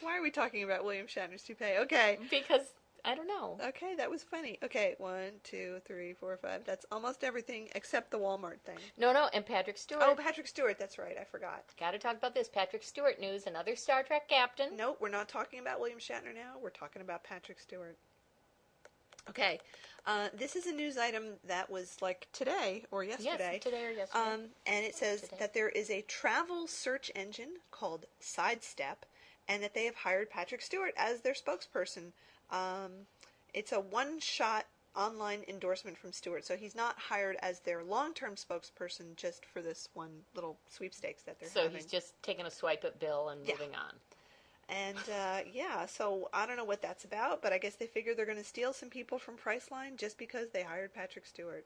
Why 0.00 0.18
are 0.18 0.22
we 0.22 0.32
talking 0.32 0.64
about 0.64 0.84
William 0.84 1.06
Shatner's 1.06 1.44
toupee? 1.44 1.76
Okay. 1.82 2.18
because 2.28 2.62
I 3.04 3.14
don't 3.14 3.26
know. 3.26 3.58
Okay, 3.68 3.94
that 3.96 4.10
was 4.10 4.22
funny. 4.22 4.58
Okay, 4.62 4.94
one, 4.98 5.32
two, 5.42 5.80
three, 5.86 6.12
four, 6.12 6.36
five. 6.36 6.64
That's 6.64 6.86
almost 6.92 7.24
everything 7.24 7.68
except 7.74 8.10
the 8.10 8.18
Walmart 8.18 8.60
thing. 8.60 8.78
No, 8.98 9.12
no, 9.12 9.28
and 9.32 9.44
Patrick 9.44 9.78
Stewart. 9.78 10.02
Oh, 10.04 10.14
Patrick 10.14 10.46
Stewart. 10.46 10.78
That's 10.78 10.98
right. 10.98 11.16
I 11.20 11.24
forgot. 11.24 11.64
Got 11.78 11.92
to 11.92 11.98
talk 11.98 12.16
about 12.16 12.34
this. 12.34 12.48
Patrick 12.48 12.82
Stewart 12.82 13.20
news. 13.20 13.46
Another 13.46 13.76
Star 13.76 14.02
Trek 14.02 14.28
captain. 14.28 14.76
Nope, 14.76 14.98
we're 15.00 15.08
not 15.08 15.28
talking 15.28 15.60
about 15.60 15.80
William 15.80 15.98
Shatner 15.98 16.34
now. 16.34 16.54
We're 16.62 16.70
talking 16.70 17.02
about 17.02 17.24
Patrick 17.24 17.58
Stewart. 17.60 17.96
Okay, 19.28 19.60
uh, 20.06 20.28
this 20.36 20.56
is 20.56 20.66
a 20.66 20.72
news 20.72 20.96
item 20.96 21.24
that 21.46 21.70
was 21.70 21.96
like 22.00 22.26
today 22.32 22.84
or 22.90 23.04
yesterday. 23.04 23.52
Yes, 23.54 23.62
today 23.62 23.86
or 23.86 23.90
yesterday. 23.90 24.24
Um, 24.24 24.40
and 24.66 24.84
it 24.84 24.94
says 24.94 25.20
Today. 25.22 25.36
that 25.40 25.54
there 25.54 25.68
is 25.68 25.90
a 25.90 26.02
travel 26.02 26.66
search 26.66 27.10
engine 27.14 27.56
called 27.70 28.06
Sidestep, 28.18 29.04
and 29.48 29.62
that 29.62 29.74
they 29.74 29.84
have 29.84 29.96
hired 29.96 30.30
Patrick 30.30 30.62
Stewart 30.62 30.94
as 30.96 31.20
their 31.20 31.34
spokesperson. 31.34 32.12
Um, 32.50 32.92
it's 33.54 33.72
a 33.72 33.80
one-shot 33.80 34.66
online 34.96 35.44
endorsement 35.48 35.96
from 35.96 36.12
Stewart, 36.12 36.44
so 36.44 36.56
he's 36.56 36.74
not 36.74 36.98
hired 36.98 37.36
as 37.42 37.60
their 37.60 37.82
long-term 37.84 38.34
spokesperson 38.34 39.14
just 39.16 39.44
for 39.46 39.62
this 39.62 39.88
one 39.94 40.10
little 40.34 40.58
sweepstakes 40.68 41.22
that 41.22 41.38
they're 41.38 41.48
so 41.48 41.62
having. 41.62 41.76
he's 41.76 41.86
just 41.86 42.20
taking 42.22 42.46
a 42.46 42.50
swipe 42.50 42.84
at 42.84 42.98
Bill 42.98 43.28
and 43.28 43.44
Yeah. 43.46 43.54
moving 43.54 43.74
on. 43.74 43.94
And 44.68 44.98
uh, 45.12 45.40
yeah, 45.52 45.86
so 45.86 46.28
I 46.32 46.46
don't 46.46 46.56
know 46.56 46.64
what 46.64 46.82
that's 46.82 47.04
about, 47.04 47.42
but 47.42 47.52
I 47.52 47.58
guess 47.58 47.74
they 47.76 47.86
figure 47.86 48.14
they're 48.14 48.24
going 48.26 48.38
to 48.38 48.44
steal 48.44 48.72
some 48.72 48.88
people 48.88 49.18
from 49.18 49.36
Priceline 49.36 49.96
just 49.96 50.16
because 50.16 50.50
they 50.50 50.62
hired 50.62 50.94
Patrick 50.94 51.26
Stewart. 51.26 51.64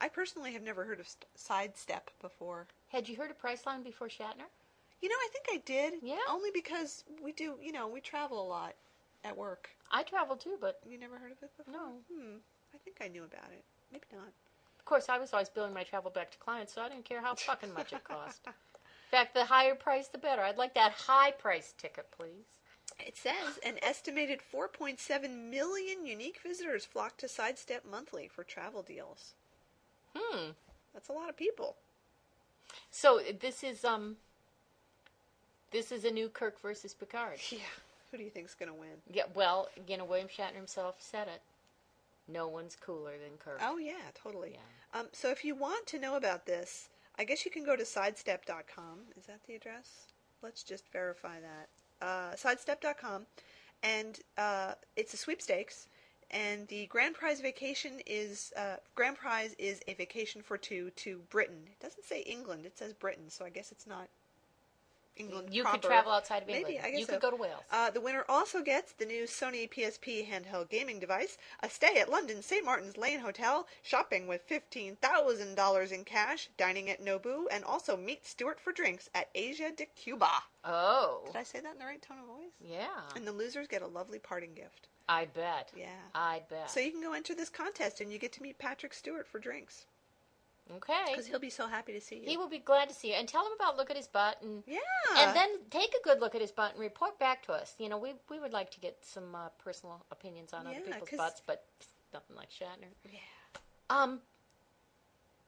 I 0.00 0.08
personally 0.08 0.52
have 0.52 0.62
never 0.62 0.84
heard 0.84 1.00
of 1.00 1.08
st- 1.08 1.26
Sidestep 1.34 2.10
before. 2.20 2.66
Had 2.88 3.08
you 3.08 3.16
heard 3.16 3.30
of 3.30 3.40
Priceline 3.40 3.82
before 3.84 4.08
Shatner? 4.08 4.48
You 5.00 5.08
know, 5.08 5.14
I 5.18 5.28
think 5.32 5.46
I 5.50 5.62
did. 5.64 5.94
Yeah? 6.02 6.18
Only 6.28 6.50
because 6.52 7.04
we 7.22 7.32
do, 7.32 7.54
you 7.62 7.72
know, 7.72 7.88
we 7.88 8.00
travel 8.00 8.42
a 8.42 8.46
lot 8.46 8.74
at 9.24 9.36
work. 9.36 9.70
I 9.90 10.02
travel 10.02 10.36
too, 10.36 10.56
but 10.60 10.80
You 10.88 10.98
never 10.98 11.18
heard 11.18 11.32
of 11.32 11.38
it 11.42 11.50
before? 11.56 11.72
No. 11.72 11.88
Hmm. 12.12 12.36
I 12.74 12.78
think 12.78 12.96
I 13.02 13.08
knew 13.08 13.24
about 13.24 13.50
it. 13.52 13.64
Maybe 13.92 14.06
not. 14.12 14.28
of 14.78 14.84
course 14.84 15.08
I 15.08 15.18
was 15.18 15.32
always 15.32 15.48
billing 15.48 15.74
my 15.74 15.82
travel 15.82 16.10
back 16.10 16.30
to 16.32 16.38
clients, 16.38 16.74
so 16.74 16.82
I 16.82 16.88
didn't 16.88 17.04
care 17.04 17.20
how 17.20 17.34
fucking 17.34 17.72
much 17.74 17.92
it 17.92 18.04
cost. 18.04 18.40
In 18.46 19.18
fact, 19.18 19.34
the 19.34 19.44
higher 19.44 19.74
price, 19.74 20.08
the 20.08 20.18
better. 20.18 20.42
I'd 20.42 20.56
like 20.56 20.74
that 20.74 20.92
high 20.92 21.32
price 21.32 21.74
ticket, 21.76 22.06
please. 22.16 22.46
It 22.98 23.16
says 23.16 23.58
an 23.64 23.74
estimated 23.82 24.40
4.7 24.52 25.50
million 25.50 26.06
unique 26.06 26.40
visitors 26.42 26.84
flock 26.84 27.16
to 27.18 27.28
Sidestep 27.28 27.84
monthly 27.90 28.28
for 28.28 28.42
travel 28.44 28.82
deals. 28.82 29.34
Hmm. 30.14 30.50
That's 30.94 31.08
a 31.08 31.12
lot 31.12 31.28
of 31.28 31.36
people. 31.36 31.76
So 32.90 33.20
this 33.40 33.62
is 33.62 33.84
um. 33.84 34.16
This 35.70 35.90
is 35.90 36.04
a 36.04 36.10
new 36.10 36.28
Kirk 36.28 36.60
versus 36.60 36.92
Picard. 36.94 37.38
Yeah. 37.50 37.58
Who 38.12 38.18
do 38.18 38.24
you 38.24 38.30
think's 38.30 38.54
going 38.54 38.68
to 38.68 38.78
win? 38.78 39.00
Yeah, 39.10 39.22
well, 39.34 39.68
you 39.88 39.96
know, 39.96 40.04
William 40.04 40.28
Shatner 40.28 40.54
himself 40.54 40.96
said 40.98 41.28
it. 41.28 41.40
No 42.28 42.46
one's 42.46 42.76
cooler 42.76 43.12
than 43.12 43.38
Kirk. 43.38 43.58
Oh 43.62 43.78
yeah, 43.78 44.10
totally. 44.14 44.52
Yeah. 44.52 45.00
Um, 45.00 45.06
so 45.12 45.30
if 45.30 45.44
you 45.44 45.54
want 45.54 45.86
to 45.88 45.98
know 45.98 46.16
about 46.16 46.44
this, 46.44 46.90
I 47.18 47.24
guess 47.24 47.44
you 47.46 47.50
can 47.50 47.64
go 47.64 47.74
to 47.74 47.84
sidestep.com. 47.84 48.98
Is 49.16 49.26
that 49.26 49.40
the 49.48 49.54
address? 49.54 50.06
Let's 50.42 50.62
just 50.62 50.92
verify 50.92 51.36
that. 51.40 52.06
Uh, 52.06 52.36
sidestep.com, 52.36 53.26
and 53.82 54.20
uh, 54.36 54.74
it's 54.94 55.14
a 55.14 55.16
sweepstakes. 55.16 55.88
And 56.30 56.66
the 56.68 56.86
grand 56.86 57.14
prize 57.14 57.40
vacation 57.40 58.00
is 58.06 58.52
uh, 58.56 58.76
grand 58.94 59.16
prize 59.16 59.54
is 59.58 59.80
a 59.88 59.94
vacation 59.94 60.42
for 60.42 60.56
two 60.58 60.90
to 60.96 61.20
Britain. 61.30 61.62
It 61.66 61.80
doesn't 61.82 62.04
say 62.04 62.20
England; 62.22 62.66
it 62.66 62.78
says 62.78 62.92
Britain. 62.92 63.30
So 63.30 63.44
I 63.44 63.50
guess 63.50 63.72
it's 63.72 63.86
not 63.86 64.08
England. 65.16 65.48
You 65.52 65.62
proper. 65.62 65.78
could 65.78 65.86
travel 65.86 66.12
outside 66.12 66.42
of 66.42 66.48
England. 66.48 66.66
Maybe 66.68 66.80
I 66.80 66.90
guess 66.90 67.00
you 67.00 67.06
so. 67.06 67.12
could 67.12 67.22
go 67.22 67.30
to 67.30 67.36
Wales. 67.36 67.62
Uh, 67.70 67.90
the 67.90 68.00
winner 68.00 68.24
also 68.28 68.62
gets 68.62 68.92
the 68.92 69.04
new 69.04 69.24
Sony 69.24 69.68
PSP 69.68 70.28
handheld 70.28 70.70
gaming 70.70 70.98
device, 70.98 71.38
a 71.62 71.68
stay 71.68 71.98
at 72.00 72.10
London's 72.10 72.46
St. 72.46 72.64
Martin's 72.64 72.96
Lane 72.96 73.20
Hotel, 73.20 73.66
shopping 73.82 74.26
with 74.26 74.48
$15,000 74.48 75.92
in 75.92 76.04
cash, 76.04 76.48
dining 76.56 76.90
at 76.90 77.04
Nobu, 77.04 77.44
and 77.50 77.64
also 77.64 77.96
meet 77.96 78.26
Stewart 78.26 78.60
for 78.60 78.72
drinks 78.72 79.08
at 79.14 79.28
Asia 79.34 79.70
de 79.76 79.86
Cuba. 79.86 80.30
oh, 80.64 81.22
Did 81.26 81.36
I 81.36 81.42
say 81.42 81.60
that 81.60 81.72
in 81.74 81.78
the 81.78 81.86
right 81.86 82.02
tone 82.02 82.18
of 82.18 82.26
voice? 82.26 82.52
yeah. 82.60 82.86
And 83.16 83.26
the 83.26 83.32
losers 83.32 83.68
get 83.68 83.82
a 83.82 83.86
lovely 83.86 84.18
parting 84.18 84.54
gift. 84.54 84.88
I 85.08 85.26
bet. 85.26 85.72
Yeah. 85.76 85.86
I 86.14 86.42
bet. 86.48 86.70
So 86.70 86.80
you 86.80 86.90
can 86.92 87.02
go 87.02 87.12
enter 87.12 87.34
this 87.34 87.50
contest 87.50 88.00
and 88.00 88.12
you 88.12 88.18
get 88.18 88.32
to 88.34 88.42
meet 88.42 88.58
Patrick 88.58 88.94
Stewart 88.94 89.26
for 89.26 89.38
drinks 89.38 89.86
okay. 90.76 91.10
because 91.10 91.26
he'll 91.26 91.38
be 91.38 91.50
so 91.50 91.66
happy 91.66 91.92
to 91.92 92.00
see 92.00 92.16
you. 92.16 92.22
He 92.26 92.36
will 92.36 92.48
be 92.48 92.58
glad 92.58 92.88
to 92.88 92.94
see 92.94 93.08
you, 93.08 93.14
and 93.14 93.28
tell 93.28 93.44
him 93.44 93.52
about 93.56 93.76
look 93.76 93.90
at 93.90 93.96
his 93.96 94.06
butt, 94.06 94.36
and 94.42 94.62
yeah. 94.66 94.78
and 95.18 95.36
then 95.36 95.48
take 95.70 95.94
a 95.94 96.02
good 96.04 96.20
look 96.20 96.34
at 96.34 96.40
his 96.40 96.52
butt 96.52 96.72
and 96.72 96.80
report 96.80 97.18
back 97.18 97.42
to 97.46 97.52
us. 97.52 97.74
You 97.78 97.88
know, 97.88 97.98
we 97.98 98.14
we 98.30 98.40
would 98.40 98.52
like 98.52 98.70
to 98.72 98.80
get 98.80 98.98
some 99.02 99.34
uh, 99.34 99.48
personal 99.62 100.04
opinions 100.10 100.52
on 100.52 100.64
Yeah, 100.64 100.72
other 100.72 100.80
people's 100.80 101.10
butts, 101.16 101.42
but 101.46 101.64
nothing 102.12 102.36
like 102.36 102.50
Shatner. 102.50 102.88
Yeah. 103.10 103.18
Um, 103.90 104.20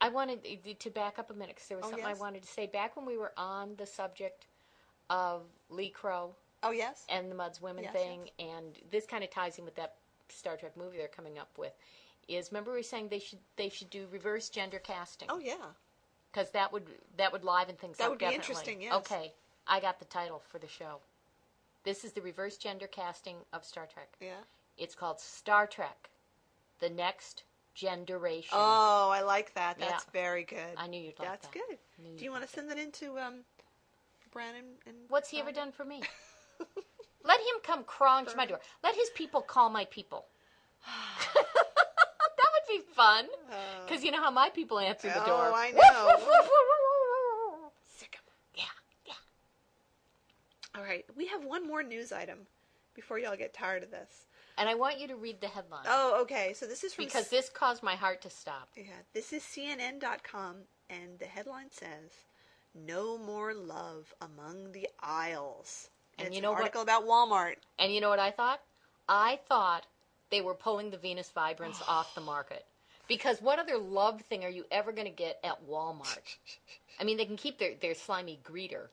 I 0.01 0.09
wanted 0.09 0.41
to 0.79 0.91
back 0.91 1.19
up 1.19 1.31
a 1.31 1.35
minute 1.35 1.55
because 1.55 1.69
there 1.69 1.79
was 1.79 1.87
Oh, 1.87 1.91
something 1.91 2.07
yes? 2.07 2.19
I 2.19 2.21
wanted 2.21 2.43
to 2.43 2.49
say 2.49 2.67
back 2.67 2.97
when 2.97 3.07
we 3.07 3.17
were 3.17 3.33
on 3.37 3.75
the 3.77 3.87
subject 3.87 4.47
of 5.09 5.43
Leigh 5.71 5.91
Crow 5.91 6.35
Oh, 6.63 6.73
yes? 6.73 7.05
and 7.09 7.31
the 7.31 7.35
Mudd's 7.35 7.61
Women 7.61 7.85
Yes, 7.85 7.93
thing, 7.93 8.29
and 8.39 8.77
this 8.91 9.07
kind 9.07 9.25
of 9.25 9.31
ties 9.31 9.59
in 9.59 9.65
with 9.65 9.77
that 9.77 9.95
Star 10.29 10.57
Trek 10.57 10.77
movie 10.77 10.97
they're 10.97 11.09
coming 11.09 11.39
up 11.39 11.51
with. 11.59 11.73
Is 12.29 12.51
remember 12.51 12.71
we 12.73 12.79
were 12.79 12.83
saying 12.83 13.09
they 13.09 13.19
should 13.19 13.39
they 13.57 13.69
should 13.69 13.91
do 13.91 14.07
reverse 14.11 14.49
gender 14.49 14.79
casting 14.79 15.29
Oh, 15.31 15.39
yeah. 15.39 15.55
because 16.33 16.51
that 16.51 16.73
would 16.73 16.85
that 17.17 17.33
would 17.33 17.45
liven 17.45 17.77
things 17.77 17.95
up. 17.95 17.99
That 17.99 18.05
up. 18.05 18.11
would 18.11 18.19
be 18.19 18.25
definitely. 18.27 18.53
interesting, 18.53 18.83
yes. 18.83 18.95
Okay, 18.95 19.33
I 19.67 19.81
got 19.81 19.99
the 19.99 20.05
title 20.07 20.43
for 20.51 20.59
the 20.59 20.69
show. 20.69 21.01
This 21.85 22.05
is 22.05 22.13
the 22.13 22.23
reverse 22.23 22.57
gender 22.57 22.87
casting 22.87 23.37
of 23.53 23.65
Star 23.65 23.87
Trek. 23.93 24.09
Yeah. 24.21 24.41
It's 24.79 24.95
called 24.95 25.21
Star 25.21 25.67
Trek: 25.67 26.11
The 26.81 26.91
Next 26.91 27.45
Generation. 27.75 28.51
Oh, 28.53 29.11
I 29.13 29.23
like 29.23 29.53
that. 29.55 29.77
Yeah. 29.79 29.89
That's 29.89 30.05
very 30.07 30.45
good. 30.45 30.75
I 30.77 30.87
knew 30.87 31.01
you'd 31.01 31.19
like 31.19 31.29
that. 31.29 31.43
That's 31.43 31.49
that. 31.49 31.53
good. 31.69 31.79
Knew 32.03 32.17
Do 32.17 32.25
you 32.25 32.31
want 32.31 32.43
to 32.43 32.49
send 32.49 32.71
that 32.71 32.79
into 32.79 33.19
um, 33.19 33.41
Brannon 34.33 34.65
and 34.87 34.97
What's 35.09 35.29
he 35.29 35.41
ever 35.41 35.53
done 35.53 35.73
for 35.73 35.85
me? 35.85 36.01
Let 37.25 37.41
him 37.41 37.57
come 37.63 37.85
crawling 37.85 38.27
to 38.27 38.37
my 38.37 38.47
door. 38.47 38.61
Let 38.83 38.95
his 38.95 39.11
people 39.11 39.41
call 39.41 39.71
my 39.71 39.87
people. 39.87 40.27
be 42.79 42.85
fun. 42.95 43.25
Uh-huh. 43.27 43.57
Because 43.87 44.05
you 44.05 44.11
know 44.11 44.21
how 44.21 44.31
my 44.31 44.51
people 44.51 44.79
answer 44.79 45.09
the 45.09 45.23
Oh, 45.23 45.27
door. 45.27 45.53
I 45.55 45.71
know. 45.71 47.71
sick 47.99 48.19
yeah, 48.55 48.65
yeah. 49.07 49.15
All 50.77 50.83
right, 50.83 51.05
we 51.17 51.27
have 51.27 51.45
one 51.45 51.67
more 51.67 51.83
news 51.83 52.13
item 52.13 52.39
before 52.95 53.19
y'all 53.19 53.37
get 53.37 53.55
tired 53.55 53.83
of 53.83 53.91
this. 53.91 54.27
And 54.57 54.69
I 54.69 54.77
want 54.77 55.01
you 55.01 55.09
to 55.09 55.17
read 55.17 55.41
the 55.41 55.49
headline. 55.49 55.83
Oh, 55.89 56.21
okay. 56.23 56.53
So 56.55 56.65
this 56.67 56.85
is 56.85 56.95
from 56.95 57.07
because 57.07 57.29
this 57.29 57.49
caused 57.49 57.83
my 57.83 57.97
heart 57.97 58.23
to 58.23 58.31
stop. 58.31 58.69
yeah, 58.77 58.85
this 59.13 59.33
is 59.33 59.43
CNN.com, 59.43 60.57
and 60.89 61.19
the 61.19 61.25
headline 61.27 61.73
says, 61.73 62.13
"No 62.73 63.19
more 63.19 63.53
love 63.53 64.15
among 64.21 64.71
the 64.71 64.89
aisles." 65.01 65.91
And 66.19 66.29
it's 66.29 66.37
you 66.37 66.43
know 66.43 66.51
an 66.51 66.55
what- 66.55 66.61
article 66.63 66.83
about 66.83 67.05
Walmart. 67.05 67.57
And 67.81 67.93
you 67.93 68.01
know 68.01 68.11
what 68.11 68.21
I 68.21 68.31
thought? 68.31 68.61
I 69.09 69.41
thought 69.49 69.87
they 70.31 70.41
were 70.41 70.55
pulling 70.55 70.91
the 70.91 70.97
Venus 70.97 71.31
Vibrance 71.31 71.81
off 71.87 72.15
the 72.15 72.21
market. 72.21 72.65
Because 73.07 73.43
what 73.43 73.59
other 73.59 73.77
love 73.77 74.23
thing 74.23 74.45
are 74.45 74.51
you 74.51 74.65
ever 74.71 74.93
going 74.93 75.07
to 75.07 75.13
get 75.13 75.39
at 75.45 75.67
Walmart? 75.69 76.37
I 77.01 77.05
mean, 77.05 77.17
they 77.17 77.27
can 77.27 77.37
keep 77.37 77.59
their, 77.59 77.73
their 77.81 77.95
slimy 77.95 78.39
greeter. 78.45 78.87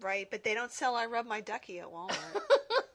Right, 0.00 0.28
but 0.30 0.44
they 0.44 0.54
don't 0.54 0.72
sell 0.72 0.94
I 0.94 1.06
Rub 1.06 1.26
My 1.26 1.40
Ducky 1.40 1.80
at 1.80 1.86
Walmart. 1.86 2.42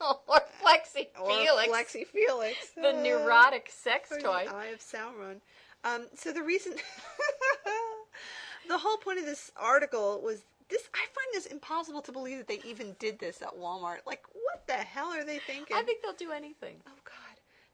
or 0.00 0.40
Flexi 0.62 1.08
or 1.20 1.28
Felix. 1.30 1.68
Flexi 1.68 2.06
Felix. 2.06 2.56
the 2.76 2.92
neurotic 3.02 3.70
sex 3.70 4.12
Or 4.12 4.16
the 4.16 4.22
toy. 4.22 4.46
Eye 4.50 4.66
of 4.66 4.80
Sauron. 4.80 5.40
Um, 5.84 6.06
so 6.14 6.32
the 6.32 6.42
reason, 6.42 6.74
the 8.68 8.78
whole 8.78 8.98
point 8.98 9.18
of 9.18 9.24
this 9.24 9.50
article 9.56 10.20
was 10.22 10.42
this. 10.68 10.82
I 10.94 10.98
find 10.98 11.26
this 11.32 11.46
impossible 11.46 12.02
to 12.02 12.12
believe 12.12 12.36
that 12.36 12.48
they 12.48 12.60
even 12.68 12.94
did 12.98 13.18
this 13.18 13.40
at 13.40 13.58
Walmart. 13.58 13.98
Like, 14.06 14.22
what 14.32 14.66
the 14.66 14.74
hell 14.74 15.08
are 15.08 15.24
they 15.24 15.38
thinking? 15.38 15.74
I 15.74 15.82
think 15.82 16.02
they'll 16.02 16.12
do 16.12 16.32
anything. 16.32 16.76
Oh 16.86 16.90
God! 16.90 16.99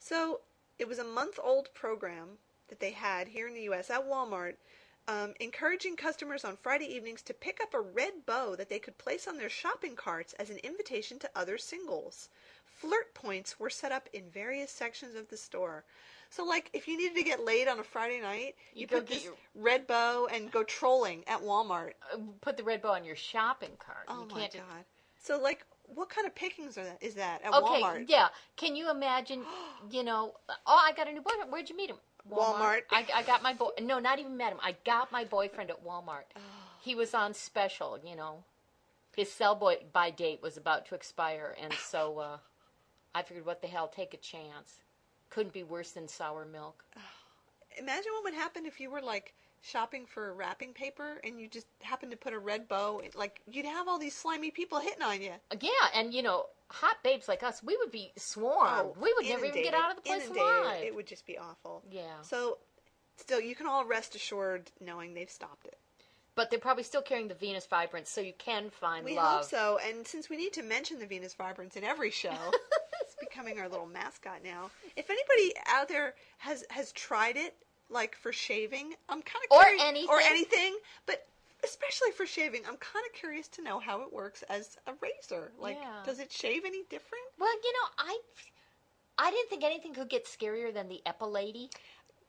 So 0.09 0.38
it 0.79 0.87
was 0.87 1.01
a 1.01 1.05
month-old 1.05 1.75
program 1.75 2.38
that 2.69 2.79
they 2.79 2.92
had 2.92 3.27
here 3.27 3.49
in 3.49 3.55
the 3.55 3.62
U.S. 3.62 3.90
at 3.90 4.09
Walmart, 4.09 4.55
um, 5.09 5.35
encouraging 5.40 5.97
customers 5.97 6.45
on 6.45 6.57
Friday 6.57 6.85
evenings 6.95 7.23
to 7.23 7.35
pick 7.35 7.59
up 7.61 7.75
a 7.75 7.81
red 7.81 8.25
bow 8.25 8.55
that 8.55 8.69
they 8.69 8.79
could 8.79 8.97
place 8.99 9.27
on 9.27 9.37
their 9.37 9.49
shopping 9.49 9.97
carts 9.97 10.33
as 10.35 10.49
an 10.49 10.59
invitation 10.59 11.19
to 11.19 11.31
other 11.35 11.59
singles. 11.59 12.29
Flirt 12.64 13.14
points 13.14 13.59
were 13.59 13.69
set 13.71 13.90
up 13.90 14.09
in 14.12 14.31
various 14.31 14.71
sections 14.71 15.16
of 15.16 15.29
the 15.29 15.37
store. 15.37 15.83
So, 16.31 16.45
like, 16.45 16.71
if 16.73 16.87
you 16.87 16.97
needed 16.97 17.16
to 17.16 17.25
get 17.25 17.45
laid 17.45 17.66
on 17.66 17.81
a 17.81 17.85
Friday 17.85 18.21
night, 18.21 18.55
you, 18.75 18.83
You 18.83 18.87
put 18.87 19.09
this 19.09 19.25
your- 19.25 19.35
red 19.57 19.88
bow 19.88 20.29
and 20.33 20.53
go 20.53 20.62
trolling 20.62 21.25
at 21.27 21.40
Walmart. 21.42 21.95
Uh, 22.12 22.19
Put 22.42 22.57
the 22.57 22.64
red 22.64 22.81
bow 22.81 22.92
on 22.92 23.05
your 23.05 23.16
shopping 23.16 23.77
cart. 23.81 24.05
Oh 24.07 24.21
you 24.23 24.29
my 24.29 24.40
can't 24.40 24.53
just- 24.53 24.69
God! 24.69 24.85
So, 25.21 25.40
like, 25.40 25.64
what 25.94 26.09
kind 26.09 26.27
of 26.27 26.35
pickings 26.35 26.77
are 26.79 26.85
that? 26.85 26.99
Is 27.03 27.14
that 27.14 27.42
at 27.42 27.53
Okay, 27.53 27.83
Walmart? 27.83 28.05
yeah. 28.09 28.29
Can 28.57 28.77
you 28.77 28.90
imagine? 28.90 29.42
You 29.90 30.03
know, 30.03 30.33
oh, 30.66 30.83
I 30.85 30.92
got 30.92 31.07
a 31.07 31.12
new 31.12 31.20
boyfriend. 31.20 31.53
Where'd 31.53 31.68
you 31.70 31.77
meet 31.77 31.90
him? 31.90 31.99
Walmart. 32.29 32.81
I, 32.90 33.07
I 33.14 33.22
got 33.22 33.42
my 33.42 33.53
boy. 33.53 33.70
No, 33.81 34.01
not 34.01 34.18
even 34.18 34.37
met 34.37 34.51
him. 34.51 34.59
I 34.62 34.75
got 34.85 35.12
my 35.12 35.25
boyfriend 35.25 35.70
at 35.70 35.85
Walmart. 35.85 36.25
Oh. 36.35 36.40
He 36.81 36.94
was 36.96 37.14
on 37.14 37.35
special. 37.35 37.99
You 38.05 38.16
know, 38.16 38.42
his 39.14 39.31
sell 39.31 39.55
boy 39.55 39.77
by 39.92 40.11
date 40.11 40.40
was 40.42 40.57
about 40.57 40.87
to 40.87 40.94
expire, 40.96 41.55
and 41.62 41.72
so 41.90 42.18
uh, 42.18 42.37
I 43.14 43.22
figured, 43.22 43.46
what 43.46 43.61
the 43.62 43.68
hell, 43.68 43.87
take 43.87 44.12
a 44.12 44.16
chance. 44.16 44.79
Couldn't 45.31 45.53
be 45.53 45.62
worse 45.62 45.92
than 45.92 46.09
sour 46.09 46.44
milk. 46.44 46.85
Imagine 47.79 48.12
what 48.14 48.25
would 48.25 48.35
happen 48.35 48.66
if 48.66 48.81
you 48.81 48.90
were 48.90 49.03
like 49.03 49.35
shopping 49.66 50.07
for 50.07 50.33
wrapping 50.35 50.72
paper 50.72 51.20
and 51.24 51.40
you 51.40 51.48
just 51.48 51.66
happened 51.83 52.12
to 52.12 52.16
put 52.16 52.33
a 52.33 52.38
red 52.38 52.68
bow. 52.68 53.02
Like 53.14 53.40
you'd 53.50 53.66
have 53.66 53.88
all 53.88 53.98
these 53.98 54.14
slimy 54.14 54.50
people 54.50 54.79
hitting 54.79 55.02
on 55.02 55.20
you. 55.20 55.33
Uh, 55.50 55.57
yeah, 55.61 55.70
and 55.94 56.14
you 56.14 56.22
know, 56.22 56.46
hot 56.70 56.96
babes 57.02 57.29
like 57.29 57.42
us, 57.42 57.62
we 57.62 57.76
would 57.76 57.90
be 57.90 58.12
swarmed. 58.16 58.70
Oh, 58.76 58.96
we 59.00 59.12
would 59.14 59.26
never 59.26 59.44
even 59.44 59.62
get 59.62 59.74
out 59.74 59.90
of 59.90 59.96
the 59.96 60.02
place 60.02 60.22
inundated. 60.24 60.42
alive. 60.48 60.83
It 60.85 60.94
would 60.94 61.07
just 61.07 61.26
be 61.26 61.38
awful. 61.38 61.83
Yeah. 61.90 62.20
So, 62.22 62.59
still, 63.16 63.40
you 63.40 63.55
can 63.55 63.66
all 63.66 63.85
rest 63.85 64.14
assured 64.14 64.70
knowing 64.81 65.14
they've 65.14 65.31
stopped 65.31 65.66
it. 65.66 65.76
But 66.35 66.50
they're 66.50 66.59
probably 66.59 66.83
still 66.83 67.00
carrying 67.00 67.29
the 67.29 67.35
Venus 67.35 67.66
Vibrance, 67.66 68.11
so 68.11 68.20
you 68.20 68.35
can 68.37 68.68
find 68.68 69.07
We 69.07 69.16
love. 69.16 69.40
hope 69.40 69.44
so. 69.44 69.79
And 69.88 70.07
since 70.07 70.29
we 70.29 70.37
need 70.37 70.52
to 70.52 70.62
mention 70.62 70.98
the 70.98 71.07
Venus 71.07 71.33
Vibrance 71.33 71.76
in 71.76 71.85
every 71.85 72.11
show, 72.11 72.29
it's 73.00 73.16
becoming 73.18 73.59
our 73.59 73.70
little 73.70 73.87
mascot 73.87 74.40
now. 74.44 74.70
If 74.96 75.09
anybody 75.09 75.55
out 75.66 75.88
there 75.88 76.14
has 76.38 76.62
has 76.68 76.92
tried 76.92 77.37
it, 77.38 77.55
like 77.90 78.16
for 78.16 78.33
shaving, 78.33 78.94
I'm 79.09 79.22
kind 79.22 79.44
of 79.51 79.57
Or 79.57 79.62
curious, 79.64 79.83
anything. 79.85 80.09
or 80.11 80.20
anything, 80.20 80.77
but 81.07 81.27
especially 81.64 82.11
for 82.12 82.27
shaving, 82.27 82.62
I'm 82.66 82.77
kind 82.77 83.05
of 83.07 83.12
curious 83.12 83.49
to 83.49 83.62
know 83.62 83.79
how 83.79 84.03
it 84.03 84.12
works 84.12 84.42
as 84.49 84.77
a 84.87 84.92
razor. 85.01 85.53
Like, 85.59 85.79
Yeah. 85.81 86.03
does 86.05 86.18
it 86.18 86.31
shave 86.33 86.64
any 86.64 86.83
different? 86.85 87.25
Well, 87.38 87.53
you 87.62 87.72
know, 87.72 87.88
I 87.99 88.18
I 89.18 89.31
didn't 89.31 89.49
think 89.49 89.64
anything 89.64 89.94
could 89.94 90.11
get 90.11 90.27
scarier 90.27 90.72
than 90.72 90.88
the 90.88 91.01
Epilady. 91.07 91.70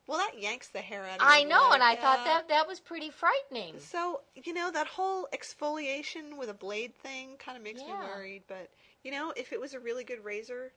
Well, 0.08 0.20
that 0.20 0.40
yanks 0.40 0.70
the 0.70 0.80
hair 0.80 1.04
out. 1.06 1.16
of 1.20 1.28
I 1.28 1.44
know, 1.44 1.64
leg, 1.66 1.74
and 1.74 1.84
I 1.84 1.96
thought 1.98 2.24
that 2.24 2.48
that 2.48 2.66
was 2.66 2.80
pretty 2.80 3.10
frightening. 3.10 3.78
So 3.80 4.22
you 4.36 4.54
know 4.54 4.72
that 4.72 4.88
whole 4.88 5.28
exfoliation 5.34 6.38
with 6.38 6.50
a 6.50 6.54
blade 6.54 6.96
thing 6.96 7.36
kind 7.38 7.58
of 7.58 7.64
makes 7.64 7.82
me 7.82 7.92
worried. 7.92 8.44
But 8.48 8.70
you 9.04 9.12
know, 9.12 9.34
if 9.36 9.52
it 9.52 9.60
was 9.60 9.74
a 9.74 9.80
really 9.82 10.06
good 10.06 10.24
razor, 10.24 10.72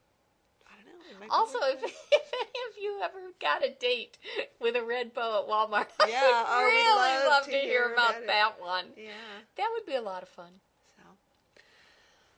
I 0.66 0.74
don't 0.76 0.86
know. 0.86 0.90
It 0.90 0.98
might 0.98 0.99
be 0.99 0.99
Also, 1.30 1.58
if, 1.62 1.82
if 2.12 2.32
any 2.32 2.60
of 2.70 2.76
you 2.82 3.00
ever 3.02 3.18
got 3.40 3.64
a 3.64 3.70
date 3.70 4.18
with 4.60 4.76
a 4.76 4.82
red 4.84 5.12
bow 5.14 5.42
at 5.42 5.48
Walmart, 5.48 5.88
Yeah, 6.08 6.20
I 6.46 6.64
would 6.64 6.70
really 6.70 7.16
love 7.24 7.26
love 7.26 7.44
to 7.46 7.50
hear 7.50 7.60
hear 7.62 7.92
about 7.92 8.10
about 8.22 8.26
that 8.26 8.60
one. 8.60 8.86
yeah. 8.96 9.10
That 9.56 9.68
would 9.74 9.86
be 9.86 9.94
a 9.96 10.02
lot 10.02 10.22
of 10.22 10.28
fun. 10.28 10.52
So, 10.96 11.02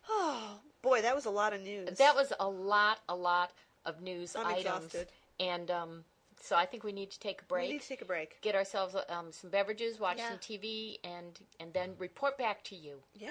oh 0.08 0.60
boy, 0.82 1.02
that 1.02 1.14
was 1.14 1.26
a 1.26 1.30
lot 1.30 1.52
of 1.52 1.60
news. 1.60 1.98
That 1.98 2.14
was 2.14 2.32
a 2.38 2.48
lot, 2.48 2.98
a 3.08 3.14
lot 3.14 3.52
of 3.84 4.00
news 4.02 4.34
I'm 4.36 4.46
items. 4.46 4.84
exhausted. 4.86 5.08
And 5.40 5.70
um, 5.70 6.04
so 6.40 6.56
I 6.56 6.66
think 6.66 6.84
we 6.84 6.92
need 6.92 7.10
to 7.10 7.18
take 7.18 7.40
a 7.42 7.44
We 7.52 7.58
break. 7.60 7.70
need 7.70 7.82
to 7.82 7.88
take 7.88 8.02
a 8.02 8.06
break. 8.06 8.40
Get 8.42 8.54
ourselves 8.54 8.94
um, 9.08 9.32
some 9.32 9.50
beverages, 9.50 9.98
watch 10.00 10.18
Yeah. 10.18 10.28
some 10.30 10.38
TV, 10.38 10.98
and 11.04 11.38
and 11.60 11.72
then 11.72 11.94
report 11.98 12.38
back 12.38 12.62
to 12.64 12.76
you. 12.76 12.98
Yeah. 13.14 13.30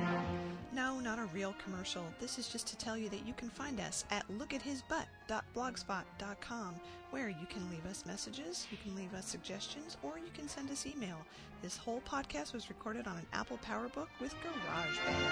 No, 1.01 1.15
not 1.15 1.19
a 1.19 1.25
real 1.33 1.55
commercial. 1.63 2.03
This 2.19 2.37
is 2.37 2.47
just 2.47 2.67
to 2.67 2.77
tell 2.77 2.95
you 2.97 3.09
that 3.09 3.25
you 3.25 3.33
can 3.33 3.49
find 3.49 3.79
us 3.79 4.05
at 4.11 4.23
lookathisbutt.blogspot.com, 4.31 6.75
where 7.09 7.29
you 7.29 7.47
can 7.49 7.67
leave 7.69 7.85
us 7.87 8.05
messages, 8.05 8.67
you 8.71 8.77
can 8.83 8.95
leave 8.95 9.13
us 9.13 9.25
suggestions, 9.25 9.97
or 10.03 10.17
you 10.17 10.29
can 10.33 10.47
send 10.47 10.69
us 10.69 10.85
email. 10.85 11.17
This 11.61 11.75
whole 11.77 12.01
podcast 12.01 12.53
was 12.53 12.69
recorded 12.69 13.07
on 13.07 13.17
an 13.17 13.25
Apple 13.33 13.59
PowerBook 13.65 14.07
with 14.19 14.35
GarageBand. 14.35 15.31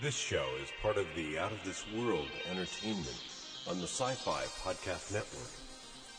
This 0.00 0.16
show 0.16 0.46
is 0.62 0.68
part 0.82 0.96
of 0.96 1.06
the 1.16 1.38
Out 1.38 1.52
of 1.52 1.62
This 1.64 1.84
World 1.96 2.28
Entertainment 2.50 3.24
on 3.68 3.78
the 3.78 3.86
Sci 3.86 4.14
Fi 4.14 4.44
Podcast 4.62 5.12
Network. 5.12 5.67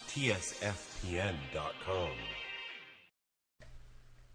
TSFPN.com. 0.09 2.09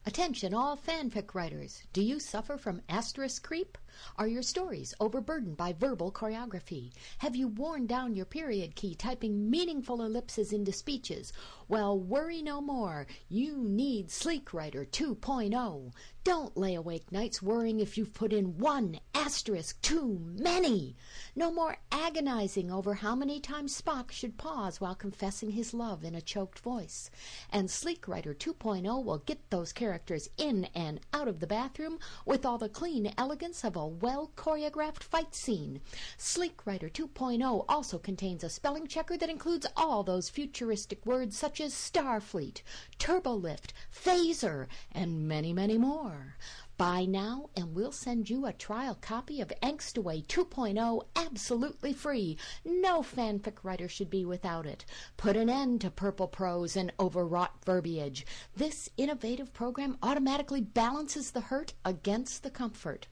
Attention, 0.06 0.54
all 0.54 0.76
fanfic 0.76 1.34
writers. 1.34 1.82
Do 1.92 2.00
you 2.00 2.20
suffer 2.20 2.56
from 2.56 2.82
asterisk 2.88 3.44
creep? 3.44 3.76
Are 4.16 4.26
your 4.26 4.42
stories 4.42 4.94
overburdened 5.00 5.56
by 5.56 5.72
verbal 5.72 6.12
choreography? 6.12 6.92
Have 7.18 7.34
you 7.36 7.48
worn 7.48 7.86
down 7.86 8.14
your 8.14 8.24
period 8.26 8.76
key 8.76 8.94
typing 8.94 9.50
meaningful 9.50 10.02
ellipses 10.02 10.52
into 10.52 10.72
speeches? 10.72 11.32
Well, 11.68 11.98
worry 11.98 12.42
no 12.42 12.60
more. 12.60 13.06
You 13.28 13.56
need 13.56 14.10
Sleek 14.10 14.52
Writer 14.52 14.84
2.0. 14.84 15.92
Don't 16.24 16.56
lay 16.56 16.74
awake 16.74 17.12
nights 17.12 17.42
worrying 17.42 17.80
if 17.80 17.98
you've 17.98 18.14
put 18.14 18.32
in 18.32 18.56
one 18.56 18.98
asterisk 19.12 19.80
too 19.82 20.20
many. 20.22 20.96
No 21.36 21.50
more 21.50 21.76
agonizing 21.92 22.70
over 22.70 22.94
how 22.94 23.14
many 23.14 23.40
times 23.40 23.80
Spock 23.80 24.10
should 24.10 24.38
pause 24.38 24.80
while 24.80 24.94
confessing 24.94 25.50
his 25.50 25.74
love 25.74 26.02
in 26.02 26.14
a 26.14 26.20
choked 26.20 26.58
voice. 26.58 27.10
And 27.50 27.70
Sleek 27.70 28.08
Writer 28.08 28.34
2.0 28.34 29.04
will 29.04 29.18
get 29.18 29.50
those 29.50 29.72
characters 29.72 30.28
in 30.36 30.66
and 30.74 31.00
out 31.12 31.28
of 31.28 31.40
the 31.40 31.46
bathroom 31.46 31.98
with 32.24 32.46
all 32.46 32.58
the 32.58 32.68
clean 32.68 33.12
elegance 33.18 33.64
of 33.64 33.76
a 33.76 33.83
well 33.86 34.30
choreographed 34.36 35.02
fight 35.02 35.34
scene. 35.34 35.80
Sleek 36.16 36.66
Writer 36.66 36.88
2.0 36.88 37.64
also 37.68 37.98
contains 37.98 38.44
a 38.44 38.48
spelling 38.48 38.86
checker 38.86 39.16
that 39.16 39.30
includes 39.30 39.66
all 39.76 40.02
those 40.02 40.28
futuristic 40.28 41.04
words 41.06 41.36
such 41.36 41.60
as 41.60 41.74
Starfleet, 41.74 42.62
Turbolift, 42.98 43.72
Phaser, 43.92 44.66
and 44.92 45.28
many, 45.28 45.52
many 45.52 45.78
more. 45.78 46.36
Buy 46.76 47.04
now 47.04 47.50
and 47.56 47.72
we'll 47.72 47.92
send 47.92 48.28
you 48.28 48.46
a 48.46 48.52
trial 48.52 48.98
copy 49.00 49.40
of 49.40 49.52
Angst 49.62 49.96
Away 49.96 50.22
2.0 50.22 51.02
absolutely 51.14 51.92
free. 51.92 52.36
No 52.64 53.00
fanfic 53.00 53.58
writer 53.62 53.86
should 53.86 54.10
be 54.10 54.24
without 54.24 54.66
it. 54.66 54.84
Put 55.16 55.36
an 55.36 55.48
end 55.48 55.82
to 55.82 55.90
purple 55.90 56.26
prose 56.26 56.74
and 56.74 56.92
overwrought 56.98 57.64
verbiage. 57.64 58.26
This 58.56 58.88
innovative 58.96 59.52
program 59.52 59.98
automatically 60.02 60.62
balances 60.62 61.30
the 61.30 61.42
hurt 61.42 61.74
against 61.84 62.42
the 62.42 62.50
comfort. 62.50 63.06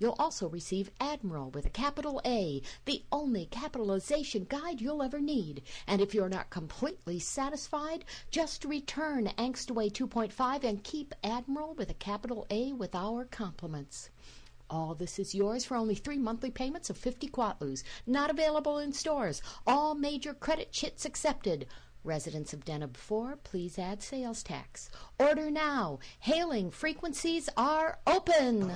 You'll 0.00 0.16
also 0.18 0.48
receive 0.48 0.90
Admiral 0.98 1.50
with 1.50 1.66
a 1.66 1.70
capital 1.70 2.22
A, 2.24 2.62
the 2.86 3.04
only 3.12 3.44
capitalization 3.44 4.46
guide 4.48 4.80
you'll 4.80 5.02
ever 5.02 5.20
need. 5.20 5.62
And 5.86 6.00
if 6.00 6.14
you're 6.14 6.30
not 6.30 6.48
completely 6.48 7.18
satisfied, 7.18 8.06
just 8.30 8.64
return 8.64 9.26
Angstaway 9.36 9.92
2.5 9.92 10.64
and 10.64 10.82
keep 10.82 11.14
Admiral 11.22 11.74
with 11.74 11.90
a 11.90 11.94
capital 11.94 12.46
A 12.48 12.72
with 12.72 12.94
our 12.94 13.26
compliments. 13.26 14.08
All 14.70 14.94
this 14.94 15.18
is 15.18 15.34
yours 15.34 15.66
for 15.66 15.76
only 15.76 15.96
three 15.96 16.16
monthly 16.16 16.50
payments 16.50 16.88
of 16.88 16.96
50 16.96 17.28
quatloos. 17.28 17.82
Not 18.06 18.30
available 18.30 18.78
in 18.78 18.94
stores. 18.94 19.42
All 19.66 19.94
major 19.94 20.32
credit 20.32 20.72
chits 20.72 21.04
accepted. 21.04 21.66
Residents 22.04 22.54
of 22.54 22.64
Deneb 22.64 22.96
4, 22.96 23.36
please 23.44 23.78
add 23.78 24.02
sales 24.02 24.42
tax. 24.42 24.88
Order 25.18 25.50
now. 25.50 25.98
Hailing 26.20 26.70
frequencies 26.70 27.50
are 27.58 27.98
open. 28.06 28.72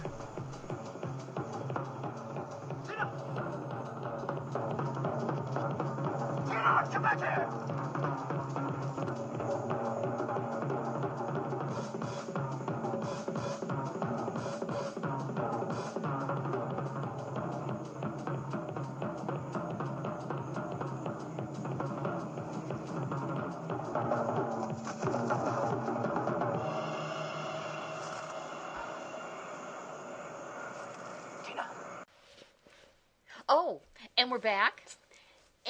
Oh, 33.46 33.83
and 34.16 34.31
we're 34.31 34.38
back. 34.38 34.96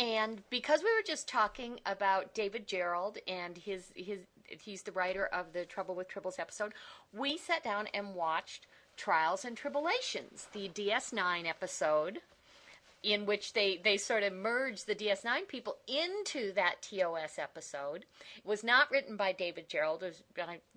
And 0.05 0.43
because 0.51 0.83
we 0.83 0.95
were 0.95 1.03
just 1.03 1.27
talking 1.27 1.81
about 1.87 2.35
David 2.35 2.69
Gerrold 2.69 3.17
and 3.27 3.57
his 3.57 3.90
his 3.97 4.19
he's 4.45 4.83
the 4.83 4.93
writer 4.93 5.25
of 5.25 5.55
the 5.55 5.64
Trouble 5.64 5.95
with 5.95 6.11
Tribbles 6.11 6.38
episode, 6.38 6.75
we 7.14 7.38
sat 7.38 7.64
down 7.64 7.87
and 7.95 8.14
watched 8.14 8.67
Trials 8.99 9.47
and 9.47 9.57
Tribulations, 9.57 10.49
the 10.53 10.69
DS9 10.69 11.49
episode 11.49 12.21
in 13.03 13.25
which 13.25 13.55
they, 13.55 13.81
they 13.83 13.97
sort 13.97 14.23
of 14.23 14.33
merged 14.35 14.87
the 14.87 14.95
DS9 14.95 15.49
people 15.49 15.77
into 15.87 16.53
that 16.53 16.83
TOS 16.83 17.38
episode. 17.38 18.05
It 18.37 18.47
was 18.47 18.62
not 18.62 18.90
written 18.90 19.17
by 19.17 19.33
David 19.33 19.71
Gerrold, 19.71 20.03
it 20.03 20.07
was 20.07 20.23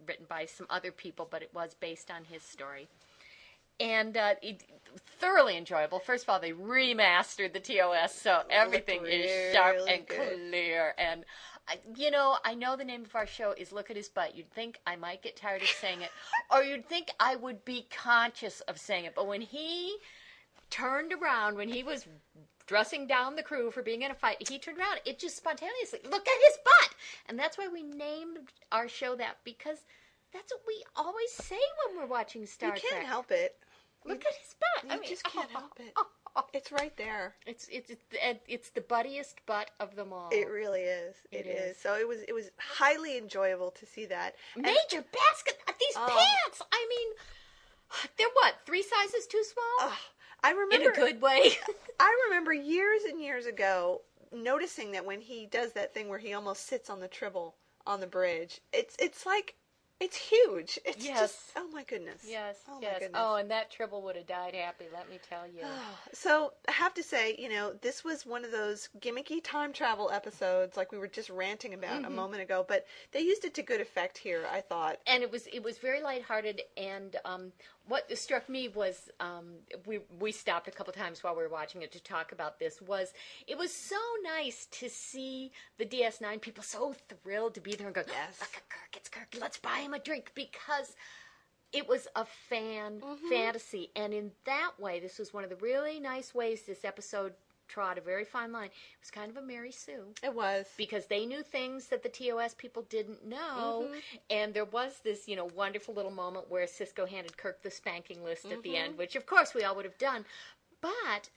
written 0.08 0.26
by 0.30 0.46
some 0.46 0.68
other 0.70 0.92
people, 0.92 1.28
but 1.30 1.42
it 1.42 1.54
was 1.54 1.74
based 1.74 2.10
on 2.10 2.24
his 2.24 2.44
story 2.44 2.88
and 3.80 4.18
uh, 4.18 4.34
it, 4.42 4.64
thoroughly 5.20 5.58
enjoyable. 5.58 6.00
First 6.00 6.24
of 6.26 6.30
all, 6.30 6.40
they 6.40 6.52
remastered 6.52 7.54
the 7.54 7.60
TOS, 7.60 8.14
so 8.14 8.42
everything 8.50 9.06
is 9.06 9.54
sharp 9.54 9.78
and 9.90 10.06
good. 10.08 10.38
clear. 10.50 10.94
And 10.98 11.26
I, 11.68 11.80
you 11.96 12.12
know, 12.12 12.38
I 12.46 12.54
know 12.56 12.76
the 12.76 12.86
name 12.86 13.04
of 13.04 13.16
our 13.16 13.28
show 13.28 13.54
is 13.58 13.72
"Look 13.72 13.90
at 13.90 13.96
His 13.98 14.10
Butt." 14.10 14.36
You'd 14.36 14.52
think 14.52 14.80
I 14.88 14.96
might 14.96 15.22
get 15.22 15.36
tired 15.36 15.62
of 15.62 15.68
saying 15.68 16.02
it, 16.02 16.12
or 16.52 16.64
you'd 16.64 16.88
think 16.88 17.10
I 17.20 17.36
would 17.36 17.64
be 17.66 17.88
conscious 17.90 18.62
of 18.62 18.78
saying 18.80 19.06
it. 19.06 19.14
But 19.16 19.28
when 19.28 19.42
he 19.42 19.96
turned 20.70 21.14
around, 21.14 21.56
when 21.56 21.70
he 21.70 21.84
was 21.84 22.06
dressing 22.66 23.08
down 23.08 23.36
the 23.36 23.44
crew 23.44 23.72
for 23.72 23.82
being 23.82 24.02
in 24.02 24.12
a 24.12 24.16
fight, 24.16 24.48
he 24.48 24.60
turned 24.60 24.78
around. 24.78 25.00
It 25.06 25.20
just 25.20 25.38
spontaneously 25.38 26.00
look 26.10 26.28
at 26.28 26.42
his 26.48 26.58
butt, 26.64 26.90
and 27.28 27.38
that's 27.40 27.58
why 27.58 27.68
we 27.68 27.84
named 27.84 28.38
our 28.72 28.88
show 28.88 29.16
that 29.16 29.38
because. 29.44 29.80
That's 30.34 30.52
what 30.52 30.62
we 30.68 30.84
always 30.98 31.32
say 31.32 31.58
when 31.88 31.98
we're 31.98 32.06
watching 32.14 32.46
Star 32.46 32.76
You 32.76 32.82
Trek. 32.82 32.92
can't 32.92 33.06
help 33.08 33.32
it. 33.32 33.56
Look 34.06 34.26
at 34.26 34.34
his 34.36 34.54
butt. 34.60 34.67
Just 35.08 35.24
can't 35.24 35.50
help 35.50 35.80
it. 35.80 35.94
It's 36.54 36.72
right 36.72 36.96
there. 36.98 37.34
It's 37.48 37.68
it's 37.72 37.90
it's 37.90 38.04
the, 38.12 38.18
it's 38.48 38.70
the 38.70 38.82
buttiest 38.82 39.36
butt 39.48 39.72
of 39.80 39.96
them 39.96 40.14
all. 40.14 40.30
It 40.32 40.48
really 40.50 40.82
is. 40.82 41.16
It 41.32 41.46
it 41.46 41.50
is. 41.50 41.76
is. 41.76 41.82
So 41.82 41.96
it 41.96 42.08
was 42.08 42.20
it 42.28 42.34
was 42.34 42.52
highly 42.58 43.18
enjoyable 43.18 43.72
to 43.72 43.86
see 43.86 44.06
that. 44.06 44.36
And- 44.56 44.64
Major 44.64 45.04
basket. 45.12 45.58
Uh, 45.68 45.72
these 45.80 45.94
Oh. 45.98 46.06
pants. 46.08 46.62
I 46.72 46.86
mean, 46.90 47.08
they're 48.18 48.28
what 48.34 48.56
three 48.66 48.84
sizes 48.84 49.26
too 49.28 49.44
small 49.44 49.92
I 50.44 50.52
in 50.52 50.58
remember 50.58 50.92
a 50.92 50.94
good 50.94 51.22
way. 51.22 51.52
I 52.00 52.16
remember 52.28 52.54
years 52.54 53.02
and 53.10 53.20
years 53.22 53.46
ago 53.48 54.02
noticing 54.32 54.92
that 54.92 55.06
when 55.06 55.22
he 55.22 55.46
does 55.48 55.74
that 55.74 55.94
thing 55.94 56.08
where 56.10 56.20
he 56.20 56.34
almost 56.34 56.68
sits 56.68 56.90
on 56.90 57.00
the 57.00 57.08
tribble 57.08 57.56
on 57.88 58.00
the 58.00 58.08
bridge, 58.08 58.62
it's 58.74 58.96
it's 59.00 59.26
like 59.26 59.56
it's 60.00 60.16
huge. 60.16 60.78
It's 60.86 61.04
Yes. 61.04 61.20
just 61.20 61.40
oh 61.56 61.68
my 61.74 61.84
goodness. 61.84 62.22
yes, 62.28 62.58
Oh 62.70 62.76
my 62.76 62.82
yes. 62.82 63.00
goodness. 63.00 63.12
Oh, 63.24 63.36
and 63.36 63.50
that 63.52 63.72
tribble 63.72 64.02
would 64.04 64.16
have 64.16 64.28
died 64.28 64.54
happy. 64.56 64.86
Let 64.94 65.10
me 65.10 65.20
tell 65.28 65.48
you. 65.48 65.64
So 66.14 66.54
I 66.68 66.72
have 66.72 66.94
to 66.96 67.04
say, 67.04 67.36
you 67.40 67.50
know, 67.50 67.74
this 67.82 68.04
was 68.04 68.26
one 68.26 68.46
of 68.46 68.52
those 68.52 68.90
gimmicky 69.00 69.44
time 69.44 69.74
travel 69.74 70.12
episodes, 70.12 70.78
like 70.78 70.92
we 70.92 70.98
were 70.98 71.08
just 71.08 71.30
ranting 71.30 71.74
about 71.74 72.02
Mm-hmm. 72.02 72.06
a 72.06 72.16
moment 72.16 72.42
ago. 72.44 72.66
But 72.68 72.86
they 73.12 73.22
used 73.22 73.44
it 73.46 73.54
to 73.56 73.62
good 73.64 73.82
effect 73.82 74.18
here. 74.18 74.46
I 74.52 74.62
thought. 74.62 75.00
and 75.08 75.24
it 75.24 75.32
was 75.32 75.48
it 75.48 75.64
was 75.64 75.78
very 75.80 76.02
lighthearted 76.02 76.62
and 76.78 77.16
um, 77.26 77.52
what 77.88 78.16
struck 78.18 78.50
me 78.50 78.68
was 78.68 79.10
um, 79.20 79.56
we 79.86 80.00
we 80.20 80.32
stopped 80.32 80.68
a 80.68 80.72
couple 80.72 80.94
times 80.94 81.24
while 81.24 81.36
we 81.36 81.44
were 81.44 81.50
watching 81.50 81.82
it 81.82 81.92
to 81.94 82.02
talk 82.04 82.32
about 82.32 82.60
this 82.60 82.82
was 82.82 83.14
it 83.48 83.58
was 83.58 83.72
so 83.74 83.96
nice 84.24 84.68
to 84.72 84.90
see 84.90 85.52
the 85.78 85.86
DS9 85.86 86.42
people 86.42 86.64
so 86.64 86.94
thrilled 87.10 87.54
to 87.56 87.62
be 87.62 87.76
there 87.76 87.88
and 87.88 87.96
go 87.96 88.04
Yes. 88.08 88.40
look 88.40 88.56
at 88.56 88.70
Kirk 88.70 88.96
it's 88.98 89.10
Kirk 89.10 89.28
let's 89.40 89.58
buy 89.58 89.80
him 89.80 89.94
a 89.94 90.00
drink 90.00 90.32
because 90.36 90.96
it 91.74 91.88
was 91.88 92.08
a 92.16 92.26
fan 92.26 93.02
Mm-hmm. 93.02 93.28
fantasy 93.30 93.92
and 93.96 94.14
in 94.14 94.32
that 94.46 94.72
way 94.80 95.00
this 95.00 95.20
was 95.20 95.34
one 95.34 95.44
of 95.44 95.50
the 95.50 95.56
really 95.58 96.00
nice 96.00 96.34
ways 96.34 96.62
this 96.64 96.86
episode 96.86 97.34
trod 97.68 97.98
a 97.98 98.02
very 98.02 98.26
fine 98.26 98.52
line 98.52 98.68
it 98.68 99.00
was 99.02 99.12
kind 99.12 99.30
of 99.30 99.38
a 99.38 99.42
Mary 99.42 99.72
Sue 99.72 100.06
It 100.24 100.34
was. 100.34 100.66
because 100.78 101.06
they 101.06 101.26
knew 101.26 101.44
things 101.44 101.88
that 101.88 102.04
the 102.04 102.10
TOS 102.10 102.54
people 102.54 102.84
didn't 102.90 103.26
know. 103.26 103.86
Mm-hmm. 103.86 104.00
And 104.30 104.54
there 104.54 104.66
was 104.66 105.00
this, 105.04 105.28
you 105.28 105.36
know, 105.36 105.50
wonderful 105.56 105.94
little 105.94 106.12
moment 106.12 106.50
where 106.50 106.66
Sisko 106.66 107.08
handed 107.08 107.38
Kirk 107.38 107.62
the 107.62 107.72
spanking 107.72 108.24
list 108.24 108.46
at 108.46 108.64
the 108.64 108.76
end, 108.78 108.92
mm-hmm. 108.92 109.00
which 109.00 109.16
of 109.16 109.26
course 109.26 109.54
we 109.54 109.64
all 109.64 109.76
would 109.76 109.86
have 109.86 109.98
done. 109.98 110.26
But 110.82 111.30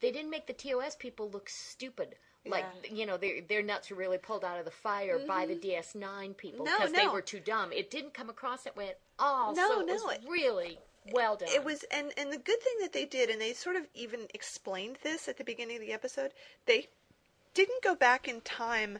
they 0.00 0.10
didn't 0.10 0.30
make 0.30 0.46
the 0.46 0.52
TOS 0.52 0.96
people 0.96 1.30
look 1.30 1.48
stupid. 1.48 2.16
Like 2.46 2.66
Yeah. 2.84 2.94
you 2.94 3.06
know, 3.06 3.16
their 3.16 3.40
their 3.40 3.62
nuts 3.62 3.90
were 3.90 3.96
really 3.96 4.18
pulled 4.18 4.44
out 4.44 4.58
of 4.58 4.66
the 4.66 4.70
fire 4.70 5.18
by 5.26 5.46
the 5.46 5.54
mm-hmm. 5.54 5.98
DS9 5.98 6.36
people 6.36 6.66
No, 6.66 6.76
because 6.76 6.92
they 6.92 7.08
were 7.08 7.22
too 7.22 7.40
dumb. 7.40 7.72
It 7.72 7.90
didn't 7.90 8.12
come 8.12 8.28
across 8.28 8.64
that 8.64 8.76
way 8.76 8.90
at 8.90 8.98
all. 9.18 9.54
No, 9.54 9.68
so 9.68 9.80
it 9.80 9.86
no, 9.86 9.94
was 9.94 10.16
it- 10.16 10.22
really 10.28 10.78
well 11.12 11.36
done. 11.36 11.48
It 11.52 11.64
was, 11.64 11.84
and 11.90 12.12
and 12.16 12.32
the 12.32 12.38
good 12.38 12.60
thing 12.60 12.74
that 12.80 12.92
they 12.92 13.04
did, 13.04 13.30
and 13.30 13.40
they 13.40 13.52
sort 13.52 13.76
of 13.76 13.86
even 13.94 14.26
explained 14.32 14.98
this 15.02 15.28
at 15.28 15.36
the 15.36 15.44
beginning 15.44 15.76
of 15.76 15.82
the 15.82 15.92
episode. 15.92 16.32
They 16.66 16.88
didn't 17.52 17.82
go 17.82 17.94
back 17.94 18.26
in 18.28 18.40
time 18.40 18.98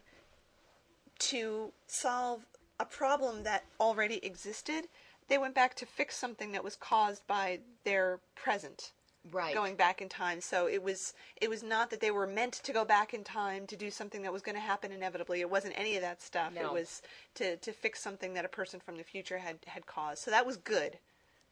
to 1.18 1.72
solve 1.86 2.46
a 2.78 2.84
problem 2.84 3.44
that 3.44 3.64
already 3.80 4.24
existed. 4.24 4.88
They 5.28 5.38
went 5.38 5.54
back 5.54 5.74
to 5.76 5.86
fix 5.86 6.16
something 6.16 6.52
that 6.52 6.64
was 6.64 6.76
caused 6.76 7.26
by 7.26 7.60
their 7.84 8.20
present. 8.34 8.92
right. 9.32 9.54
going 9.54 9.74
back 9.74 10.02
in 10.02 10.08
time. 10.10 10.42
So 10.42 10.68
it 10.68 10.82
was 10.82 11.14
it 11.40 11.48
was 11.48 11.62
not 11.62 11.88
that 11.90 12.00
they 12.00 12.10
were 12.10 12.26
meant 12.26 12.52
to 12.54 12.72
go 12.72 12.84
back 12.84 13.14
in 13.14 13.24
time 13.24 13.66
to 13.68 13.76
do 13.76 13.90
something 13.90 14.20
that 14.22 14.32
was 14.32 14.42
going 14.42 14.56
to 14.56 14.60
happen 14.60 14.92
inevitably. 14.92 15.40
It 15.40 15.48
wasn't 15.48 15.74
any 15.78 15.96
of 15.96 16.02
that 16.02 16.20
stuff. 16.20 16.52
No. 16.54 16.66
It 16.66 16.72
was 16.72 17.00
to 17.36 17.56
to 17.56 17.72
fix 17.72 18.02
something 18.02 18.34
that 18.34 18.44
a 18.44 18.48
person 18.48 18.80
from 18.80 18.96
the 18.96 19.04
future 19.04 19.38
had 19.38 19.56
had 19.66 19.86
caused. 19.86 20.22
So 20.22 20.30
that 20.30 20.44
was 20.44 20.58
good 20.58 20.98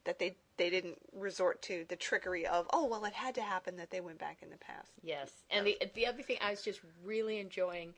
that 0.05 0.19
they 0.19 0.35
they 0.57 0.69
didn't 0.69 0.97
resort 1.13 1.61
to 1.63 1.85
the 1.89 1.95
trickery 1.95 2.45
of 2.45 2.67
oh 2.73 2.85
well 2.85 3.05
it 3.05 3.13
had 3.13 3.35
to 3.35 3.41
happen 3.41 3.75
that 3.77 3.89
they 3.89 4.01
went 4.01 4.19
back 4.19 4.37
in 4.41 4.49
the 4.49 4.57
past. 4.57 4.91
Yes, 5.01 5.31
and 5.49 5.65
the 5.65 5.77
the 5.95 6.05
other 6.05 6.21
thing 6.21 6.37
I 6.41 6.51
was 6.51 6.61
just 6.61 6.81
really 7.03 7.39
enjoying 7.39 7.93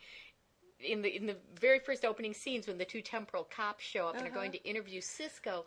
in 0.79 1.01
the 1.01 1.15
in 1.15 1.25
the 1.25 1.37
very 1.59 1.79
first 1.79 2.05
opening 2.05 2.33
scenes 2.33 2.67
when 2.67 2.77
the 2.77 2.85
two 2.85 3.01
temporal 3.01 3.43
cops 3.43 3.83
show 3.83 4.07
up 4.07 4.17
and 4.17 4.27
are 4.27 4.31
going 4.31 4.49
uh-huh. 4.49 4.59
to 4.63 4.69
interview 4.69 5.01
Sisko. 5.01 5.63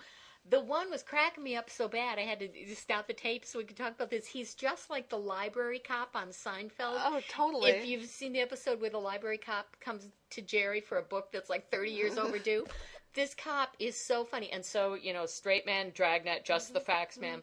The 0.50 0.60
one 0.60 0.90
was 0.90 1.02
cracking 1.02 1.44
me 1.44 1.56
up 1.56 1.68
so 1.68 1.88
bad 1.88 2.18
I 2.18 2.22
had 2.22 2.38
to 2.38 2.74
stop 2.74 3.06
the 3.06 3.12
tape 3.12 3.44
so 3.44 3.58
we 3.58 3.66
could 3.66 3.76
talk 3.76 3.94
about 3.94 4.08
this. 4.08 4.26
He's 4.26 4.54
just 4.54 4.88
like 4.88 5.10
the 5.10 5.18
library 5.18 5.78
cop 5.78 6.10
on 6.14 6.28
Seinfeld. 6.28 6.70
Oh, 7.04 7.20
totally. 7.28 7.70
If 7.70 7.86
you've 7.86 8.06
seen 8.06 8.32
the 8.32 8.40
episode 8.40 8.80
where 8.80 8.88
the 8.88 8.98
library 8.98 9.36
cop 9.36 9.76
comes 9.80 10.08
to 10.30 10.40
Jerry 10.40 10.80
for 10.80 10.98
a 10.98 11.02
book 11.02 11.32
that's 11.32 11.50
like 11.50 11.70
30 11.70 11.90
years 11.90 12.16
overdue, 12.16 12.64
this 13.18 13.34
cop 13.34 13.74
is 13.78 13.96
so 13.96 14.24
funny. 14.24 14.50
And 14.52 14.64
so, 14.64 14.94
you 14.94 15.12
know, 15.12 15.26
straight 15.26 15.66
man, 15.66 15.92
dragnet, 15.94 16.44
just 16.44 16.72
the 16.72 16.78
mm-hmm. 16.78 16.86
facts, 16.86 17.16
mm-hmm. 17.16 17.26
ma'am. 17.26 17.42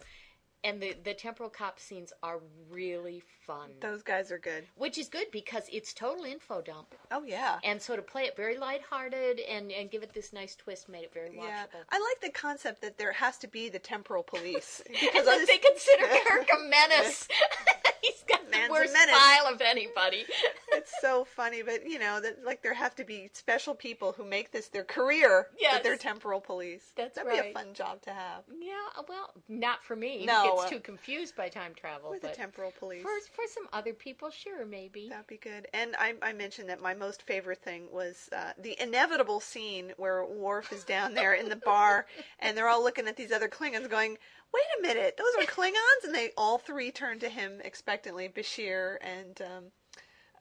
And 0.64 0.82
the, 0.82 0.96
the 1.04 1.14
temporal 1.14 1.50
cop 1.52 1.80
scenes 1.80 2.12
are 2.24 2.40
really 2.72 3.22
fun. 3.46 3.70
Those 3.82 4.02
guys 4.02 4.32
are 4.32 4.40
good. 4.40 4.66
Which 4.76 4.98
is 4.98 5.08
good 5.08 5.28
because 5.32 5.66
it's 5.72 5.94
total 5.94 6.26
info 6.26 6.62
dump. 6.62 6.96
Oh 7.12 7.24
yeah. 7.24 7.60
And 7.64 7.80
so 7.80 7.96
to 7.96 8.02
play 8.02 8.24
it 8.24 8.36
very 8.36 8.58
lighthearted 8.58 9.40
and, 9.42 9.72
and 9.72 9.92
give 9.92 10.02
it 10.02 10.12
this 10.12 10.34
nice 10.34 10.56
twist 10.56 10.90
made 10.90 11.04
it 11.04 11.14
very 11.14 11.30
watchable. 11.30 11.44
yeah, 11.44 11.66
I 11.92 12.00
like 12.00 12.20
the 12.22 12.32
concept 12.32 12.82
that 12.82 12.98
there 12.98 13.12
has 13.12 13.38
to 13.40 13.48
be 13.48 13.70
the 13.70 13.78
temporal 13.78 14.24
police 14.24 14.82
because 14.88 15.26
that 15.26 15.46
they 15.46 15.58
consider 15.60 16.08
Kirk 16.28 16.50
a 16.52 16.64
menace. 16.68 17.28
He's 18.06 18.24
got 18.28 18.50
Man's 18.52 18.68
the 18.68 18.70
a 18.70 18.72
worst 18.72 18.94
style 18.94 19.54
of 19.54 19.62
anybody. 19.62 20.26
it's 20.74 20.94
so 21.02 21.26
funny, 21.26 21.62
but 21.62 21.88
you 21.90 22.00
know 22.00 22.20
that 22.22 22.46
like 22.46 22.62
there 22.62 22.74
have 22.74 22.96
to 22.96 23.04
be 23.04 23.30
special 23.34 23.74
people 23.74 24.14
who 24.14 24.26
make 24.26 24.52
this 24.52 24.68
their 24.68 24.84
career. 24.84 25.48
Yes. 25.60 25.74
that 25.74 25.84
they're 25.84 25.98
temporal 25.98 26.42
police. 26.42 26.92
That's 26.96 27.16
That'd 27.16 27.32
be 27.32 27.50
a 27.50 27.54
fun 27.54 27.74
job 27.74 28.02
to 28.04 28.12
have. 28.12 28.44
Yeah, 28.60 28.74
well, 29.08 29.34
not 29.50 29.84
for 29.84 29.96
me. 29.96 30.26
No, 30.26 30.44
he 30.44 30.50
gets 30.58 30.70
too 30.70 30.80
confused 30.80 31.36
by 31.36 31.50
time 31.50 31.74
travel. 31.76 32.10
Or 32.10 32.20
the 32.20 32.30
temporal 32.30 32.72
police. 32.78 33.02
for 33.02 33.10
for 33.34 33.44
some 33.48 33.68
other 33.74 33.94
people, 33.94 34.30
sure, 34.30 34.66
maybe. 34.66 35.10
That'd 35.10 35.28
be 35.28 35.38
good. 35.38 35.68
And 35.74 35.96
I, 35.98 36.14
I 36.22 36.34
mentioned 36.34 36.70
that 36.70 36.82
my 36.82 36.94
most 36.94 37.24
favorite 37.24 37.62
thing 37.62 37.88
was 37.92 38.30
uh, 38.36 38.52
the 38.62 38.76
inevitable 38.82 39.40
scene 39.40 39.94
where 39.98 40.26
Worf 40.26 40.72
is 40.72 40.84
down 40.84 41.14
there 41.14 41.34
in 41.34 41.50
the 41.50 41.56
bar, 41.56 42.06
and 42.40 42.58
they're 42.58 42.70
all 42.70 42.84
looking 42.84 43.08
at 43.08 43.16
these 43.18 43.32
other 43.32 43.48
Klingons, 43.48 43.90
going, 43.90 44.18
wait 44.56 44.80
a 44.80 44.96
minute, 44.96 45.18
those 45.18 45.44
are 45.44 45.48
Klingons, 45.48 46.06
and 46.06 46.16
they 46.16 46.32
all 46.38 46.58
three 46.58 46.92
turn 46.92 47.20
to 47.20 47.30
him 47.30 47.60
expectantly. 47.64 48.30
Bashir 48.30 48.98
and 49.02 49.42
um, 49.42 49.64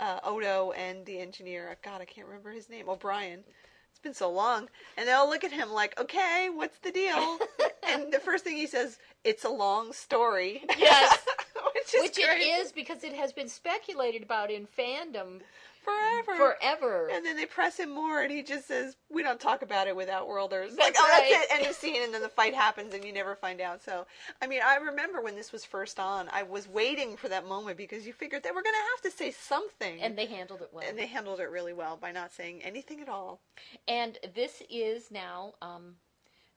uh, 0.00 0.20
Odo 0.24 0.72
and 0.72 1.04
the 1.04 1.18
engineer. 1.18 1.76
God, 1.82 2.00
I 2.00 2.04
can't 2.04 2.26
remember 2.26 2.52
his 2.52 2.68
name. 2.68 2.88
O'Brien. 2.88 3.44
It's 3.90 4.00
been 4.00 4.14
so 4.14 4.30
long, 4.30 4.68
and 4.96 5.06
they 5.06 5.12
all 5.12 5.28
look 5.28 5.44
at 5.44 5.52
him 5.52 5.70
like, 5.70 5.98
"Okay, 6.00 6.48
what's 6.52 6.78
the 6.78 6.90
deal?" 6.90 7.38
and 7.88 8.12
the 8.12 8.18
first 8.18 8.44
thing 8.44 8.56
he 8.56 8.66
says, 8.66 8.98
"It's 9.22 9.44
a 9.44 9.50
long 9.50 9.92
story." 9.92 10.64
Yes. 10.78 11.18
which 11.74 11.94
is 11.94 12.02
Which 12.02 12.18
it 12.18 12.42
is 12.42 12.72
because 12.72 13.04
it 13.04 13.12
has 13.14 13.32
been 13.32 13.48
speculated 13.48 14.22
about 14.22 14.50
in 14.50 14.66
fandom 14.66 15.40
forever. 15.84 16.36
forever. 16.36 17.08
And 17.12 17.24
then 17.24 17.36
they 17.36 17.46
press 17.46 17.78
him 17.78 17.90
more, 17.90 18.22
and 18.22 18.32
he 18.32 18.42
just 18.42 18.66
says, 18.66 18.96
"We 19.10 19.22
don't 19.22 19.40
talk 19.40 19.62
about 19.62 19.86
it 19.86 19.94
without 19.94 20.28
worlders." 20.28 20.74
That's 20.74 20.78
like, 20.78 20.96
oh, 20.98 21.08
right. 21.08 21.28
that's 21.30 21.44
it. 21.44 21.58
End 21.58 21.66
of 21.66 21.76
scene, 21.76 22.02
and 22.02 22.12
then 22.12 22.22
the 22.22 22.28
fight 22.28 22.54
happens, 22.54 22.94
and 22.94 23.04
you 23.04 23.12
never 23.12 23.34
find 23.34 23.60
out. 23.60 23.82
So, 23.82 24.06
I 24.42 24.46
mean, 24.46 24.60
I 24.64 24.76
remember 24.76 25.20
when 25.20 25.34
this 25.34 25.52
was 25.52 25.64
first 25.64 26.00
on, 26.00 26.28
I 26.32 26.42
was 26.42 26.68
waiting 26.68 27.16
for 27.16 27.28
that 27.28 27.46
moment 27.46 27.76
because 27.76 28.06
you 28.06 28.12
figured 28.12 28.42
they 28.42 28.50
were 28.50 28.62
going 28.62 28.74
to 28.74 29.04
have 29.06 29.12
to 29.12 29.16
say 29.16 29.30
something, 29.30 30.00
and 30.00 30.16
they 30.16 30.26
handled 30.26 30.62
it 30.62 30.70
well. 30.72 30.84
and 30.88 30.98
they 30.98 31.06
handled 31.06 31.40
it 31.40 31.50
really 31.50 31.72
well 31.72 31.96
by 31.96 32.12
not 32.12 32.32
saying 32.32 32.62
anything 32.62 33.00
at 33.00 33.08
all. 33.08 33.40
And 33.88 34.18
this 34.34 34.62
is 34.70 35.10
now 35.10 35.54
um, 35.62 35.94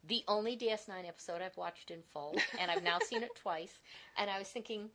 the 0.07 0.23
only 0.27 0.57
DS9 0.57 1.07
episode 1.07 1.41
I've 1.41 1.57
watched 1.57 1.91
in 1.91 2.01
full, 2.13 2.35
and 2.59 2.71
I've 2.71 2.83
now 2.83 2.99
seen 2.99 3.23
it 3.23 3.35
twice. 3.35 3.79
And 4.17 4.29
I 4.29 4.39
was 4.39 4.47
thinking, 4.47 4.89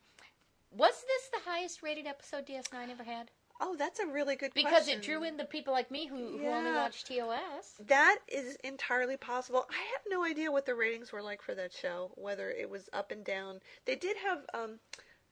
was 0.71 0.95
this 1.07 1.29
the 1.33 1.51
highest 1.51 1.83
rated 1.83 2.07
episode 2.07 2.47
DS9 2.47 2.90
ever 2.90 3.05
had? 3.05 3.31
Oh, 3.64 3.77
that's 3.79 4.01
a 4.01 4.07
really 4.07 4.35
good 4.35 4.53
question. 4.53 4.68
Because 4.68 4.85
question. 4.87 4.98
it 4.98 5.05
drew 5.05 5.22
in 5.22 5.37
the 5.37 5.44
people 5.44 5.72
like 5.72 5.88
me 5.88 6.07
who, 6.07 6.37
who 6.37 6.46
only 6.48 6.72
watch 6.72 7.05
TOS. 7.05 7.75
That 7.87 8.18
is 8.27 8.57
entirely 8.64 9.16
possible. 9.16 9.66
I 9.70 9.83
have 9.92 10.03
no 10.09 10.25
idea 10.25 10.51
what 10.51 10.66
the 10.66 10.75
ratings 10.75 11.12
were 11.12 11.22
like 11.22 11.40
for 11.40 11.55
that 11.55 11.72
show, 11.72 12.11
whether 12.16 12.51
it 12.51 12.68
was 12.68 12.90
up 12.92 13.12
and 13.12 13.25
down. 13.25 13.61
They 13.85 13.94
did 13.94 14.16
have 14.16 14.40
um, 14.53 14.81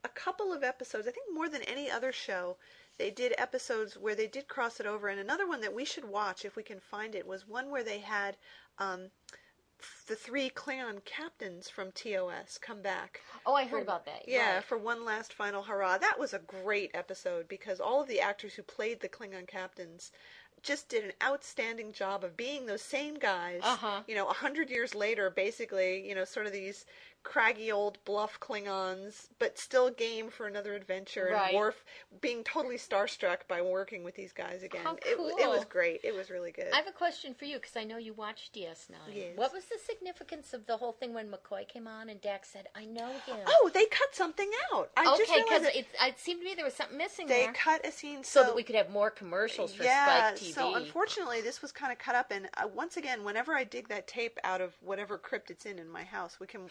a 0.05 0.09
couple 0.09 0.53
of 0.53 0.63
episodes, 0.63 1.09
I 1.09 1.11
think 1.11 1.27
more 1.35 1.49
than 1.49 1.63
any 1.63 1.91
other 1.91 2.13
show. 2.13 2.57
They 2.99 3.11
did 3.11 3.35
episodes 3.37 3.97
where 3.97 4.15
they 4.15 4.29
did 4.29 4.47
cross 4.47 4.79
it 4.79 4.87
over, 4.87 5.09
and 5.09 5.19
another 5.19 5.49
one 5.49 5.61
that 5.63 5.75
we 5.75 5.85
should 5.85 6.05
watch 6.05 6.45
if 6.45 6.55
we 6.55 6.63
can 6.63 6.79
find 6.79 7.17
it 7.17 7.27
was 7.27 7.49
one 7.49 7.69
where 7.69 7.83
they 7.83 7.99
had 7.99 8.37
um, 8.79 9.11
the 10.07 10.17
three 10.17 10.51
Klingon 10.51 11.05
captains 11.05 11.69
from 11.69 11.93
TOS 11.93 12.59
come 12.59 12.83
back. 12.83 13.21
Oh, 13.47 13.55
I 13.55 13.65
heard 13.65 13.83
about 13.83 14.05
that. 14.07 14.25
Yeah, 14.27 14.57
right. 14.57 14.65
for 14.65 14.79
one 14.79 15.05
last 15.05 15.33
final 15.33 15.63
hurrah. 15.63 15.99
That 15.99 16.19
was 16.19 16.35
a 16.35 16.39
great 16.41 16.91
episode 16.95 17.49
because 17.49 17.81
all 17.81 18.03
of 18.03 18.09
the 18.09 18.21
actors 18.21 18.55
who 18.55 18.63
played 18.63 19.01
the 19.01 19.09
Klingon 19.09 19.47
captains 19.47 20.13
just 20.63 20.89
did 20.89 21.05
an 21.05 21.13
outstanding 21.23 21.93
job 21.93 22.23
of 22.23 22.37
being 22.37 22.67
those 22.67 22.83
same 22.83 23.15
guys. 23.15 23.61
Uh-huh. 23.63 24.03
You 24.07 24.15
know, 24.15 24.29
a 24.29 24.35
hundred 24.35 24.71
years 24.71 24.95
later, 24.95 25.31
basically, 25.31 26.07
you 26.07 26.15
know, 26.15 26.25
sort 26.25 26.47
of 26.47 26.53
these 26.53 26.85
craggy 27.23 27.71
old 27.71 27.99
bluff 28.05 28.39
Klingons, 28.41 29.29
but 29.39 29.59
still 29.59 29.91
game 29.91 30.31
for 30.31 30.47
another 30.47 30.75
adventure. 30.75 31.31
Right. 31.33 31.51
And 31.51 31.57
Worf 31.59 31.85
being 32.21 32.43
totally 32.45 32.77
starstruck 32.77 33.39
by 33.49 33.63
working 33.63 34.05
with 34.05 34.15
these 34.15 34.33
guys 34.33 34.63
again. 34.63 34.83
How 34.85 34.95
it, 34.95 35.19
it 35.41 35.49
was 35.49 35.65
great. 35.65 36.01
It 36.03 36.15
was 36.15 36.31
really 36.31 36.53
good. 36.53 36.69
I 36.73 36.77
have 36.77 36.87
a 36.87 36.93
question 36.93 37.35
for 37.35 37.45
you 37.45 37.57
because 37.57 37.77
I 37.77 37.85
know 37.85 37.99
you 37.99 38.15
watched 38.15 38.55
DS9. 38.55 38.91
Yes. 39.13 39.37
What 39.37 39.53
was 39.53 39.65
the 39.65 39.79
significance 39.85 40.53
of 40.53 40.67
the 40.67 40.77
whole 40.77 40.93
thing 40.93 41.15
when 41.15 41.29
McCoy 41.29 41.69
came 41.69 41.87
on 41.87 42.09
and 42.09 42.21
Dax 42.21 42.49
said, 42.49 42.69
"I 42.75 42.85
know 42.85 43.11
him"? 43.27 43.39
Oh, 43.47 43.71
they 43.73 43.87
cut 43.87 44.15
something 44.15 44.51
out. 44.73 44.91
I 44.97 45.05
just 45.17 45.31
okay, 45.31 45.43
because 45.43 45.63
it. 45.65 45.87
it, 46.01 46.19
seemed 46.19 46.41
to 46.41 46.45
me 46.45 46.55
there 46.55 46.65
was 46.65 46.75
something 46.75 46.97
missing 46.97 47.27
they 47.27 47.45
there, 47.45 47.53
cut 47.53 47.87
a 47.87 47.93
scene 47.93 48.25
so 48.25 48.43
that 48.43 48.55
we 48.55 48.63
could 48.63 48.77
have 48.77 48.91
more 48.91 49.11
commercials 49.11 49.75
for 49.75 49.85
yeah, 49.85 50.35
Spike 50.35 50.41
TV. 50.41 50.55
so 50.55 50.75
unfortunately, 50.75 51.41
this 51.41 51.63
was 51.63 51.73
kind 51.73 51.93
of 51.93 51.99
cut 51.99 52.15
up. 52.15 52.31
And 52.31 52.49
uh, 52.57 52.69
once 52.75 52.97
again, 52.97 53.25
whenever 53.25 53.55
I 53.55 53.65
dig 53.65 53.89
that 53.89 54.07
tape 54.07 54.39
out 54.45 54.61
of 54.61 54.75
whatever 54.81 55.19
crypt 55.19 55.51
it's 55.51 55.67
in 55.67 55.79
in 55.79 55.89
my 55.89 56.05
house, 56.05 56.39
we 56.41 56.47
can 56.47 56.71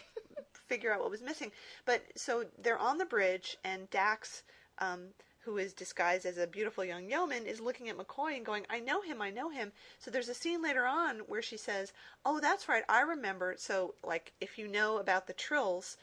figure 0.70 0.94
out 0.94 1.02
what 1.02 1.12
was 1.12 1.22
missing. 1.22 1.52
But 1.86 2.04
so 2.16 2.46
they're 2.58 2.78
on 2.78 2.98
the 2.98 3.06
bridge, 3.06 3.58
and 3.64 3.90
Dax, 3.90 4.44
um, 4.78 5.08
who 5.42 5.58
is 5.58 5.74
disguised 5.74 6.26
as 6.26 6.38
a 6.38 6.46
beautiful 6.48 6.86
young 6.86 7.10
yeoman, 7.10 7.46
is 7.46 7.60
looking 7.60 7.90
at 7.90 7.98
McCoy 7.98 8.38
and 8.38 8.46
going, 8.46 8.66
"I 8.70 8.80
know 8.80 9.02
him, 9.02 9.22
I 9.22 9.32
know 9.32 9.50
him." 9.50 9.72
So 9.98 10.12
there's 10.12 10.30
a 10.30 10.34
scene 10.34 10.62
later 10.62 10.86
on 10.86 11.20
where 11.28 11.42
she 11.42 11.58
says, 11.58 11.92
"Oh, 12.24 12.40
that's 12.40 12.70
right, 12.70 12.84
I 12.88 13.02
remember." 13.02 13.56
So 13.58 13.96
like, 14.04 14.32
if 14.40 14.58
you 14.58 14.68
know 14.68 14.98
about 15.00 15.28
the 15.28 15.34
Trills. 15.34 15.98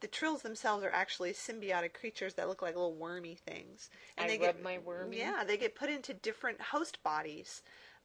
The 0.00 0.08
trills 0.08 0.40
themselves 0.40 0.82
are 0.82 0.90
actually 1.02 1.34
symbiotic 1.34 1.92
creatures 1.92 2.32
that 2.34 2.48
look 2.48 2.62
like 2.62 2.74
little 2.74 2.94
wormy 2.94 3.34
things, 3.34 3.90
I 4.16 4.28
they 4.28 4.38
rub 4.38 4.56
get 4.56 4.62
my 4.62 4.78
wormy. 4.78 5.18
yeah, 5.18 5.44
they 5.44 5.58
get 5.58 5.74
put 5.74 5.90
into 5.90 6.14
different 6.14 6.58
host 6.58 7.02
bodies, 7.02 7.60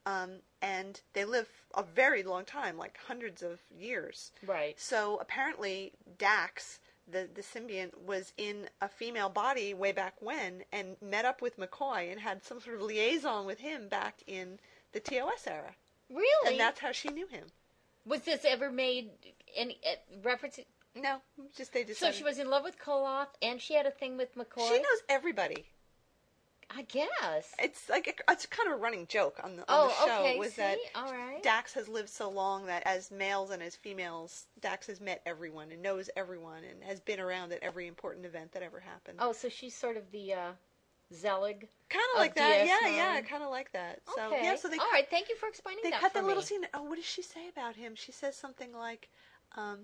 um, 0.05 0.31
and 0.61 1.01
they 1.13 1.25
live 1.25 1.47
a 1.75 1.83
very 1.83 2.23
long 2.23 2.45
time, 2.45 2.77
like 2.77 2.97
hundreds 3.07 3.41
of 3.43 3.59
years. 3.77 4.31
right. 4.45 4.79
So 4.79 5.17
apparently, 5.21 5.93
Dax, 6.17 6.79
the 7.07 7.27
the 7.33 7.41
symbiont, 7.41 7.97
was 8.05 8.33
in 8.37 8.69
a 8.81 8.87
female 8.89 9.29
body 9.29 9.73
way 9.73 9.91
back 9.91 10.15
when, 10.19 10.63
and 10.71 10.95
met 11.01 11.25
up 11.25 11.41
with 11.41 11.57
McCoy 11.57 12.11
and 12.11 12.19
had 12.21 12.43
some 12.43 12.59
sort 12.61 12.75
of 12.77 12.81
liaison 12.83 13.45
with 13.45 13.59
him 13.59 13.87
back 13.89 14.21
in 14.27 14.59
the 14.93 14.99
TOS 14.99 15.45
era, 15.47 15.75
Really? 16.09 16.51
and 16.51 16.59
that's 16.59 16.79
how 16.79 16.91
she 16.91 17.09
knew 17.09 17.27
him. 17.27 17.45
was 18.05 18.21
this 18.21 18.45
ever 18.45 18.71
made 18.71 19.09
any 19.55 19.79
uh, 19.85 19.95
reference? 20.23 20.59
No, 20.95 21.17
just 21.57 21.73
they 21.73 21.83
just 21.83 21.99
So 21.99 22.11
she 22.13 22.23
was 22.23 22.39
in 22.39 22.49
love 22.49 22.63
with 22.63 22.79
Koloth, 22.79 23.27
and 23.41 23.59
she 23.61 23.73
had 23.73 23.85
a 23.85 23.91
thing 23.91 24.15
with 24.15 24.33
McCoy. 24.35 24.69
She 24.69 24.75
knows 24.77 25.01
everybody. 25.09 25.65
I 26.69 26.81
guess. 26.83 27.53
It's 27.59 27.89
like 27.89 28.07
a, 28.07 28.31
it's 28.31 28.45
kind 28.47 28.67
of 28.71 28.73
a 28.79 28.81
running 28.81 29.05
joke 29.07 29.39
on 29.43 29.55
the 29.55 29.61
on 29.63 29.65
Oh, 29.69 29.87
the 29.87 30.05
show 30.11 30.19
okay. 30.21 30.39
was 30.39 30.53
see, 30.53 30.61
that 30.61 30.77
all 30.95 31.11
right. 31.11 31.41
Dax 31.43 31.73
has 31.73 31.87
lived 31.87 32.09
so 32.09 32.29
long 32.29 32.65
that 32.65 32.83
as 32.85 33.11
males 33.11 33.51
and 33.51 33.61
as 33.61 33.75
females, 33.75 34.45
Dax 34.61 34.87
has 34.87 34.99
met 34.99 35.21
everyone 35.25 35.71
and 35.71 35.81
knows 35.81 36.09
everyone 36.17 36.63
and 36.63 36.83
has 36.83 36.99
been 36.99 37.19
around 37.19 37.51
at 37.53 37.61
every 37.61 37.87
important 37.87 38.25
event 38.25 38.51
that 38.53 38.63
ever 38.63 38.79
happened. 38.79 39.17
oh, 39.21 39.31
so 39.31 39.47
she's 39.47 39.75
sort 39.75 39.95
of 39.95 40.09
the 40.11 40.33
uh, 40.33 40.51
Zelig. 41.13 41.67
kind 41.89 42.03
of 42.15 42.19
like 42.19 42.35
that. 42.35 42.65
Yeah, 42.65 42.89
DS9. 42.89 42.95
yeah, 42.95 43.21
kind 43.21 43.43
of 43.43 43.49
like 43.51 43.71
that. 43.73 43.99
So 44.15 44.27
okay. 44.27 44.39
yeah, 44.43 44.55
so 44.55 44.67
they 44.67 44.77
all 44.77 44.85
cut, 44.85 44.91
right. 44.93 45.09
Thank 45.09 45.29
you 45.29 45.35
for 45.35 45.47
explaining 45.47 45.81
that. 45.83 45.87
they 45.87 45.91
that 45.91 46.01
cut 46.01 46.13
that 46.13 46.25
little 46.25 46.41
scene. 46.43 46.65
Oh, 46.73 46.83
what 46.83 46.95
does 46.95 47.05
she 47.05 47.21
say 47.21 47.47
about 47.49 47.75
him? 47.75 47.93
She 47.95 48.11
says 48.11 48.35
something 48.35 48.73
like, 48.73 49.07
um, 49.55 49.81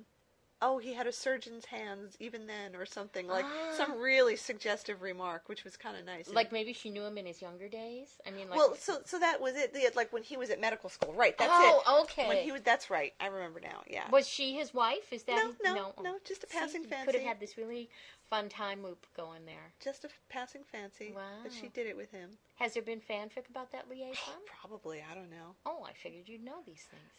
"Oh, 0.61 0.77
he 0.77 0.93
had 0.93 1.07
a 1.07 1.11
surgeon's 1.11 1.65
hands 1.65 2.15
even 2.19 2.45
then," 2.47 2.75
or 2.75 2.85
something 2.85 3.27
like 3.27 3.45
Ah. 3.45 3.73
some 3.75 3.97
really 3.99 4.35
suggestive 4.35 5.01
remark, 5.01 5.49
which 5.49 5.63
was 5.63 5.75
kind 5.75 5.97
of 5.97 6.05
nice. 6.05 6.27
And- 6.27 6.35
Like 6.35 6.51
maybe 6.51 6.71
she 6.73 6.89
knew 6.89 7.03
him 7.03 7.17
in 7.17 7.25
his 7.25 7.41
younger 7.41 7.67
days. 7.67 8.19
I 8.25 8.31
mean, 8.31 8.49
like 8.49 8.57
well, 8.57 8.75
so 8.75 9.01
so 9.05 9.19
that 9.19 9.41
was 9.41 9.55
it. 9.55 9.73
The, 9.73 9.91
like 9.95 10.13
when 10.13 10.23
he 10.23 10.37
was 10.37 10.49
at 10.49 10.59
medical 10.59 10.89
school, 10.89 11.13
right? 11.13 11.37
That's 11.37 11.51
oh, 11.53 11.83
it. 11.99 12.01
okay. 12.03 12.27
When 12.27 12.37
he 12.43 12.51
was, 12.51 12.61
that's 12.61 12.89
right. 12.89 13.13
I 13.19 13.27
remember 13.27 13.59
now. 13.59 13.83
Yeah. 13.87 14.09
Was 14.11 14.27
she 14.27 14.53
his 14.53 14.73
wife? 14.73 15.11
Is 15.11 15.23
that 15.23 15.35
No, 15.63 15.73
no, 15.73 15.93
no, 16.01 16.19
just 16.25 16.43
a 16.43 16.47
See, 16.49 16.57
passing 16.57 16.83
you 16.83 16.87
Could 16.89 16.97
fancy. 16.97 17.17
have 17.17 17.27
had 17.27 17.39
this 17.39 17.57
really 17.57 17.89
fun 18.29 18.47
time 18.47 18.81
loop 18.83 19.05
going 19.17 19.45
there. 19.45 19.73
Just 19.83 20.05
a 20.05 20.07
f- 20.07 20.19
passing 20.29 20.63
fancy 20.63 21.11
Wow. 21.13 21.21
that 21.43 21.51
she 21.51 21.67
did 21.67 21.85
it 21.87 21.97
with 21.97 22.11
him. 22.11 22.37
Has 22.55 22.73
there 22.73 22.83
been 22.83 23.01
fanfic 23.01 23.49
about 23.49 23.71
that 23.73 23.89
liaison? 23.89 24.39
Probably, 24.45 25.03
I 25.09 25.13
don't 25.15 25.29
know. 25.29 25.55
oh, 25.65 25.83
I 25.83 25.93
figured 25.93 26.29
you'd 26.29 26.43
know 26.43 26.61
these 26.65 26.83
things. 26.89 27.11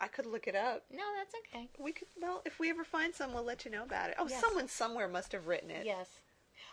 I 0.00 0.08
could 0.08 0.26
look 0.26 0.46
it 0.46 0.54
up. 0.54 0.84
No, 0.92 1.02
that's 1.16 1.34
okay. 1.54 1.68
We 1.78 1.92
could. 1.92 2.08
Well, 2.20 2.42
if 2.44 2.58
we 2.58 2.70
ever 2.70 2.84
find 2.84 3.14
some, 3.14 3.32
we'll 3.32 3.44
let 3.44 3.64
you 3.64 3.70
know 3.70 3.82
about 3.82 4.10
it. 4.10 4.16
Oh, 4.18 4.26
Yes. 4.28 4.40
someone 4.40 4.68
somewhere 4.68 5.08
must 5.08 5.32
have 5.32 5.46
written 5.46 5.70
it. 5.70 5.86
Yes. 5.86 6.08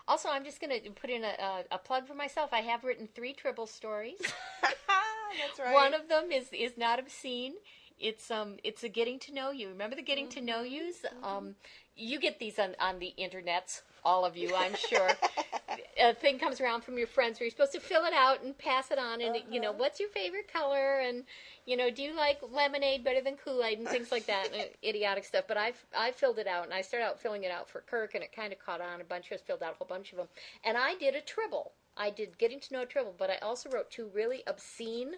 Also, 0.08 0.28
I'm 0.30 0.44
just 0.44 0.60
going 0.60 0.82
to 0.82 0.90
put 0.92 1.10
in 1.10 1.24
a, 1.24 1.34
a, 1.40 1.76
a 1.76 1.78
plug 1.78 2.08
for 2.08 2.14
myself. 2.14 2.50
I 2.52 2.60
have 2.60 2.84
written 2.84 3.08
three 3.08 3.34
Tribble 3.34 3.68
stories. 3.68 4.20
that's 4.62 5.60
right. 5.60 5.74
One 5.74 5.94
of 5.94 6.10
them 6.10 6.32
is 6.32 6.48
is 6.52 6.78
not 6.78 7.00
obscene. 7.00 7.54
It's 8.00 8.30
um 8.32 8.58
it's 8.64 8.84
a 8.84 8.90
getting 8.90 9.20
to 9.20 9.34
know 9.34 9.52
you. 9.52 9.70
Remember 9.70 9.96
the 9.96 10.02
getting 10.02 10.28
to 10.30 10.42
know 10.42 10.62
yous? 10.62 11.06
Um, 11.22 11.56
you 11.96 12.20
get 12.20 12.40
these 12.40 12.60
on 12.60 12.76
on 12.80 13.00
the 13.00 13.14
internets, 13.18 13.82
all 14.04 14.26
of 14.26 14.36
you, 14.36 14.54
I'm 14.56 14.76
sure. 14.76 15.10
a 16.04 16.14
thing 16.14 16.38
comes 16.38 16.60
around 16.60 16.84
from 16.84 16.98
your 16.98 17.08
friends 17.08 17.40
where 17.40 17.46
you're 17.46 17.52
supposed 17.52 17.72
to 17.72 17.80
fill 17.80 18.04
it 18.04 18.14
out 18.14 18.44
and 18.44 18.58
pass 18.58 18.92
it 18.92 19.00
on, 19.00 19.22
and 19.22 19.38
you 19.50 19.62
know 19.62 19.72
what's 19.72 20.00
your 20.00 20.10
favorite 20.10 20.52
color, 20.52 21.00
and 21.00 21.24
you 21.66 21.78
know 21.78 21.90
do 21.90 22.04
you 22.04 22.14
like 22.16 22.40
lemonade 22.52 23.04
better 23.04 23.22
than 23.22 23.38
Kool 23.38 23.64
Aid 23.64 23.80
and 23.80 23.88
things 23.88 24.12
like 24.12 24.26
that, 24.26 24.50
and 24.54 24.70
idiotic 24.84 25.24
stuff. 25.24 25.46
But 25.48 25.58
I 25.58 25.74
I 25.98 26.12
filled 26.12 26.40
it 26.40 26.48
out, 26.48 26.66
and 26.66 26.74
I 26.74 26.82
started 26.82 27.06
out 27.06 27.20
filling 27.20 27.44
it 27.44 27.52
out 27.52 27.70
for 27.70 27.82
Kirk, 27.82 28.16
and 28.16 28.24
it 28.24 28.36
kind 28.36 28.52
of 28.52 28.60
caught 28.60 28.82
on. 28.82 29.02
A 29.02 29.06
bunch 29.06 29.28
of 29.32 29.36
us 29.36 29.42
filled 29.42 29.64
out 29.64 29.74
a 29.74 29.78
whole 29.78 29.88
bunch 29.88 30.12
of 30.12 30.18
them, 30.18 30.28
and 30.64 30.78
I 30.78 30.96
did 30.96 31.16
a 31.16 31.22
Tribble. 31.22 31.72
I 31.96 32.10
did 32.10 32.38
getting 32.38 32.60
to 32.60 32.74
know 32.74 32.82
a 32.82 32.86
Tribble, 32.86 33.16
but 33.18 33.30
I 33.30 33.38
also 33.38 33.70
wrote 33.70 33.90
two 33.90 34.10
really 34.14 34.44
obscene 34.46 35.14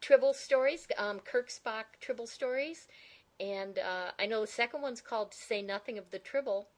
Tribble 0.00 0.34
stories, 0.34 0.86
um, 0.96 1.18
Kirk 1.20 1.48
Spock 1.48 1.84
Tribble 2.00 2.28
stories, 2.28 2.86
and 3.40 3.78
uh, 3.78 4.12
I 4.18 4.26
know 4.26 4.42
the 4.42 4.46
second 4.46 4.82
one's 4.82 5.00
called 5.00 5.34
"Say 5.34 5.62
Nothing 5.62 5.98
of 5.98 6.10
the 6.10 6.20
Tribble." 6.20 6.68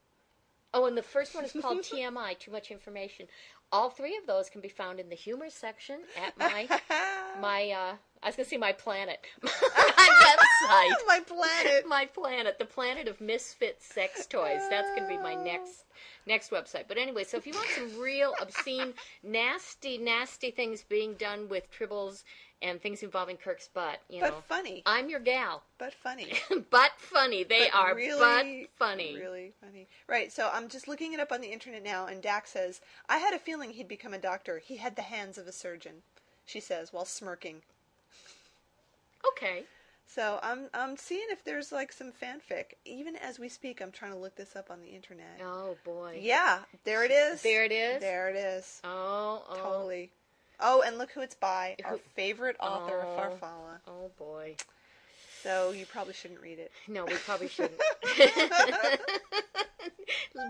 Oh, 0.73 0.87
and 0.87 0.97
the 0.97 1.03
first 1.03 1.35
one 1.35 1.45
is 1.45 1.53
called 1.61 1.79
TMI, 1.79 2.39
Too 2.39 2.51
Much 2.51 2.71
Information. 2.71 3.27
All 3.73 3.91
three 3.91 4.17
of 4.17 4.27
those 4.27 4.51
can 4.51 4.61
be 4.61 4.69
found 4.69 4.99
in 4.99 5.09
the 5.09 5.15
humor 5.15 5.49
section 5.49 6.01
at 6.17 6.37
my 6.39 6.69
my 7.41 7.71
uh, 7.71 7.95
I 8.23 8.27
was 8.27 8.37
going 8.37 8.45
to 8.45 8.51
see 8.51 8.57
my 8.57 8.73
planet. 8.73 9.19
my 9.43 9.49
website. 9.51 11.07
My 11.07 11.21
planet. 11.27 11.87
my 11.87 12.07
planet, 12.07 12.59
the 12.59 12.65
planet 12.65 13.09
of 13.09 13.21
misfit 13.21 13.81
sex 13.81 14.27
toys. 14.27 14.61
That's 14.69 14.89
going 14.91 15.03
to 15.03 15.09
be 15.09 15.19
my 15.19 15.35
next 15.35 15.85
next 16.27 16.51
website. 16.51 16.85
But 16.89 16.99
anyway, 16.99 17.25
so 17.25 17.37
if 17.37 17.47
you 17.47 17.53
want 17.55 17.69
some 17.71 17.99
real 17.99 18.35
obscene, 18.41 18.95
nasty, 19.23 19.99
nasty 19.99 20.51
things 20.51 20.85
being 20.89 21.15
done 21.15 21.49
with 21.49 21.65
tribbles 21.71 22.25
and 22.63 22.81
things 22.81 23.03
involving 23.03 23.37
Kirk's 23.37 23.69
butt, 23.69 24.01
you 24.09 24.21
know. 24.21 24.27
But 24.27 24.35
know, 24.35 24.43
funny. 24.49 24.83
I'm 24.85 25.09
your 25.09 25.21
gal. 25.21 25.63
But 25.79 25.95
funny. 25.95 26.33
but 26.71 26.93
funny. 26.99 27.45
They 27.45 27.69
But 27.73 27.79
are 27.79 27.95
really, 27.95 28.69
butt 28.69 28.71
funny. 28.79 29.17
Really 29.17 29.53
funny. 29.61 29.89
Right, 30.07 30.31
so 30.31 30.51
I'm 30.53 30.69
just 30.69 30.87
looking 30.87 31.13
it 31.13 31.21
up 31.21 31.33
on 31.33 31.41
the 31.41 31.53
internet 31.53 31.83
now, 31.83 32.07
and 32.07 32.23
Dax 32.23 32.51
says, 32.51 32.81
I 33.09 33.19
had 33.19 33.35
a 33.35 33.39
feeling 33.39 33.71
he'd 33.71 33.89
become 33.89 34.13
a 34.15 34.19
doctor. 34.19 34.59
He 34.59 34.77
had 34.77 34.97
the 34.97 35.03
hands 35.03 35.39
of 35.39 35.47
a 35.47 35.53
surgeon, 35.53 36.03
she 36.45 36.61
says, 36.61 36.93
while 36.93 37.07
smirking. 37.07 37.63
Okay. 39.27 39.65
So 40.13 40.41
I'm 40.43 40.69
I'm 40.75 40.97
seeing 40.97 41.27
if 41.31 41.45
there's 41.45 41.71
like 41.71 41.93
some 41.93 42.11
fanfic. 42.11 42.75
Even 42.85 43.15
as 43.17 43.39
we 43.39 43.49
speak, 43.49 43.81
I'm 43.81 43.93
trying 43.93 44.13
to 44.13 44.19
look 44.19 44.35
this 44.35 44.57
up 44.57 44.71
on 44.71 44.81
the 44.81 44.89
internet. 44.89 45.41
Oh 45.43 45.77
boy. 45.85 46.19
Yeah, 46.21 46.61
there 46.85 47.05
it 47.05 47.13
is. 47.13 47.43
There 47.43 47.65
it 47.65 47.73
is? 47.73 48.01
There 48.01 48.29
it 48.29 48.37
is. 48.37 48.81
Oh, 48.83 49.45
oh. 49.49 49.57
Totally. 49.57 50.11
Oh, 50.59 50.83
and 50.85 50.99
look 50.99 51.13
who 51.13 51.21
it's 51.21 51.37
by. 51.37 51.77
Our 51.85 51.99
favorite 52.15 52.57
author, 52.61 53.05
Oh. 53.07 53.17
Farfalla. 53.17 53.79
Oh 53.87 54.11
boy. 54.19 54.57
So 55.43 55.71
you 55.71 55.87
probably 55.87 56.13
shouldn't 56.13 56.41
read 56.41 56.59
it. 56.59 56.73
No, 56.89 57.05
we 57.05 57.15
probably 57.15 57.49
shouldn't. 57.49 57.81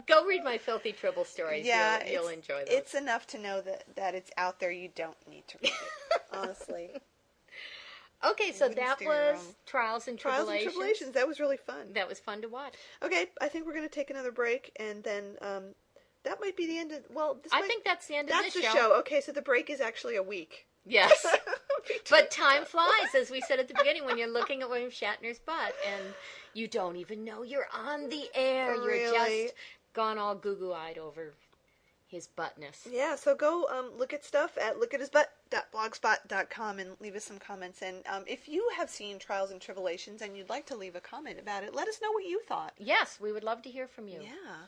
Go 0.06 0.26
read 0.26 0.42
my 0.42 0.58
filthy 0.58 0.92
tribble 0.92 1.24
stories. 1.24 1.66
Yeah, 1.66 2.02
you'll, 2.04 2.22
you'll 2.22 2.28
enjoy 2.28 2.60
those. 2.60 2.68
It's 2.70 2.94
enough 2.94 3.26
to 3.28 3.38
know 3.38 3.60
that 3.60 3.84
that 3.96 4.14
it's 4.14 4.30
out 4.36 4.58
there. 4.58 4.70
You 4.70 4.88
don't 4.94 5.16
need 5.28 5.46
to 5.48 5.58
read 5.62 5.72
it. 5.72 6.22
Honestly, 6.32 6.90
okay, 8.24 8.52
so 8.52 8.68
that 8.68 9.00
was 9.00 9.36
wrong. 9.36 9.54
trials 9.66 10.08
and 10.08 10.18
trials 10.18 10.48
and 10.48 10.58
tribulations. 10.60 10.74
tribulations. 10.74 11.12
That 11.14 11.26
was 11.28 11.40
really 11.40 11.56
fun. 11.56 11.92
That 11.94 12.08
was 12.08 12.18
fun 12.18 12.42
to 12.42 12.48
watch. 12.48 12.74
Okay, 13.02 13.26
I 13.40 13.48
think 13.48 13.66
we're 13.66 13.74
going 13.74 13.88
to 13.88 13.94
take 13.94 14.10
another 14.10 14.32
break, 14.32 14.72
and 14.78 15.02
then 15.04 15.36
um, 15.42 15.64
that 16.24 16.38
might 16.40 16.56
be 16.56 16.66
the 16.66 16.78
end 16.78 16.92
of. 16.92 17.00
Well, 17.12 17.38
this 17.42 17.52
I 17.52 17.60
might- 17.60 17.66
think 17.68 17.84
that's 17.84 18.06
the 18.06 18.16
end 18.16 18.28
of 18.28 18.34
that's 18.34 18.54
the 18.54 18.62
show. 18.62 18.98
Okay, 19.00 19.20
so 19.20 19.32
the 19.32 19.42
break 19.42 19.70
is 19.70 19.80
actually 19.80 20.16
a 20.16 20.22
week. 20.22 20.66
Yes. 20.86 21.26
But 22.10 22.30
time 22.30 22.66
flies, 22.66 23.14
as 23.16 23.30
we 23.30 23.40
said 23.40 23.58
at 23.58 23.66
the 23.66 23.74
beginning, 23.74 24.04
when 24.04 24.18
you're 24.18 24.30
looking 24.30 24.60
at 24.62 24.68
William 24.68 24.90
Shatner's 24.90 25.38
butt, 25.38 25.74
and 25.90 26.14
you 26.52 26.68
don't 26.68 26.96
even 26.96 27.24
know 27.24 27.42
you're 27.42 27.66
on 27.74 28.08
the 28.10 28.24
air. 28.34 28.74
You're 28.76 29.12
just 29.12 29.54
gone 29.94 30.18
all 30.18 30.34
goo 30.34 30.54
goo 30.56 30.72
eyed 30.72 30.98
over 30.98 31.32
his 32.10 32.28
buttness. 32.36 32.86
Yeah, 32.90 33.14
so 33.14 33.34
go 33.34 33.66
um, 33.70 33.92
look 33.96 34.12
at 34.12 34.22
stuff 34.24 34.58
at 34.58 34.78
lookathisbutt.blogspot.com 34.78 36.78
and 36.78 36.90
leave 37.00 37.14
us 37.14 37.24
some 37.24 37.38
comments. 37.38 37.80
And 37.82 37.98
um, 38.06 38.24
if 38.26 38.48
you 38.48 38.68
have 38.76 38.90
seen 38.90 39.18
Trials 39.18 39.52
and 39.52 39.60
Tribble-ations 39.60 40.22
and 40.22 40.36
you'd 40.36 40.48
like 40.48 40.66
to 40.66 40.76
leave 40.76 40.96
a 40.96 41.00
comment 41.00 41.38
about 41.40 41.62
it, 41.64 41.74
let 41.74 41.88
us 41.88 42.00
know 42.02 42.10
what 42.10 42.26
you 42.26 42.40
thought. 42.48 42.72
Yes, 42.78 43.18
we 43.20 43.32
would 43.32 43.44
love 43.44 43.62
to 43.62 43.70
hear 43.70 43.86
from 43.86 44.08
you. 44.08 44.20
Yeah. 44.22 44.66